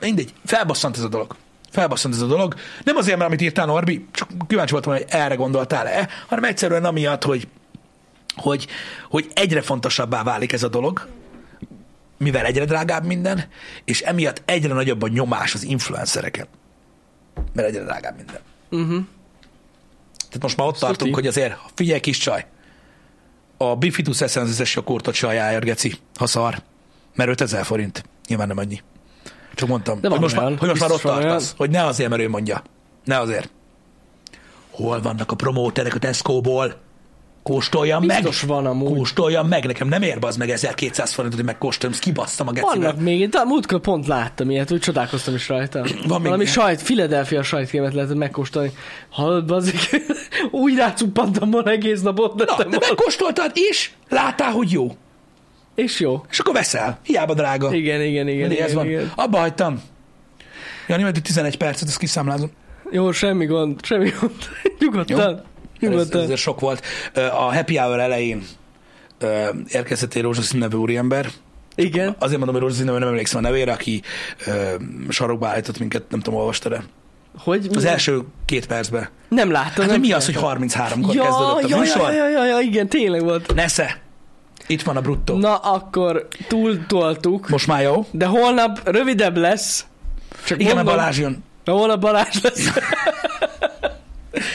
mindegy, 0.00 0.32
felbasszant 0.44 0.96
ez 0.96 1.02
a 1.02 1.08
dolog. 1.08 1.36
Felbasszant 1.70 2.14
ez 2.14 2.20
a 2.20 2.26
dolog. 2.26 2.54
Nem 2.84 2.96
azért, 2.96 3.16
mert 3.16 3.28
amit 3.28 3.40
írtál, 3.40 3.66
Norbi, 3.66 4.06
csak 4.12 4.28
kíváncsi 4.46 4.72
voltam, 4.72 4.92
hogy 4.92 5.04
erre 5.08 5.34
gondoltál-e, 5.34 6.08
hanem 6.28 6.44
egyszerűen 6.44 6.84
amiatt, 6.84 7.24
hogy, 7.24 7.48
hogy, 8.36 8.66
hogy 9.08 9.30
egyre 9.34 9.60
fontosabbá 9.60 10.22
válik 10.22 10.52
ez 10.52 10.62
a 10.62 10.68
dolog, 10.68 11.08
mivel 12.18 12.44
egyre 12.44 12.64
drágább 12.64 13.04
minden, 13.04 13.44
és 13.84 14.00
emiatt 14.00 14.42
egyre 14.44 14.74
nagyobb 14.74 15.02
a 15.02 15.08
nyomás 15.08 15.54
az 15.54 15.62
influencereken. 15.62 16.46
Mert 17.52 17.68
egyre 17.68 17.82
drágább 17.82 18.16
minden. 18.16 18.40
Uh-huh. 18.70 19.04
Tehát 20.16 20.42
most 20.42 20.56
már 20.56 20.66
ott 20.66 20.78
tartunk, 20.78 21.00
Szuti. 21.00 21.12
hogy 21.12 21.26
azért, 21.26 21.56
figyelj 21.74 22.00
kis 22.00 22.18
csaj, 22.18 22.46
a 23.56 23.76
Bifitus 23.76 24.20
Essence-es 24.20 24.74
joghurtot 24.74 25.14
se 25.14 25.26
ajánlja, 25.26 25.58
Geci, 25.58 25.94
ha 26.14 26.26
szar. 26.26 26.62
Mert 27.14 27.30
5000 27.30 27.64
forint. 27.64 28.04
Nyilván 28.28 28.46
nem 28.46 28.58
annyi. 28.58 28.82
Csak 29.58 29.68
mondtam, 29.68 30.00
De 30.00 30.08
hogy 30.08 30.20
most, 30.20 30.34
már, 30.36 30.44
olyan. 30.44 30.58
hogy 30.58 30.68
most 30.68 30.80
már 30.80 30.90
ott 30.90 31.00
tartasz. 31.00 31.54
Hogy 31.56 31.70
ne 31.70 31.84
azért, 31.84 32.10
mert 32.10 32.22
ő 32.22 32.28
mondja. 32.28 32.62
Ne 33.04 33.18
azért. 33.18 33.50
Hol 34.70 35.00
vannak 35.02 35.30
a 35.32 35.34
promóterek 35.34 35.94
a 35.94 35.98
Tesco-ból? 35.98 36.74
Kóstoljam 37.42 38.04
meg. 38.04 38.16
Biztos 38.22 38.42
van 38.42 38.66
amúgy. 38.66 38.96
Kóstoljam 38.96 39.48
meg. 39.48 39.66
Nekem 39.66 39.88
nem 39.88 40.02
ér 40.02 40.18
az 40.20 40.36
meg 40.36 40.50
1200 40.50 41.12
forintot, 41.12 41.38
hogy 41.38 41.48
megkóstoljam. 41.48 41.92
Ezt 41.98 42.02
kibasszam 42.08 42.48
a 42.48 42.52
Vannak 42.52 42.68
gecivel. 42.74 42.94
még, 43.02 43.28
de 43.28 43.44
múltkor 43.44 43.80
pont 43.80 44.06
láttam 44.06 44.50
ilyet, 44.50 44.72
úgy 44.72 44.80
csodálkoztam 44.80 45.34
is 45.34 45.48
rajta. 45.48 45.78
Van 45.84 45.90
még 45.94 46.08
Valami 46.08 46.42
ilyen? 46.42 46.54
sajt, 46.54 46.82
Philadelphia 46.82 47.42
sajtkémet 47.42 47.94
lehetett 47.94 48.16
megkóstolni. 48.16 48.72
Hallod, 49.10 49.44
bazik, 49.46 50.02
úgy 50.50 50.76
rácuppantam 50.76 51.50
volna 51.50 51.70
egész 51.70 52.00
napot, 52.02 52.34
Na, 52.34 52.44
de 52.44 52.54
mondod. 52.58 52.80
megkóstoltad, 52.88 53.50
és 53.54 53.90
látál, 54.08 54.50
hogy 54.50 54.70
jó. 54.72 54.96
És 55.78 56.00
jó. 56.00 56.24
És 56.30 56.38
akkor 56.38 56.54
veszel. 56.54 56.98
Hiába 57.02 57.34
drága. 57.34 57.74
Igen, 57.74 58.00
igen, 58.02 58.28
igen. 58.28 58.40
Mindig 58.40 58.58
ez 58.58 58.70
igen, 58.70 58.76
van. 58.76 58.86
igen. 58.86 59.12
Abba 59.14 59.38
hagytam. 59.38 59.82
Jani, 60.88 61.02
mert 61.02 61.22
11 61.22 61.56
percet, 61.56 61.88
ezt 61.88 61.98
kiszámlázom. 61.98 62.50
Jó, 62.90 63.12
semmi 63.12 63.46
gond, 63.46 63.84
semmi 63.84 64.12
gond. 64.20 64.34
Nyugodtan. 64.80 65.20
Ez, 65.20 65.34
ez 65.80 65.88
Nyugodtan. 65.88 66.20
azért 66.20 66.38
sok 66.38 66.60
volt. 66.60 66.82
A 67.14 67.54
happy 67.54 67.76
hour 67.76 68.00
elején 68.00 68.42
érkezett 69.68 70.14
egy 70.14 70.22
rózsaszín 70.22 70.58
nevű 70.58 70.76
úriember, 70.76 71.28
Igen. 71.74 72.16
Azért 72.18 72.36
mondom, 72.36 72.54
hogy 72.54 72.64
Rózsina, 72.64 72.90
mert 72.90 72.98
nem 72.98 73.08
emlékszem 73.08 73.38
a 73.38 73.48
nevére, 73.48 73.72
aki 73.72 74.02
sarokba 75.08 75.46
állított 75.46 75.78
minket, 75.78 76.02
nem 76.10 76.20
tudom, 76.20 76.38
olvastad 76.38 76.72
e 76.72 76.82
Hogy? 77.38 77.68
Az 77.74 77.82
mi? 77.82 77.88
első 77.88 78.20
két 78.44 78.66
percben. 78.66 79.08
Nem 79.28 79.50
láttam. 79.50 79.84
Hát, 79.84 79.92
nem 79.92 80.00
mi 80.00 80.12
az, 80.12 80.24
hogy 80.24 80.34
láttam. 80.34 80.62
33-kor 80.68 81.14
ja, 81.14 81.22
kezdődött 81.22 81.64
a 81.64 81.68
ja, 81.68 81.78
műsor? 81.78 82.12
ja, 82.12 82.12
ja, 82.12 82.28
ja, 82.28 82.44
ja, 82.44 82.58
igen, 82.60 82.88
tényleg 82.88 83.22
volt. 83.22 83.54
Nesze. 83.54 84.06
Itt 84.68 84.82
van 84.82 84.96
a 84.96 85.00
bruttó. 85.00 85.36
Na, 85.36 85.56
akkor 85.56 86.28
túltoltuk, 86.48 87.48
Most 87.48 87.66
már 87.66 87.82
jó. 87.82 88.06
de 88.10 88.26
holnap 88.26 88.88
rövidebb 88.88 89.36
lesz. 89.36 89.86
Csak 90.46 90.60
Igen, 90.60 90.72
a 90.72 90.74
mondom, 90.74 90.94
Balázs 90.94 91.18
jön. 91.18 91.44
De 91.64 91.72
holnap 91.72 92.00
Balázs 92.00 92.40
lesz. 92.42 92.68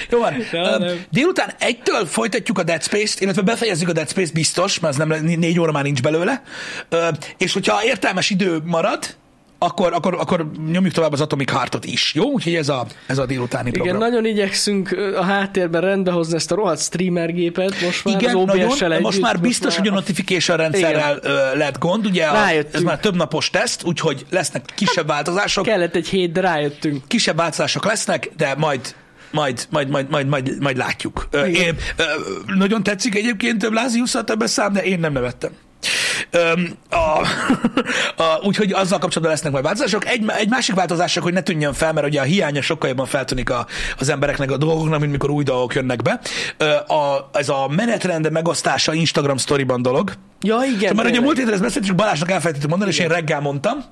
Jó 0.10 0.19
van. 0.19 0.34
Délután 1.11 1.52
egytől 1.60 2.06
folytatjuk 2.06 2.57
a 2.57 2.64
Dead 2.64 2.84
Space-t, 2.84 3.22
illetve 3.22 3.41
befejezzük 3.41 3.90
a 3.90 3.94
Dead 3.94 4.10
Space 4.10 4.31
biztos, 4.34 4.80
mert 4.80 4.99
az 4.99 5.07
nem, 5.07 5.26
négy 5.26 5.60
óra 5.60 5.72
már 5.72 5.84
nincs 5.84 6.02
belőle. 6.02 6.41
És 7.38 7.53
hogyha 7.53 7.84
értelmes 7.84 8.30
idő 8.30 8.61
marad, 8.65 9.15
akkor, 9.64 9.94
akkor, 9.94 10.14
akkor 10.19 10.52
nyomjuk 10.72 10.94
tovább 10.94 11.11
az 11.11 11.22
Atomic 11.22 11.52
Heartot 11.52 11.85
is. 11.85 12.14
Jó? 12.14 12.23
Úgyhogy 12.23 12.56
ez 12.56 12.69
a, 12.69 12.85
ez 13.07 13.18
a 13.18 13.26
délutáni 13.26 13.68
Igen, 13.68 13.81
program. 13.81 13.98
nagyon 13.98 14.26
igyekszünk 14.26 14.98
a 15.15 15.23
háttérben 15.23 15.81
rendbehozni 15.81 16.35
ezt 16.35 16.52
a 16.52 16.56
rohadt 16.56 16.81
streamer 16.81 17.34
gépet 17.34 17.81
most 17.81 18.06
már 18.06 18.22
Igen, 18.22 18.38
nagyon. 18.38 19.02
Most 19.02 19.22
már 19.22 19.40
biztos, 19.40 19.77
hogy 19.77 19.88
a 19.88 19.91
notification 19.91 20.57
rendszerrel 20.57 21.19
ö, 21.22 21.57
lett 21.57 21.77
gond. 21.77 22.06
Ugye 22.06 22.26
a, 22.26 22.34
Rájöttünk. 22.34 22.73
ez 22.73 22.81
már 22.81 22.99
több 22.99 23.15
napos 23.15 23.49
teszt, 23.49 23.84
úgyhogy 23.84 24.26
lesznek 24.30 24.65
kisebb 24.76 25.07
változások. 25.07 25.65
Kellett 25.65 25.95
egy 25.95 26.07
hét, 26.07 26.31
de 26.31 26.41
rájöttünk. 26.41 27.07
kisebb 27.07 27.35
változások 27.35 27.85
lesznek, 27.85 28.30
de 28.38 28.56
majd 28.57 28.95
majd, 29.31 29.68
majd, 29.69 29.90
majd, 29.90 30.10
majd, 30.10 30.27
majd, 30.27 30.60
majd 30.60 30.77
látjuk. 30.77 31.27
Igen. 31.31 31.53
Én, 31.53 31.76
nagyon 32.45 32.84
tetszik 32.84 33.15
egyébként 33.15 33.57
több 33.57 33.73
Láziusszal 33.73 34.23
többes 34.23 34.49
szám, 34.49 34.73
de 34.73 34.84
én 34.84 34.99
nem 34.99 35.14
nevettem. 35.14 35.52
Öm, 36.31 36.77
a, 36.90 36.95
a, 38.23 38.40
úgyhogy 38.44 38.72
azzal 38.72 38.99
kapcsolatban 38.99 39.30
lesznek 39.30 39.52
majd 39.52 39.64
változások. 39.64 40.07
Egy, 40.07 40.23
egy 40.38 40.49
másik 40.49 40.76
változás, 40.76 41.18
hogy 41.18 41.34
ne 41.34 41.41
tűnjön 41.41 41.73
fel, 41.73 41.94
mert 41.94 42.07
ugye 42.07 42.19
a 42.19 42.23
hiánya 42.23 42.61
sokkal 42.61 42.90
jobban 42.90 43.06
feltűnik 43.06 43.49
a, 43.49 43.65
az 43.99 44.10
embereknek 44.10 44.52
a 44.52 44.57
dolgoknak, 44.57 44.99
mint 44.99 45.11
mikor 45.11 45.30
új 45.30 45.44
dolgok 45.44 45.73
jönnek 45.76 46.02
be. 46.02 46.19
A, 46.88 47.30
ez 47.34 47.49
a 47.49 47.68
menetrend 47.68 48.31
megosztása 48.31 48.94
Instagram 48.94 49.38
storyban 49.38 49.81
dolog. 49.81 50.11
Ja, 50.45 50.60
igen. 50.64 50.80
Mert 50.80 50.91
ugye 50.91 51.03
tényleg. 51.03 51.22
múlt 51.22 51.38
héten 51.38 51.53
ezt 51.53 51.61
beszéltük, 51.61 51.95
Balázsnak 51.95 52.31
elfelejtettük 52.31 52.69
mondani, 52.69 52.91
és 52.91 52.99
én 52.99 53.07
reggel 53.07 53.40
mondtam, 53.40 53.84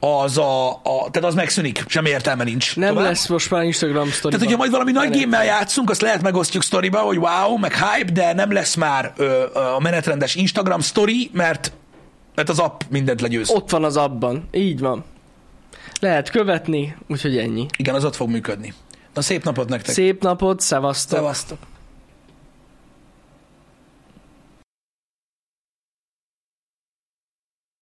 az 0.00 0.38
a, 0.38 0.70
a, 0.70 1.10
tehát 1.10 1.28
az 1.28 1.34
megszűnik, 1.34 1.84
semmi 1.86 2.08
értelme 2.08 2.44
nincs. 2.44 2.76
Nem 2.76 2.88
tovább. 2.88 3.04
lesz 3.04 3.26
most 3.26 3.50
már 3.50 3.62
Instagram 3.62 4.08
story 4.08 4.32
Tehát, 4.32 4.40
hogyha 4.40 4.56
majd 4.56 4.70
valami 4.70 4.92
nagy 4.92 5.10
gémmel 5.10 5.44
játszunk, 5.44 5.90
azt 5.90 6.00
lehet 6.00 6.22
megosztjuk 6.22 6.62
sztoriba, 6.62 6.98
hogy 6.98 7.16
wow, 7.16 7.56
meg 7.56 7.72
hype, 7.74 8.12
de 8.12 8.32
nem 8.32 8.52
lesz 8.52 8.74
már 8.74 9.12
ö, 9.16 9.42
a 9.76 9.80
menetrendes 9.80 10.34
Instagram 10.34 10.80
story, 10.80 11.05
mert, 11.32 11.72
mert 12.34 12.48
az 12.48 12.58
app 12.58 12.80
mindent 12.90 13.20
legyőz. 13.20 13.50
Ott 13.50 13.70
van 13.70 13.84
az 13.84 13.96
abban. 13.96 14.48
Így 14.52 14.80
van. 14.80 15.04
Lehet 16.00 16.30
követni, 16.30 16.96
úgyhogy 17.08 17.38
ennyi. 17.38 17.66
Igen, 17.76 17.94
az 17.94 18.04
ott 18.04 18.14
fog 18.14 18.28
működni. 18.28 18.74
Na 19.14 19.20
szép 19.20 19.44
napot 19.44 19.68
nektek. 19.68 19.94
Szép 19.94 20.22
napot, 20.22 20.60
szevasztok. 20.60 21.18
Szevasztok. 21.18 21.58